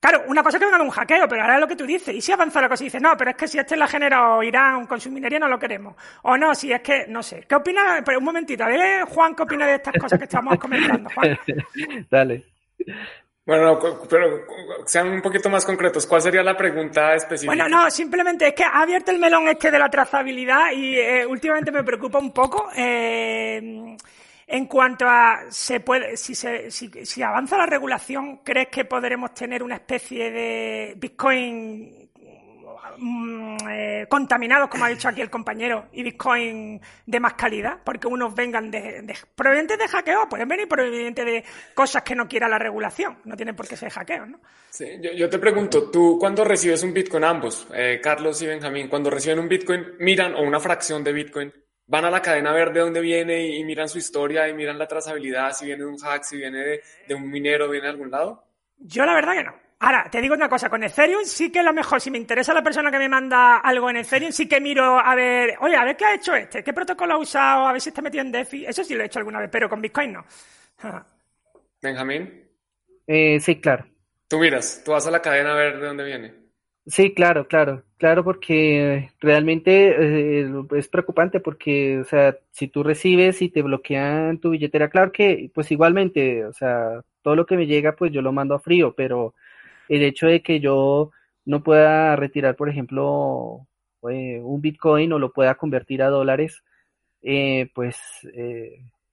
[0.00, 2.14] Claro, una cosa es que venga un hackeo, pero ahora es lo que tú dices.
[2.14, 3.88] Y si avanza la cosa y dices, no, pero es que si este la ha
[3.88, 5.96] generado Irán con su minería no lo queremos.
[6.22, 7.44] O no, si es que, no sé.
[7.48, 8.00] ¿Qué opina?
[8.04, 11.38] Pero un momentito, a ver, Juan, ¿qué opina de estas cosas que estamos comentando, Juan?
[12.10, 12.44] Dale.
[13.44, 14.44] Bueno, pero
[14.84, 16.06] sean un poquito más concretos.
[16.06, 17.54] ¿Cuál sería la pregunta específica?
[17.54, 21.26] Bueno, no, simplemente es que ha abierto el melón este de la trazabilidad y eh,
[21.26, 22.68] últimamente me preocupa un poco.
[22.76, 23.96] Eh,
[24.50, 29.62] en cuanto a se puede, si, se, si, avanza la regulación, ¿crees que podremos tener
[29.62, 32.10] una especie de Bitcoin
[32.96, 38.06] mm, eh, contaminados, como ha dicho aquí el compañero, y Bitcoin de más calidad, porque
[38.06, 41.44] unos vengan de, de provenientes de hackeo, pueden venir provenientes de
[41.74, 44.40] cosas que no quiera la regulación, no tienen por qué ser hackeos, ¿no?
[44.70, 49.10] Sí, yo, te pregunto, tú cuando recibes un Bitcoin, ambos, eh, Carlos y Benjamín, cuando
[49.10, 51.52] reciben un Bitcoin, miran o una fracción de Bitcoin,
[51.88, 54.78] van a la cadena a ver de dónde viene y, miran su historia y miran
[54.78, 58.10] la trazabilidad, si viene de un hack, si viene de, un minero, viene de algún
[58.10, 58.44] lado?
[58.78, 59.54] Yo la verdad que no.
[59.80, 62.00] Ahora, te digo una cosa, con Ethereum sí que es lo mejor.
[62.00, 65.14] Si me interesa la persona que me manda algo en Ethereum, sí que miro a
[65.14, 67.88] ver, oye, a ver qué ha hecho este, qué protocolo ha usado, a ver si
[67.88, 68.66] está metido en DeFi.
[68.66, 70.24] Eso sí lo he hecho alguna vez, pero con Bitcoin no.
[71.80, 72.44] Benjamín.
[73.06, 73.86] Eh, sí, claro.
[74.26, 76.34] Tú miras, tú vas a la cadena a ver de dónde viene.
[76.90, 83.42] Sí, claro, claro, claro, porque realmente eh, es preocupante porque, o sea, si tú recibes
[83.42, 87.66] y te bloquean tu billetera, claro que, pues igualmente, o sea, todo lo que me
[87.66, 89.34] llega, pues yo lo mando a frío, pero
[89.88, 91.10] el hecho de que yo
[91.46, 93.66] no pueda retirar, por ejemplo,
[94.10, 96.62] eh, un Bitcoin o lo pueda convertir a dólares,
[97.22, 97.96] eh, pues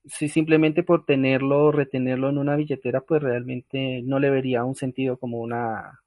[0.06, 5.18] si simplemente por tenerlo, retenerlo en una billetera, pues realmente no le vería un sentido
[5.18, 6.02] como una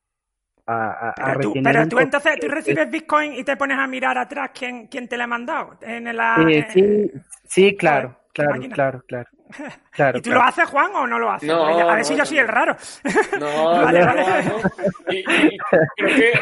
[0.68, 5.16] pero, tú, entonces tú recibes Bitcoin y te pones a mirar atrás quién, quién te
[5.16, 5.78] la ha mandado.
[5.80, 7.10] En la, eh, sí,
[7.46, 9.02] sí, claro, claro, claro,
[9.92, 11.48] claro, ¿Y tú lo haces, Juan, o no lo haces?
[11.48, 12.76] a ver si yo soy el raro.
[13.40, 14.24] No, vale, vale.
[15.08, 16.32] Y, creo, que,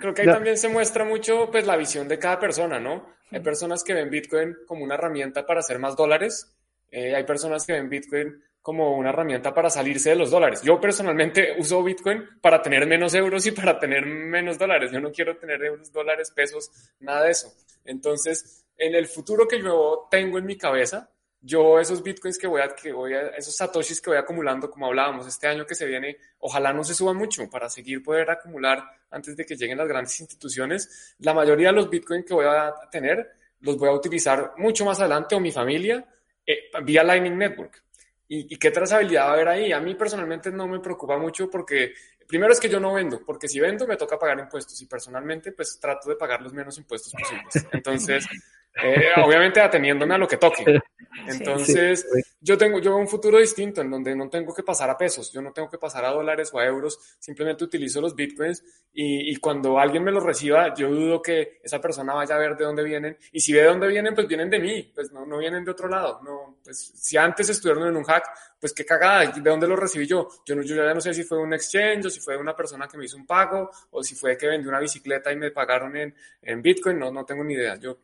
[0.00, 3.16] creo que ahí también se muestra mucho pues, la visión de cada persona, ¿no?
[3.32, 6.56] Hay personas que ven Bitcoin como una herramienta para hacer más dólares.
[6.92, 10.60] Eh, hay personas que ven Bitcoin como una herramienta para salirse de los dólares.
[10.60, 14.90] Yo personalmente uso Bitcoin para tener menos euros y para tener menos dólares.
[14.90, 17.52] Yo no quiero tener euros, dólares, pesos, nada de eso.
[17.84, 21.08] Entonces, en el futuro que yo tengo en mi cabeza,
[21.40, 24.86] yo esos bitcoins que voy a, que voy a, esos satoshis que voy acumulando, como
[24.86, 28.82] hablábamos, este año que se viene, ojalá no se suban mucho para seguir poder acumular
[29.12, 31.14] antes de que lleguen las grandes instituciones.
[31.20, 33.30] La mayoría de los bitcoins que voy a tener
[33.60, 36.04] los voy a utilizar mucho más adelante o mi familia
[36.44, 37.85] eh, vía Lightning Network.
[38.28, 39.72] ¿Y, qué trazabilidad va a haber ahí?
[39.72, 41.92] A mí personalmente no me preocupa mucho porque
[42.26, 45.52] primero es que yo no vendo, porque si vendo me toca pagar impuestos y personalmente
[45.52, 47.66] pues trato de pagar los menos impuestos posibles.
[47.72, 48.26] Entonces,
[48.82, 50.64] eh, obviamente ateniéndome a lo que toque.
[51.28, 52.06] Entonces,
[52.40, 55.42] yo tengo yo un futuro distinto en donde no tengo que pasar a pesos, yo
[55.42, 59.36] no tengo que pasar a dólares o a euros, simplemente utilizo los bitcoins y, y,
[59.36, 62.82] cuando alguien me los reciba, yo dudo que esa persona vaya a ver de dónde
[62.82, 65.64] vienen y si ve de dónde vienen, pues vienen de mí, pues no, no vienen
[65.64, 66.20] de otro lado.
[66.22, 68.24] No, pues si antes estuvieron en un hack,
[68.58, 70.28] pues qué cagada, ¿de dónde lo recibí yo?
[70.46, 72.88] Yo, no, yo ya no sé si fue un exchange o si fue una persona
[72.88, 75.94] que me hizo un pago o si fue que vendí una bicicleta y me pagaron
[75.96, 77.76] en, en bitcoin, no, no tengo ni idea.
[77.76, 77.98] Yo,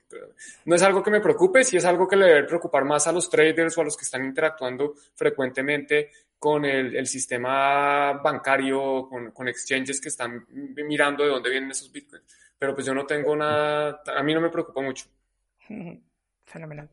[0.67, 3.13] no es algo que me preocupe, si es algo que le debe preocupar más a
[3.13, 9.31] los traders o a los que están interactuando frecuentemente con el, el sistema bancario, con,
[9.31, 12.25] con, exchanges que están mirando de dónde vienen esos bitcoins.
[12.59, 15.07] Pero pues yo no tengo nada, a mí no me preocupa mucho.
[16.45, 16.91] Fenomenal.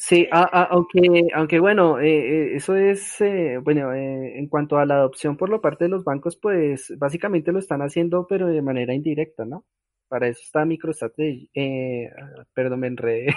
[0.00, 5.36] Sí, aunque, aunque bueno, eh, eh, eso es, eh, bueno, en cuanto a la adopción
[5.36, 9.44] por la parte de los bancos, pues básicamente lo están haciendo, pero de manera indirecta,
[9.44, 9.64] ¿no?
[10.08, 11.50] Para eso está MicroStrategy,
[12.54, 13.34] perdón, me enredé.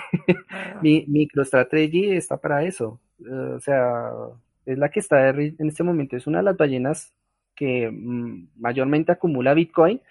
[0.81, 2.99] Mi, MicroStrategy está para eso.
[3.19, 4.11] o sea,
[4.65, 7.13] es la que está en este momento, es una de las ballenas
[7.55, 10.01] que mm, mayormente acumula Bitcoin.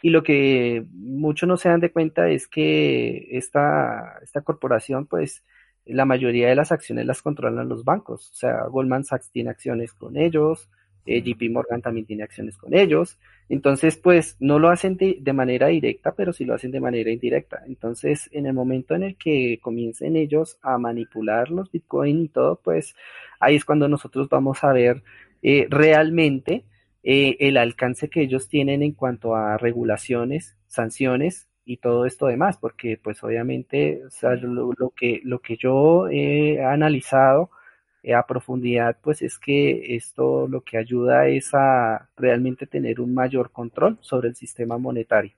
[0.00, 5.44] Y lo que muchos no se dan de cuenta es que esta, esta corporación, pues,
[5.84, 8.30] la mayoría de las acciones las controlan los bancos.
[8.30, 10.68] O sea, Goldman Sachs tiene acciones con ellos,
[11.06, 13.18] eh, JP Morgan también tiene acciones con ellos.
[13.48, 17.62] Entonces, pues no lo hacen de, manera directa, pero sí lo hacen de manera indirecta.
[17.66, 22.60] Entonces, en el momento en el que comiencen ellos a manipular los Bitcoin y todo,
[22.62, 22.94] pues
[23.40, 25.02] ahí es cuando nosotros vamos a ver
[25.42, 26.64] eh, realmente
[27.02, 32.58] eh, el alcance que ellos tienen en cuanto a regulaciones, sanciones y todo esto demás,
[32.58, 34.02] porque pues obviamente
[34.42, 37.50] lo, que, lo que yo he analizado
[38.14, 43.52] a profundidad, pues es que esto lo que ayuda es a realmente tener un mayor
[43.52, 45.32] control sobre el sistema monetario.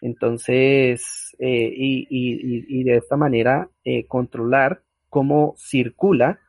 [0.00, 6.40] Entonces, eh, y, de esta manera eh, controlar cómo circula,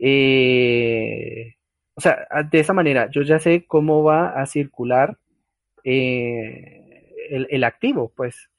[0.00, 5.18] o sea, de esa manera yo ya sé cómo va a circular
[7.30, 8.50] el, activo, pues,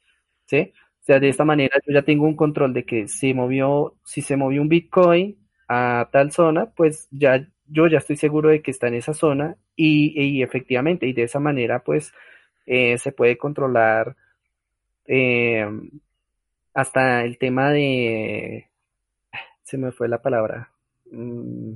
[0.45, 0.73] ¿sí?
[1.01, 4.21] O sea, de esta manera yo ya tengo un control de que si movió, si
[4.21, 5.37] se movió un Bitcoin
[5.69, 9.55] a tal zona, pues ya yo ya estoy seguro de que está en esa zona
[9.75, 12.11] y, efectivamente, y de esa manera, pues
[12.65, 14.15] eh, se puede controlar
[15.05, 15.65] eh,
[16.73, 18.67] hasta el tema de,
[19.61, 20.71] se me fue la palabra,
[21.11, 21.75] mm,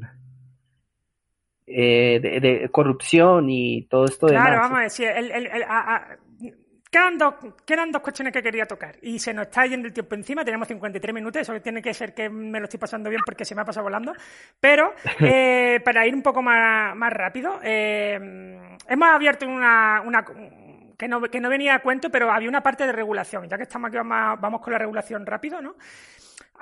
[1.67, 5.47] eh, de, corrupción y todo esto claro, Claro, vamos a decir, el,
[6.93, 7.33] Quedan dos,
[7.65, 8.97] quedan dos cuestiones que quería tocar.
[9.01, 12.13] Y se nos está yendo el tiempo encima, tenemos 53 minutos, eso tiene que ser
[12.13, 14.13] que me lo estoy pasando bien porque se me ha pasado volando,
[14.59, 20.23] pero eh, para ir un poco más, más rápido, eh, hemos abierto una, una
[20.95, 23.63] que, no, que no venía a cuento, pero había una parte de regulación, ya que
[23.63, 25.73] estamos aquí vamos, vamos con la regulación rápido, ¿no?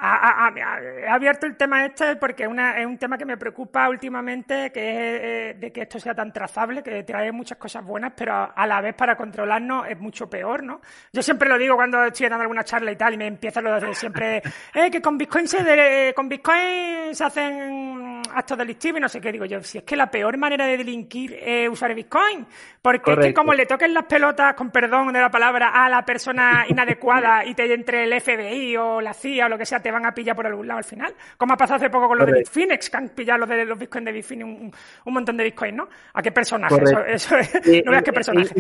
[0.02, 5.22] He abierto el tema este porque es, un tema que me preocupa últimamente, que es
[5.24, 8.82] eh, de que esto sea tan trazable, que trae muchas cosas buenas, pero a la
[8.82, 10.82] vez para controlarnos es mucho peor, ¿no?
[11.14, 13.80] Yo siempre lo digo cuando estoy dando alguna charla y tal, y me empieza lo
[13.80, 14.42] de siempre,
[14.74, 19.32] eh, que con Bitcoin se, con Bitcoin se hacen actos delictivos y no sé qué.
[19.32, 22.48] Digo yo, si es que la peor manera de delinquir es usar Bitcoin,
[22.82, 26.04] porque es que como le toquen las pelotas, con perdón de la palabra, a la
[26.04, 29.91] persona inadecuada y te entre el FBI o la CIA o lo que sea, te
[29.92, 31.14] van a pillar por algún lado al final.
[31.38, 33.78] Como ha pasado hace poco con lo de Bitfinex, que han pillado los de los
[33.78, 34.72] bitcoins de Bitfinex un,
[35.06, 35.90] un, montón de bitcoins, ¿no?
[36.14, 36.76] ¿A qué personaje?
[37.08, 38.54] Eso, eh, no veas qué personaje.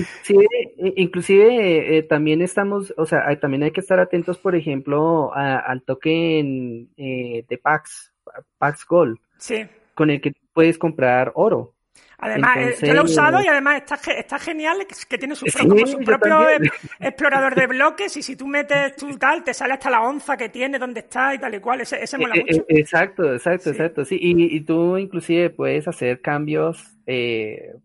[0.95, 6.89] Inclusive, eh, también estamos, o sea, también hay que estar atentos, por ejemplo, al token
[6.97, 8.13] eh, de Pax,
[8.57, 9.19] Pax Gold.
[9.37, 9.65] Sí.
[9.95, 11.73] Con el que puedes comprar oro.
[12.21, 15.45] Además, eh, yo lo he usado y además está, está genial que tiene su,
[16.05, 16.47] propio
[16.99, 20.49] explorador de bloques y si tú metes tu tal, te sale hasta la onza que
[20.49, 21.81] tiene, dónde está y tal y cual.
[21.81, 22.61] Ese, ese mola eh, mucho.
[22.61, 24.05] Eh, exacto, exacto, exacto.
[24.05, 26.95] Sí, y, tú inclusive puedes hacer cambios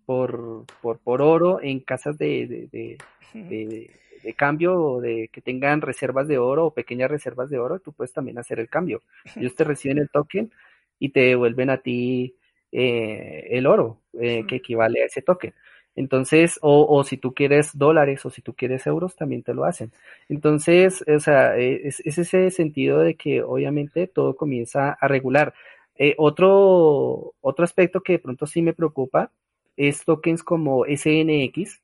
[0.04, 2.98] por, por, por oro en casas de, de,
[3.32, 3.90] de,
[4.22, 7.92] de cambio o de que tengan reservas de oro o pequeñas reservas de oro, tú
[7.92, 9.02] puedes también hacer el cambio.
[9.34, 10.50] Ellos te reciben el token
[10.98, 12.34] y te devuelven a ti
[12.78, 15.54] eh, el oro, eh, que equivale a ese token.
[15.94, 19.64] Entonces, o, o, si tú quieres dólares o si tú quieres euros, también te lo
[19.64, 19.92] hacen.
[20.28, 25.54] Entonces, o sea, e, es, ese sentido de que obviamente todo comienza a regular.
[25.96, 29.32] Eh, otro, otro aspecto que de pronto sí me preocupa
[29.76, 31.80] es tokens como SNX.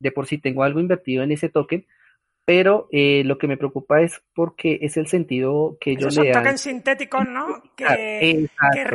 [0.00, 1.86] De por sí tengo algo invertido en ese token,
[2.46, 6.44] pero eh, lo que me preocupa es porque es el sentido que ellos le dan.
[6.44, 7.60] Tokens sintéticos, ¿no?
[7.74, 8.48] Que,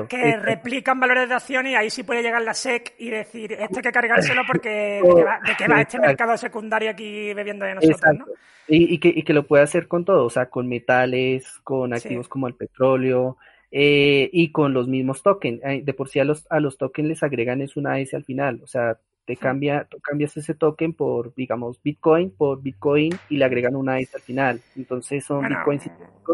[0.07, 3.79] que, replican valores de acción y ahí sí puede llegar la SEC y decir, esto
[3.79, 5.01] hay que cargárselo porque
[5.45, 8.25] de qué va, este mercado secundario aquí bebiendo de nosotros, ¿no?
[8.69, 12.29] Y, que, y que lo puede hacer con todo, o sea, con metales, con activos
[12.29, 13.35] como el petróleo,
[13.69, 15.61] eh, y con los mismos tokens.
[15.83, 18.61] De por sí a los, a los tokens les agregan es una S al final,
[18.63, 23.75] o sea, te cambia, cambias ese token por, digamos, Bitcoin, por Bitcoin y le agregan
[23.75, 24.61] una S al final.
[24.75, 25.89] Entonces son Bitcoins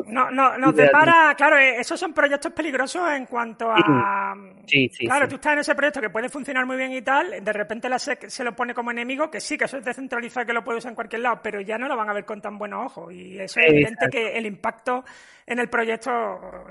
[0.07, 4.35] No, no, no para claro, eh, esos son proyectos peligrosos en cuanto a...
[4.65, 7.43] Sí, sí, claro, tú estás en ese proyecto que puede funcionar muy bien y tal,
[7.43, 10.45] de repente la SEC se lo pone como enemigo, que sí, que eso es descentralizado,
[10.45, 12.41] que lo puede usar en cualquier lado, pero ya no lo van a ver con
[12.41, 13.14] tan buenos ojos.
[13.14, 15.03] Y eso es evidente que el impacto
[15.48, 16.11] en el proyecto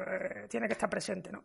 [0.06, 1.44] eh, tiene que estar presente, ¿no?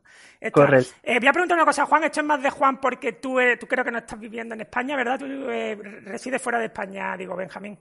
[0.51, 0.91] Correcto.
[1.01, 3.67] Eh, voy a preguntar una cosa, Juan, esto es más de Juan porque tú, tú
[3.67, 5.17] creo que no estás viviendo en España, ¿verdad?
[5.17, 7.79] Tú eh, resides fuera de España, digo, Benjamín.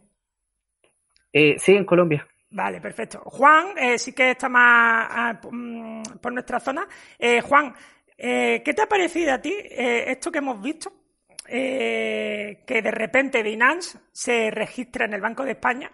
[1.33, 2.27] sí, en Colombia.
[2.53, 3.23] Vale, perfecto.
[3.25, 6.87] Juan, sí que está más ah, mm, por nuestra zona.
[7.43, 7.75] Juan,
[8.17, 10.93] ¿qué te ha parecido a ti esto que hemos visto?
[11.47, 15.91] que de repente Binance se registra en el Banco de España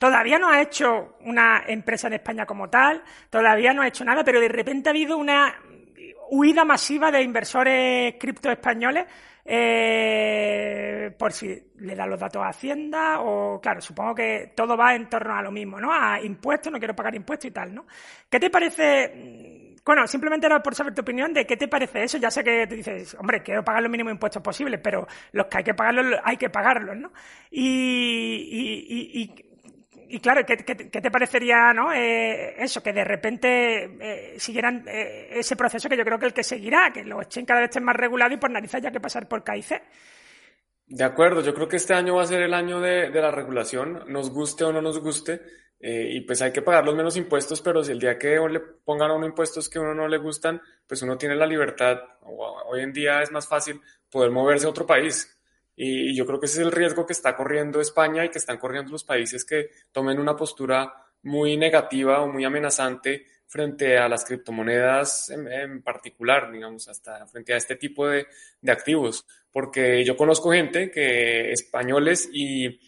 [0.00, 4.24] Todavía no ha hecho una empresa en España como tal, todavía no ha hecho nada,
[4.24, 5.54] pero de repente ha habido una
[6.30, 9.04] huida masiva de inversores cripto españoles
[9.44, 14.94] eh, por si le dan los datos a Hacienda o, claro, supongo que todo va
[14.94, 15.92] en torno a lo mismo, ¿no?
[15.92, 17.84] A impuestos, no quiero pagar impuestos y tal, ¿no?
[18.30, 19.76] ¿Qué te parece?
[19.84, 22.16] Bueno, simplemente era por saber tu opinión de qué te parece eso.
[22.16, 25.58] Ya sé que te dices, hombre, quiero pagar los mínimos impuestos posibles, pero los que
[25.58, 27.12] hay que pagarlos, hay que pagarlos, ¿no?
[27.50, 29.49] y, y y
[30.18, 31.92] claro, ¿qué, te parecería ¿no?
[31.92, 36.32] Eh, eso, que de repente eh, siguieran eh, ese proceso que yo creo que el
[36.32, 38.98] que seguirá, que los echen cada vez estén más regulados y por narices haya que
[38.98, 39.80] pasar por KIC?
[40.88, 44.02] De acuerdo, yo creo que este año va a ser el año de, la regulación,
[44.08, 45.40] nos guste o no nos guste,
[45.78, 49.12] y pues hay que pagar los menos impuestos, pero si el día que le pongan
[49.12, 52.82] a uno impuestos que a uno no le gustan, pues uno tiene la libertad, hoy
[52.82, 53.80] en día es más fácil
[54.10, 55.39] poder moverse a otro país.
[55.82, 58.58] Y, yo creo que ese es el riesgo que está corriendo España y que están
[58.58, 60.92] corriendo los países que tomen una postura
[61.22, 67.56] muy negativa o muy amenazante frente a las criptomonedas en, particular, digamos, hasta frente a
[67.56, 68.26] este tipo de,
[68.60, 69.24] de, activos.
[69.50, 72.78] Porque yo conozco gente que españoles y eh,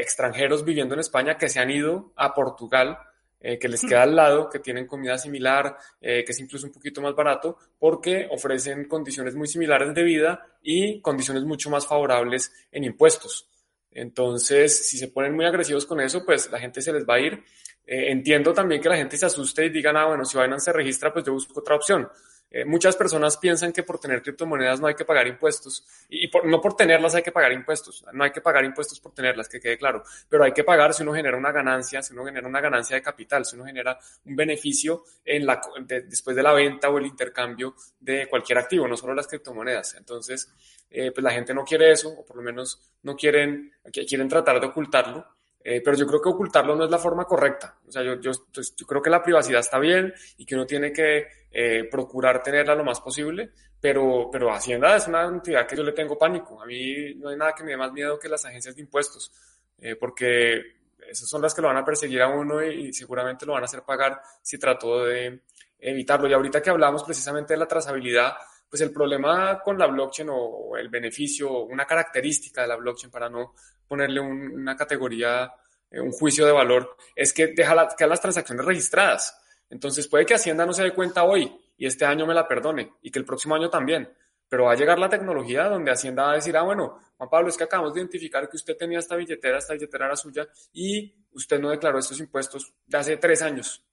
[0.00, 2.98] extranjeros viviendo en España que se han ido a Portugal
[3.46, 6.72] eh, que les queda al lado, que tienen comida similar, eh, que es incluso un
[6.72, 12.50] poquito más barato, porque ofrecen condiciones muy similares de vida y condiciones mucho más favorables
[12.72, 13.46] en impuestos.
[13.90, 17.20] Entonces, si se ponen muy agresivos con eso, pues la gente se les va a
[17.20, 17.34] ir.
[17.86, 20.72] Eh, entiendo también que la gente se asuste y digan, ah, bueno, si Binance se
[20.72, 22.08] registra, pues yo busco otra opción.
[22.56, 26.60] Eh, muchas personas piensan que por tener criptomonedas no hay que pagar impuestos y, no
[26.60, 29.76] por tenerlas hay que pagar impuestos, no hay que pagar impuestos por tenerlas, que quede
[29.76, 32.94] claro, pero hay que pagar si uno genera una ganancia, si uno genera una ganancia
[32.94, 35.60] de capital, si uno genera un beneficio en la,
[36.06, 39.96] después de la venta o el intercambio de cualquier activo, no solo las criptomonedas.
[39.96, 40.48] Entonces,
[40.90, 44.60] eh, pues la gente no quiere eso, o por lo menos no quieren, quieren tratar
[44.60, 45.26] de ocultarlo.
[45.66, 47.78] Eh, pero yo creo que ocultarlo no es la forma correcta.
[47.88, 50.66] O sea, yo, yo, pues, yo creo que la privacidad está bien y que uno
[50.66, 53.50] tiene que eh, procurar tenerla lo más posible,
[53.80, 56.60] pero, pero Hacienda es una entidad que yo le tengo pánico.
[56.60, 59.32] A mí no hay nada que me dé más miedo que las agencias de impuestos,
[59.78, 60.74] eh, porque
[61.08, 63.66] esas son las que lo van a perseguir a uno y, seguramente lo van a
[63.66, 65.40] hacer pagar si trató de
[65.78, 66.28] evitarlo.
[66.28, 68.34] Y ahorita que hablamos precisamente de la trazabilidad,
[68.74, 73.28] pues el problema con la blockchain o el beneficio, una característica de la blockchain para
[73.28, 73.54] no
[73.86, 75.48] ponerle una categoría,
[75.88, 79.40] eh, un juicio de valor, es que deja las transacciones registradas.
[79.70, 82.94] Entonces puede que Hacienda no se dé cuenta hoy y este año me la perdone
[83.00, 84.12] y que el próximo año también.
[84.48, 87.50] Pero va a llegar la tecnología donde Hacienda va a decir, ah, bueno, Juan Pablo,
[87.50, 91.14] es que acabamos de identificar que usted tenía esta billetera, esta billetera era suya y
[91.30, 93.84] usted no declaró estos impuestos de hace tres años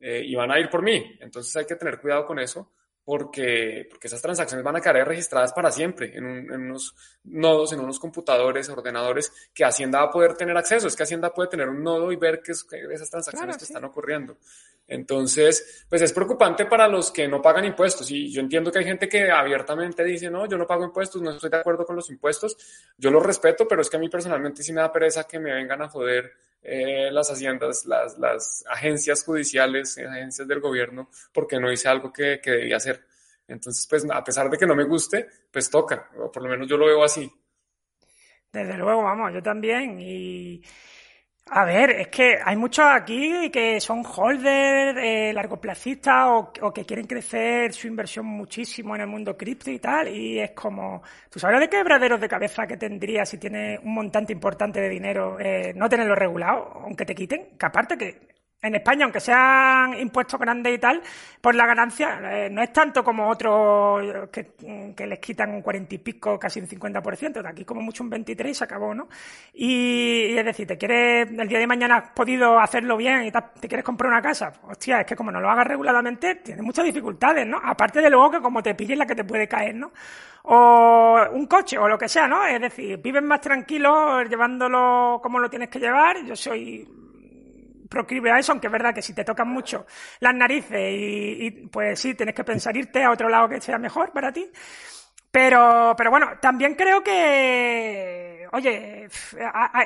[0.00, 1.18] eh, y van a ir por mí.
[1.20, 2.72] Entonces hay que tener cuidado con eso
[3.04, 6.94] porque, porque esas transacciones van a quedar registradas para siempre en, unos
[7.24, 10.88] nodos, en unos computadores, ordenadores que Hacienda va a poder tener acceso.
[10.88, 13.84] Es que Hacienda puede tener un nodo y ver qué es, esas transacciones que están
[13.84, 14.38] ocurriendo.
[14.88, 18.10] Entonces, pues es preocupante para los que no pagan impuestos.
[18.10, 21.30] Y yo entiendo que hay gente que abiertamente dice, no, yo no pago impuestos, no
[21.30, 22.56] estoy de acuerdo con los impuestos.
[22.96, 25.52] Yo los respeto, pero es que a mí personalmente sí me da pereza que me
[25.52, 26.32] vengan a joder
[26.64, 32.40] eh, las haciendas, las, las, agencias judiciales, agencias del gobierno, porque no hice algo que,
[32.42, 33.04] que, debía hacer.
[33.46, 36.66] Entonces, pues a pesar de que no me guste, pues toca, o por lo menos
[36.66, 37.30] yo lo veo así.
[38.50, 40.00] Desde luego, vamos, yo también.
[40.00, 40.62] Y
[41.50, 46.86] A ver, es que hay muchos aquí que son holders, eh, largoplacistas o, o, que
[46.86, 50.08] quieren crecer su inversión muchísimo en el mundo cripto y tal.
[50.08, 54.32] Y es como, ¿tú sabes de quebraderos de cabeza que tendría si tienes un montante
[54.32, 57.50] importante de dinero eh, no tenerlo regulado, aunque te quiten?
[57.58, 58.33] Que aparte que
[58.64, 61.02] en España, aunque sean impuestos grandes y tal,
[61.40, 64.54] por la ganancia eh, no es tanto como otros que,
[65.06, 68.50] les quitan un cuarenta y pico, casi un 50%, de aquí como mucho un 23
[68.50, 69.08] y se acabó, ¿no?
[69.52, 73.68] Y, es decir, te quieres, el día de mañana has podido hacerlo bien y te,
[73.68, 77.46] quieres comprar una casa, hostia, es que como no lo hagas reguladamente, tienes muchas dificultades,
[77.46, 77.60] ¿no?
[77.62, 79.92] Aparte de luego que como te pilles la que te puede caer, ¿no?
[80.44, 82.46] O un coche o lo que sea, ¿no?
[82.46, 87.03] Es decir, vives más tranquilo llevándolo como lo tienes que llevar, yo soy
[87.94, 89.86] proclive a eso, aunque es verdad que si te tocan mucho
[90.18, 94.12] las narices y, pues sí, tienes que pensar irte a otro lado que sea mejor
[94.12, 94.50] para ti.
[95.30, 99.08] Pero, pero bueno, también creo que, oye,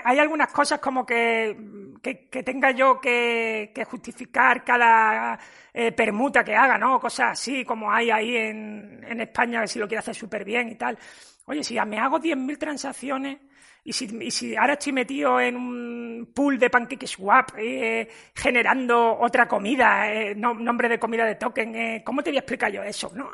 [0.05, 1.57] hay, algunas cosas como que,
[2.03, 5.39] que, tenga yo que, justificar cada
[5.73, 7.01] eh, permuta que haga, ¿no?
[7.01, 10.69] Cosas así como hay ahí en, en España, que si lo quiere hacer súper bien
[10.69, 10.99] y tal.
[11.47, 13.39] Oye, si me hago 10.000 transacciones
[13.85, 20.35] y si, ahora estoy metido en un pool de PancakeSwap eh, generando otra comida, eh,
[20.35, 23.11] nombre de comida de token, eh, ¿cómo te voy a explicar yo eso?
[23.15, 23.31] No,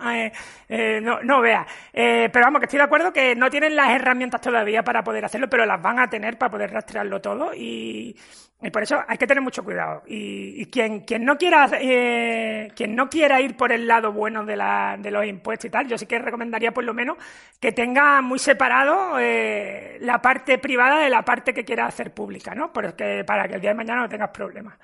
[1.00, 1.66] no, no vea.
[1.92, 5.48] pero vamos, que estoy de acuerdo que no tienen las herramientas todavía para poder hacerlo,
[5.48, 8.16] pero las van a tener para poder rastrearlo todo y,
[8.64, 10.02] y por eso hay que tener mucho cuidado.
[10.06, 14.56] Y, quien, quien, no quiera, eh, quien no quiera ir por el lado bueno de,
[14.56, 17.18] la, de, los impuestos y tal, yo sí que recomendaría por lo menos
[17.60, 22.54] que tenga muy separado eh, la parte privada de la parte que quiera hacer pública,
[22.54, 22.72] ¿no?
[22.72, 24.78] Porque, para que el día de mañana no tengas problemas.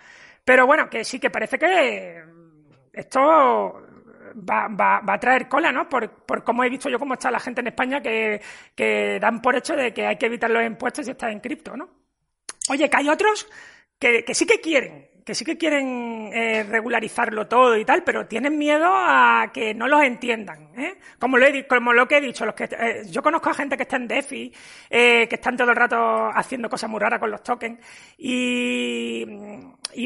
[0.44, 2.22] Pero bueno, que sí que parece que
[2.92, 3.86] esto
[4.32, 5.88] Va, va, va, a traer cola, ¿no?
[5.88, 8.40] Por, por cómo he visto yo cómo está la gente en España que,
[8.76, 11.76] que dan por hecho de que hay que evitar los impuestos si estás en cripto,
[11.76, 11.88] ¿no?
[12.68, 13.48] Oye, que hay otros
[14.00, 18.56] que, sí que quieren, que sí que quieren eh, regularizarlo todo y tal, pero tienen
[18.56, 20.70] miedo a que no los entiendan.
[20.76, 20.98] ¿eh?
[21.18, 23.76] Como, lo he, como lo que he dicho, los que, eh, yo conozco a gente
[23.76, 24.52] que está en DeFi,
[24.90, 27.78] que están todo el rato haciendo cosas muy raras con los tokens
[28.16, 29.26] y,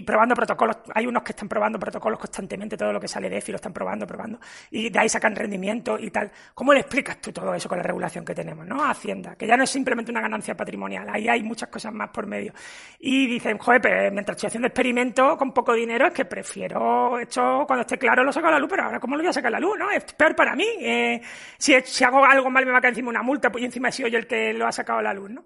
[0.05, 0.79] probando protocolos.
[0.95, 3.73] Hay unos que están probando protocolos constantemente, todo lo que sale de EFI lo están
[3.73, 4.39] probando, probando,
[4.71, 6.31] y de ahí sacan rendimiento y tal.
[6.55, 8.85] ¿Cómo le explicas tú todo eso con la regulación que tenemos, no?
[8.85, 12.27] Hacienda, que ya no es simplemente una ganancia patrimonial, ahí hay muchas cosas más por
[12.27, 12.53] medio.
[12.99, 17.65] Y dicen, joder, pero mientras estoy haciendo experimentos con poco dinero, es que prefiero esto
[17.67, 19.49] cuando esté claro lo saco a la luz, pero ahora ¿cómo lo voy a sacar
[19.49, 19.91] a la luz, no?
[19.91, 20.67] Es peor para mí.
[20.81, 21.21] Eh,
[21.59, 23.93] si, si hago algo mal me va a caer encima una multa, pues encima he
[23.93, 25.45] sido yo el que lo ha sacado a la luz, ¿no?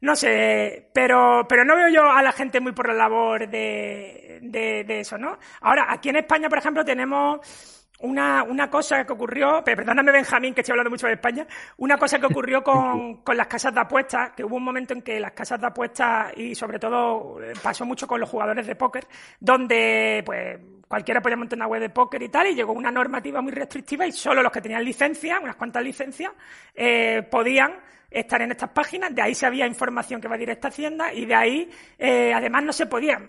[0.00, 4.38] No sé, pero, pero no veo yo a la gente muy por la labor de,
[4.42, 5.38] de, eso, ¿no?
[5.62, 10.60] Ahora, aquí en España, por ejemplo, tenemos una, una cosa que ocurrió, perdóname Benjamín, que
[10.60, 11.46] estoy hablando mucho de España,
[11.78, 15.02] una cosa que ocurrió con, con las casas de apuestas, que hubo un momento en
[15.02, 18.74] que las casas de apuestas, y sobre todo eh, pasó mucho con los jugadores de
[18.74, 19.06] póker,
[19.40, 20.58] donde pues
[20.88, 24.06] cualquiera podía montar una web de póker y tal, y llegó una normativa muy restrictiva
[24.06, 26.32] y solo los que tenían licencia, unas cuantas licencias,
[26.74, 27.74] eh, podían
[28.10, 31.26] estar en estas páginas, de ahí se había información que va directa a Hacienda y
[31.26, 33.20] de ahí eh, además no se podía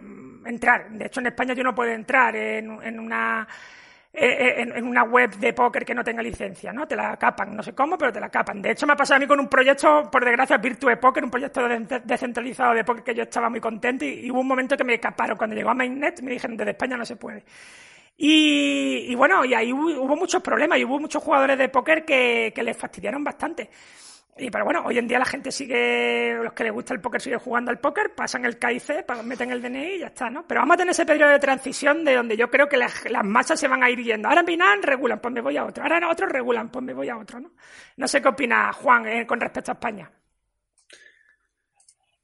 [0.46, 0.90] entrar.
[0.92, 3.48] De hecho, en España yo no puedo entrar en, una
[4.18, 6.88] eh, eh, en, una web de póker que no tenga licencia, ¿no?
[6.88, 8.62] Te la capan, no sé cómo, pero te la capan.
[8.62, 11.30] De hecho, me ha pasado a mí con un proyecto, por desgracia, Virtue Poker, un
[11.30, 11.68] proyecto
[12.04, 15.38] descentralizado de póker que yo estaba muy contento y, hubo un momento que me caparon.
[15.38, 17.44] Cuando llegó a Mainnet me dijeron, desde España no se puede.
[18.18, 22.78] Y, bueno, y ahí hubo, muchos problemas y hubo muchos jugadores de póker que les
[22.78, 23.70] fastidiaron bastante.
[24.38, 27.22] Y pero bueno, hoy en día la gente sigue, los que les gusta el póker
[27.22, 30.46] siguen jugando al póker, pasan el KIC, meten el DNI y ya está, ¿no?
[30.46, 32.94] Pero vamos a tener ese periodo de transición de donde yo creo que las,
[33.24, 34.28] masas se van a ir yendo.
[34.28, 35.84] Ahora Binance regulan, pues me voy a otro.
[35.84, 37.54] Ahora otros regulan, pues me voy a otro, ¿no?
[37.96, 40.12] No sé qué opina Juan eh, con respecto a España.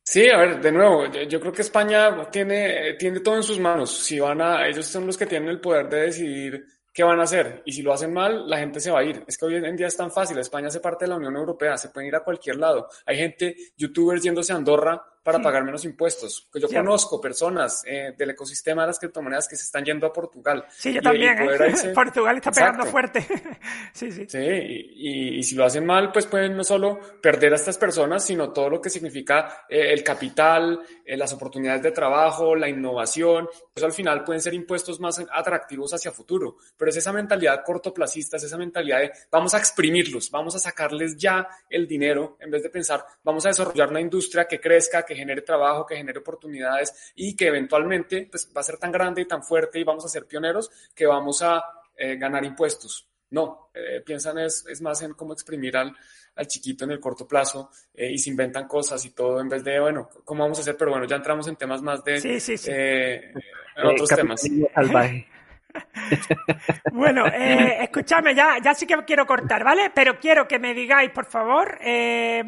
[0.04, 4.04] Sí, a ver, de nuevo, yo, creo que España tiene, tiene todo en sus manos.
[4.04, 7.24] Si van a, ellos son los que tienen el poder de decidir ¿qué van a
[7.24, 7.62] hacer?
[7.66, 9.24] Y si lo hacen mal, la gente se va a ir.
[9.28, 10.38] Es que hoy en día es tan fácil.
[10.38, 12.88] España hace parte de la Unión Europea, se pueden ir a cualquier lado.
[13.06, 16.48] Hay gente, youtubers yéndose a Andorra para pagar menos impuestos.
[16.54, 20.66] Yo conozco personas eh, del ecosistema de las criptomonedas que se están yendo a Portugal.
[20.70, 21.38] Sí, yo también.
[21.40, 21.92] ¿eh?
[21.96, 23.26] Portugal está pegando fuerte.
[23.94, 24.26] sí, sí.
[24.28, 28.52] Sí, y, si lo hacen mal, pues pueden no solo perder a estas personas, sino
[28.52, 33.48] todo lo que significa eh, el capital, las oportunidades de trabajo, la innovación.
[33.74, 36.58] Pues al final pueden ser impuestos más atractivos hacia futuro.
[36.78, 41.18] Pero es esa mentalidad cortoplacista, es esa mentalidad de vamos a exprimirlos, vamos a sacarles
[41.18, 45.11] ya el dinero, en vez de pensar vamos a desarrollar una industria que crezca, que
[45.16, 49.26] genere trabajo, que genere oportunidades y que eventualmente pues, va a ser tan grande y
[49.26, 51.64] tan fuerte y vamos a ser pioneros que vamos a
[51.98, 53.08] eh, ganar impuestos.
[53.32, 55.96] No, eh, piensan es, es, más en cómo exprimir al,
[56.36, 59.64] al chiquito en el corto plazo eh, y se inventan cosas y todo en vez
[59.64, 60.76] de, bueno, ¿cómo vamos a hacer?
[60.76, 62.20] Pero bueno, ya entramos en temas más de...
[62.20, 62.72] Sí, sí, sí.
[62.74, 63.34] Eh,
[63.78, 64.42] en otros temas.
[64.74, 65.28] Salvaje.
[66.92, 69.92] bueno, eh, escúchame, ya, ya sí que quiero cortar, ¿vale?
[69.94, 72.44] Pero quiero que me digáis, por favor, eh,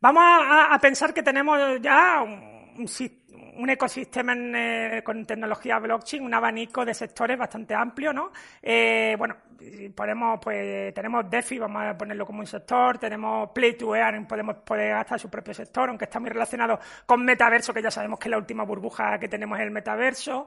[0.00, 6.34] vamos a, a, pensar que tenemos ya un, ecosistema en, eh, con tecnología blockchain, un
[6.34, 8.30] abanico de sectores bastante amplio, ¿no?
[8.62, 9.36] Eh, bueno,
[9.94, 14.56] podemos, pues, tenemos DeFi, vamos a ponerlo como un sector, tenemos Play to Earn, podemos
[14.56, 18.28] poder gastar su propio sector, aunque está muy relacionado con metaverso, que ya sabemos que
[18.28, 20.46] la última burbuja que tenemos es el metaverso.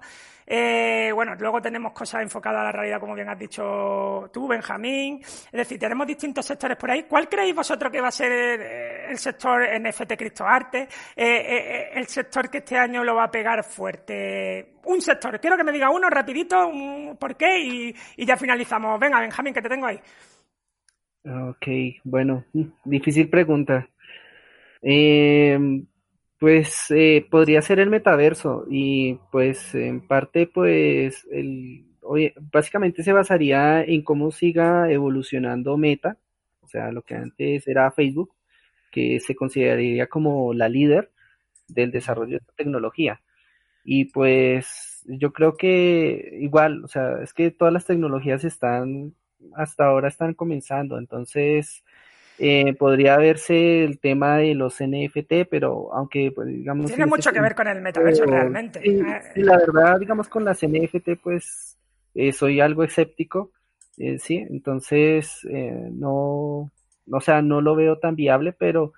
[0.51, 5.19] Eh, bueno, luego tenemos cosas enfocadas a la realidad, como bien has dicho tú, Benjamín.
[5.21, 7.03] Es decir, tenemos distintos sectores por ahí.
[7.03, 10.79] ¿Cuál creéis vosotros que va a ser el, sector NFT criptoarte?
[10.81, 14.73] Eh, eh, el sector que este año lo va a pegar fuerte.
[14.85, 15.39] Un sector.
[15.39, 18.98] Quiero que me diga uno rapidito, un por qué y ya finalizamos.
[18.99, 19.99] Venga, Benjamín, que te tengo ahí.
[21.23, 21.67] Ok,
[22.03, 22.45] bueno,
[22.85, 23.89] difícil pregunta.
[24.81, 25.59] Eh,
[26.39, 31.85] pues eh, podría ser el metaverso y pues en parte pues el,
[32.51, 36.17] básicamente se basaría en cómo siga evolucionando Meta,
[36.61, 38.33] o sea, lo que antes era Facebook,
[38.91, 41.11] que se consideraría como la líder
[41.67, 43.21] del desarrollo de esta tecnología.
[43.83, 49.13] Y pues yo creo que igual, o sea, es que todas las tecnologías están,
[49.55, 51.83] hasta ahora están comenzando, entonces
[52.37, 56.87] eh, podría verse el tema de los NFT, pero aunque, pues, digamos...
[56.87, 58.81] Tiene mucho que ver con el metaverso realmente.
[58.81, 61.77] Sí, la verdad, digamos, con las NFT, pues
[62.15, 63.51] eh, soy algo escéptico,
[63.97, 65.45] eh, sí, entonces
[65.91, 66.71] no,
[67.11, 68.93] o sea, no lo veo tan viable, pero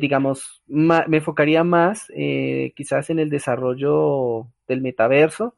[0.00, 2.06] digamos, me enfocaría más
[2.76, 5.56] quizás en el desarrollo del metaverso,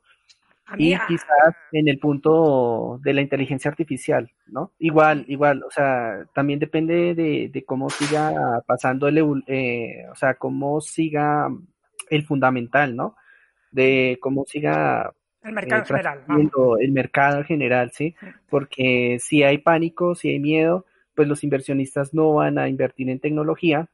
[0.76, 4.72] y quizás en el punto de la inteligencia artificial, ¿no?
[4.80, 10.34] Igual, igual, o sea, también depende de, de cómo siga pasando el, eh, o sea,
[10.34, 11.48] cómo siga
[12.10, 13.16] el fundamental, ¿no?
[13.70, 15.12] De cómo siga
[15.44, 16.24] el mercado eh, general.
[16.80, 18.16] El mercado general, ¿sí?
[18.50, 20.84] Porque si hay pánico, si hay miedo,
[21.14, 23.88] pues los inversionistas no van a invertir en tecnología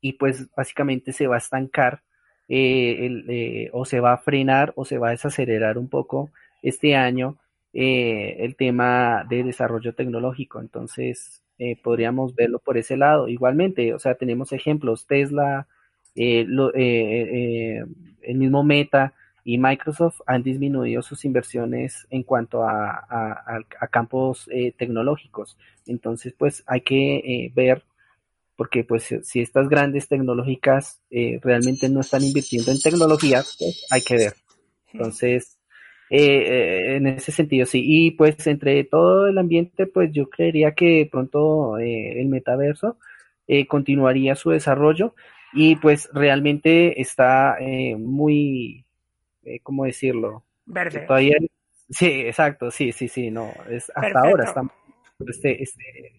[0.00, 2.02] y pues básicamente se va a estancar
[2.50, 6.30] eh, eh, o se va a frenar o se va a desacelerar un poco
[6.62, 7.36] este año
[7.74, 10.60] eh, el tema de desarrollo tecnológico.
[10.60, 11.42] Entonces,
[11.82, 13.28] podríamos verlo por ese lado.
[13.28, 15.66] Igualmente, o sea, tenemos ejemplos, Tesla,
[16.14, 16.46] el
[18.36, 19.12] mismo Meta
[19.44, 25.58] y Microsoft han disminuido sus inversiones en cuanto a, a campos tecnológicos.
[25.86, 27.82] Entonces, pues hay que ver
[28.58, 34.02] porque pues si estas grandes tecnológicas eh, realmente no están invirtiendo en tecnología, pues hay
[34.02, 34.32] que ver.
[34.92, 35.60] Entonces,
[36.10, 37.80] eh, eh, en ese sentido, sí.
[37.84, 42.98] Y pues entre todo el ambiente, pues yo creería que pronto el metaverso
[43.68, 45.14] continuaría su desarrollo
[45.52, 47.58] y pues realmente está
[47.96, 48.84] muy,
[49.62, 50.42] ¿cómo decirlo?
[50.66, 51.06] Verde.
[51.06, 51.36] Todavía,
[51.90, 54.72] sí, exacto, sí, sí, sí, no, es hasta ahora estamos
[55.28, 56.18] este, este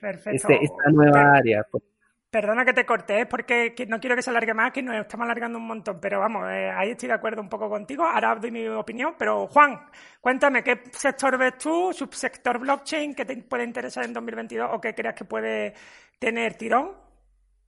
[0.00, 0.48] Perfecto.
[0.48, 1.66] Este, esta nueva área.
[1.70, 1.84] Pues.
[2.30, 5.58] Perdona que te corté, porque no quiero que se alargue más, que nos estamos alargando
[5.58, 8.04] un montón, pero vamos, eh, ahí estoy de acuerdo un poco contigo.
[8.04, 9.80] Ahora doy mi opinión, pero Juan,
[10.20, 14.94] cuéntame, ¿qué sector ves tú, subsector blockchain, que te puede interesar en 2022 o qué
[14.94, 15.74] creas que puede
[16.20, 16.92] tener tirón?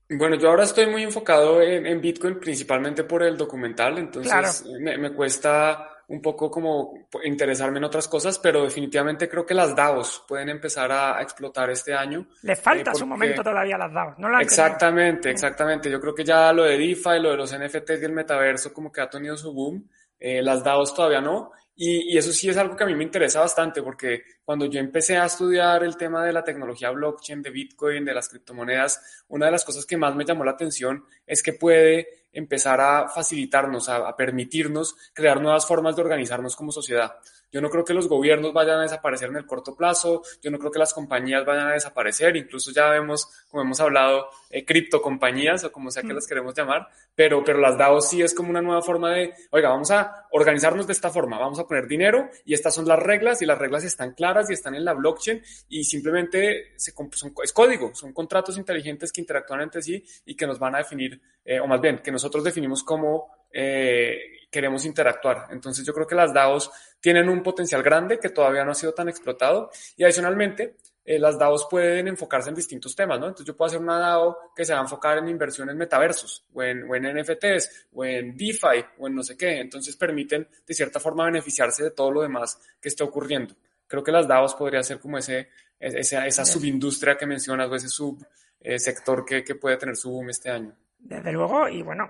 [0.09, 4.79] Bueno, yo ahora estoy muy enfocado en, en Bitcoin, principalmente por el documental, entonces claro.
[4.79, 9.75] me, me cuesta un poco como interesarme en otras cosas, pero definitivamente creo que las
[9.75, 12.27] DAOs pueden empezar a, explotar este año.
[12.43, 14.29] Le falta eh, su momento todavía a las DAOs, ¿no?
[14.29, 15.89] La exactamente, exactamente.
[15.89, 18.91] Yo creo que ya lo de DeFi, lo de los NFTs y el metaverso como
[18.91, 19.89] que ha tenido su boom.
[20.19, 21.51] Eh, las DAOs todavía no.
[21.75, 24.79] Y, y, eso sí es algo que a mí me interesa bastante porque cuando yo
[24.79, 29.47] empecé a estudiar el tema de la tecnología blockchain, de Bitcoin, de las criptomonedas, una
[29.47, 33.87] de las cosas que más me llamó la atención es que puede empezar a facilitarnos,
[33.89, 37.13] a, permitirnos crear nuevas formas de organizarnos como sociedad.
[37.53, 40.57] Yo no creo que los gobiernos vayan a desaparecer en el corto plazo, yo no
[40.57, 45.63] creo que las compañías vayan a desaparecer, incluso ya vemos, como hemos hablado, eh, criptocompañías
[45.63, 48.61] o como sea que las queremos llamar, pero, pero las DAO sí es como una
[48.61, 52.55] nueva forma de, oiga, vamos a organizarnos de esta forma, vamos a poner dinero y
[52.55, 55.83] estas son las reglas y las reglas están claras y están en la blockchain y
[55.83, 60.57] simplemente se, son, es código, son contratos inteligentes que interactúan entre sí y que nos
[60.57, 64.17] van a definir, eh, o más bien, que nosotros definimos cómo eh,
[64.49, 65.47] queremos interactuar.
[65.51, 66.71] Entonces yo creo que las DAOs
[67.03, 71.37] tienen un potencial grande que todavía no ha sido tan explotado y adicionalmente eh, las
[71.37, 73.25] DAOs pueden enfocarse en distintos temas, ¿no?
[73.25, 76.63] Entonces yo puedo hacer una DAO que se va a enfocar en inversiones metaversos o
[76.63, 79.59] en, o en NFTs o en DeFi o en no sé qué.
[79.59, 83.53] Entonces permiten de cierta forma beneficiarse de todo lo demás que esté ocurriendo.
[83.85, 87.89] Creo que las DAOs podría ser como ese, esa, esa subindustria que mencionas o ese
[87.89, 90.73] subsector que, que puede tener su boom este año.
[91.05, 92.09] Desde luego, y bueno,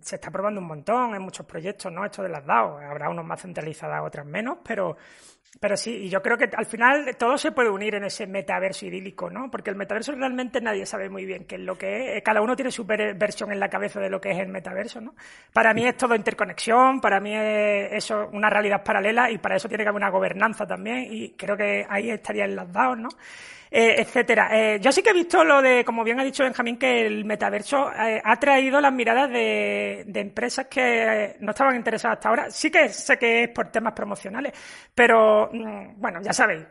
[0.00, 2.02] se está probando un montón en muchos proyectos, ¿no?
[2.02, 2.78] Esto de las DAO.
[2.78, 4.96] Habrá unos más centralizados, otras menos, pero,
[5.60, 8.86] pero sí, y yo creo que al final todo se puede unir en ese metaverso
[8.86, 9.50] idílico, ¿no?
[9.50, 12.22] Porque el metaverso realmente nadie sabe muy bien qué es lo que es.
[12.22, 15.14] Cada uno tiene su versión en la cabeza de lo que es el metaverso, ¿no?
[15.52, 19.68] Para mí es todo interconexión, para mí es eso una realidad paralela y para eso
[19.68, 23.10] tiene que haber una gobernanza también y creo que ahí estarían las DAO, ¿no?
[23.78, 24.48] Eh, etcétera.
[24.52, 27.26] Eh, yo sí que he visto lo de, como bien ha dicho Benjamín, que el
[27.26, 32.50] metaverso eh, ha traído las miradas de, empresas que no estaban interesadas hasta ahora.
[32.50, 34.54] Sí que sé que es por temas promocionales,
[34.94, 36.64] pero mm, bueno, ya sabéis,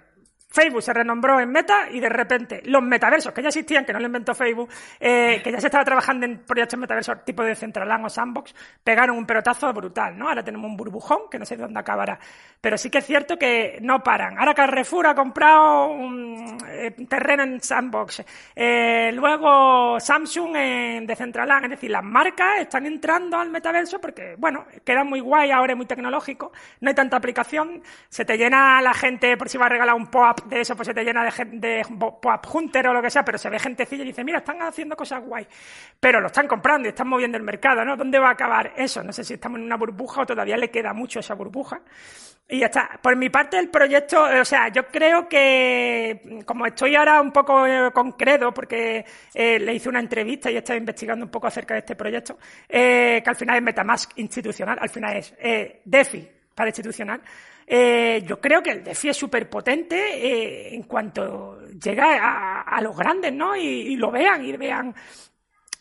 [0.55, 3.99] Facebook se renombró en Meta y de repente los metaversos que ya existían, que no
[3.99, 4.69] lo inventó Facebook,
[5.01, 9.17] eh, que ya se estaba trabajando en proyectos metaversos tipo de Centraland o Sandbox, pegaron
[9.17, 10.29] un pelotazo brutal, ¿no?
[10.29, 12.17] Ahora tenemos un burbujón que no sé dónde acabará.
[12.61, 14.39] Pero sí que es cierto que no paran.
[14.39, 18.23] Ahora Carrefour ha comprado un eh, terreno en Sandbox.
[18.55, 21.65] Eh, luego Samsung en Decentraland.
[21.65, 25.77] Es decir, las marcas están entrando al metaverso porque, bueno, queda muy guay, ahora es
[25.77, 29.69] muy tecnológico, no hay tanta aplicación, se te llena la gente por si va a
[29.69, 33.01] regalar un pop de eso pues se te llena de, de pop hunter o lo
[33.01, 35.47] que sea, pero se ve gentecilla y dice, mira, están haciendo cosas guay.
[35.99, 37.95] Pero lo están comprando y están moviendo el mercado, ¿no?
[37.95, 39.03] ¿Dónde va a acabar eso?
[39.03, 41.81] No sé si estamos en una burbuja o todavía le queda mucho esa burbuja.
[42.47, 42.99] Y ya está.
[43.01, 47.31] Por mi parte, el proyecto, eh, o sea, yo creo que, como estoy ahora un
[47.31, 49.03] poco eh, con Credo, porque
[49.33, 52.37] eh, le hice una entrevista y he estado investigando un poco acerca de este proyecto,
[52.67, 55.33] que al final es Metamask institucional, al final es
[55.83, 57.21] DeFi para institucional.
[57.67, 62.95] Eh, yo creo que el DeFi es súper potente eh, en cuanto llega a, los
[62.95, 63.55] grandes, ¿no?
[63.55, 64.93] Y, lo vean y vean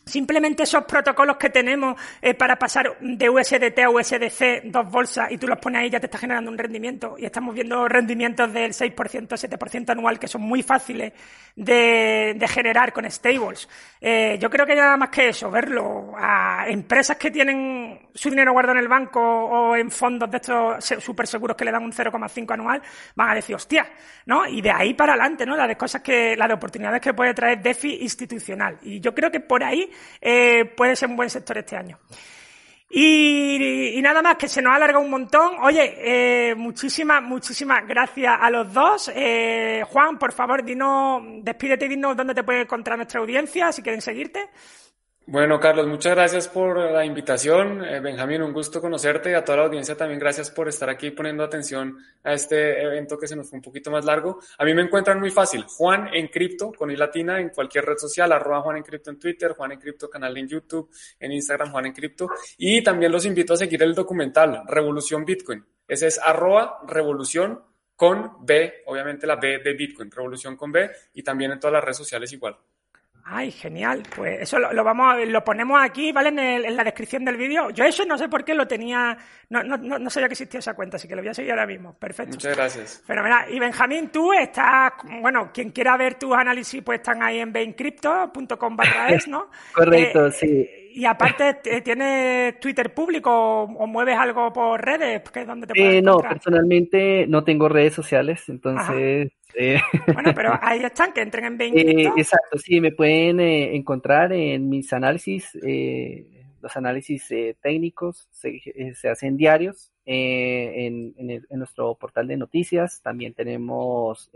[0.05, 5.37] Simplemente esos protocolos que tenemos eh, para pasar de USDT a USDC, dos bolsas, y
[5.39, 7.15] tú los pones ahí, ya te está generando un rendimiento.
[7.17, 11.11] Y estamos viendo rendimientos del 6%, 7% anual, que son muy fáciles
[11.55, 13.67] de, generar con stables.
[13.99, 18.51] Eh, yo creo que nada más que eso, verlo a empresas que tienen su dinero
[18.51, 21.91] guardado en el banco o en fondos de estos súper seguros que le dan un
[21.91, 22.81] 0,5 anual,
[23.15, 23.87] van a decir, hostia,
[24.27, 24.45] ¿no?
[24.45, 25.55] Y de ahí para adelante, ¿no?
[25.57, 28.77] La de cosas que, la de oportunidades que puede traer DeFi institucional.
[28.83, 29.89] Y yo creo que por ahí
[30.21, 31.99] eh, puede ser un buen sector este año.
[32.89, 35.53] Y, nada más, que se nos ha alargado un montón.
[35.61, 39.11] Oye, eh, muchísimas, muchísimas gracias a los dos.
[39.13, 43.81] Eh, Juan, por favor, dinos, despídete y dinos dónde te puede encontrar nuestra audiencia, si
[43.81, 44.49] quieren seguirte.
[45.27, 47.83] Bueno, Carlos, muchas gracias por la invitación.
[47.83, 51.09] Eh, Benjamín, un gusto conocerte y a toda la audiencia también gracias por estar aquí
[51.09, 54.39] poniendo atención a este evento que se nos fue un poquito más largo.
[54.59, 57.97] A mí me encuentran muy fácil, Juan en Cripto, con i latina, en cualquier red
[57.97, 61.71] social, arroba Juan en Cripto en Twitter, Juan en Cripto canal en YouTube, en Instagram,
[61.71, 62.29] Juan en Cripto.
[62.59, 65.65] Y también los invito a seguir el documental Revolución Bitcoin.
[65.87, 67.63] Ese es arroba revolución
[67.95, 71.83] con B, obviamente la B de Bitcoin, revolución con B, y también en todas las
[71.83, 72.59] redes sociales igual.
[73.27, 74.03] Ay, genial.
[74.15, 76.29] Pues eso lo, vamos, lo ponemos aquí, ¿vale?
[76.29, 77.71] En, la descripción del vídeo.
[77.71, 79.17] Yo eso no sé por qué lo tenía,
[79.49, 81.65] no, no, no, sabía que existía esa cuenta, así que lo voy a seguir ahora
[81.65, 81.97] mismo.
[81.97, 82.35] Perfecto.
[82.35, 83.03] Muchas gracias.
[83.03, 83.51] Fenomenal.
[83.51, 84.91] Y Benjamín, tú estás,
[85.21, 89.49] bueno, quien quiera ver tus análisis, pues están ahí en baincrypto.com barra es, ¿no?
[89.73, 90.69] Correcto, eh, sí.
[90.93, 95.23] Y aparte, ¿tienes Twitter público o, mueves algo por redes?
[95.31, 99.79] ¿Qué es donde te puedes eh, No, personalmente no tengo redes sociales, entonces eh,
[100.13, 104.33] bueno, pero ahí están, que entren en Bain eh, exacto, sí, me pueden eh, encontrar
[104.33, 105.57] en mis análisis,
[106.61, 107.27] los análisis
[107.61, 111.13] técnicos se, hacen diarios en,
[111.51, 114.29] nuestro portal de noticias, también tenemos,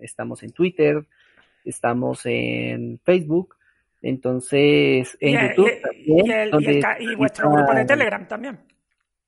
[0.00, 1.06] estamos en Twitter,
[1.64, 3.56] estamos en Facebook,
[4.02, 6.50] entonces en YouTube también.
[7.00, 8.75] y vuestro grupo de Telegram también.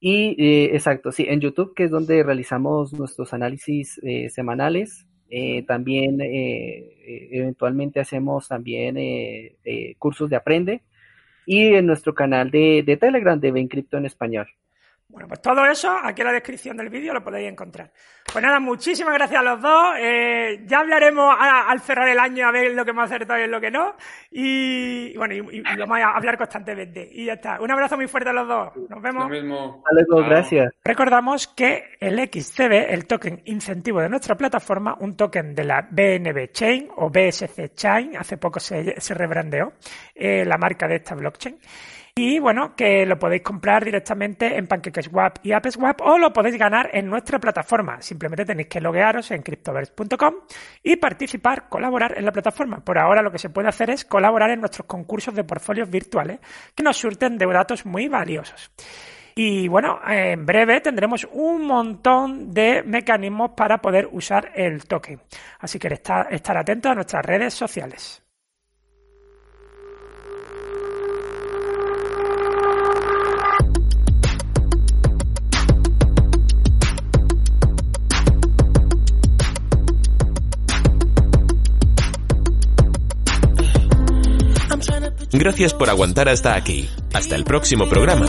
[0.00, 5.06] Y eh, exacto, sí, en YouTube, que es donde realizamos nuestros análisis eh, semanales.
[5.30, 8.96] Eh, también eventualmente hacemos también
[9.98, 10.82] cursos de aprende.
[11.46, 14.48] Y en nuestro canal de, de Telegram de Bencrypto en español.
[15.10, 17.90] Bueno, pues todo eso aquí en la descripción del vídeo lo podéis encontrar.
[18.30, 19.94] Pues nada, muchísimas gracias a los dos.
[19.98, 23.58] Eh, ya hablaremos al cerrar el año a ver lo que hemos acertado y lo
[23.58, 23.96] que no.
[24.30, 27.08] Y, bueno, y, vamos a hablar constantemente.
[27.10, 27.58] Y ya está.
[27.58, 28.76] Un abrazo muy fuerte a los dos.
[28.90, 29.24] Nos vemos.
[29.24, 29.82] Lo mismo.
[30.28, 30.74] gracias.
[30.84, 36.52] Recordamos que el XCB, el token incentivo de nuestra plataforma, un token de la BNB
[36.52, 39.72] Chain o BSC Chain, hace poco se, se rebrandeó
[40.14, 41.58] eh, la marca de esta blockchain.
[42.20, 46.90] Y bueno, que lo podéis comprar directamente en PancakeSwap y AppSwap o lo podéis ganar
[46.92, 48.02] en nuestra plataforma.
[48.02, 50.34] Simplemente tenéis que loguearos en cryptoverse.com
[50.82, 52.80] y participar, colaborar en la plataforma.
[52.84, 56.40] Por ahora lo que se puede hacer es colaborar en nuestros concursos de portfolios virtuales
[56.74, 58.72] que nos surten de datos muy valiosos.
[59.36, 65.20] Y bueno, en breve tendremos un montón de mecanismos para poder usar el token.
[65.60, 68.27] Así que estar, estar atentos a nuestras redes sociales.
[85.32, 86.88] Gracias por aguantar hasta aquí.
[87.12, 88.26] Hasta el próximo programa.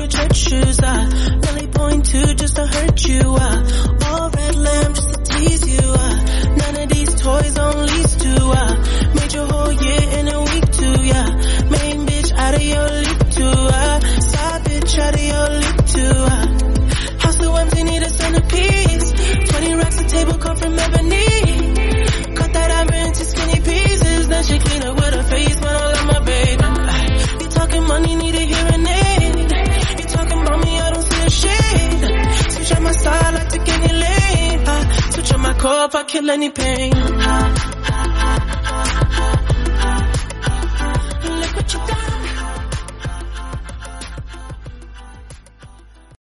[35.95, 37.68] I kill any pain.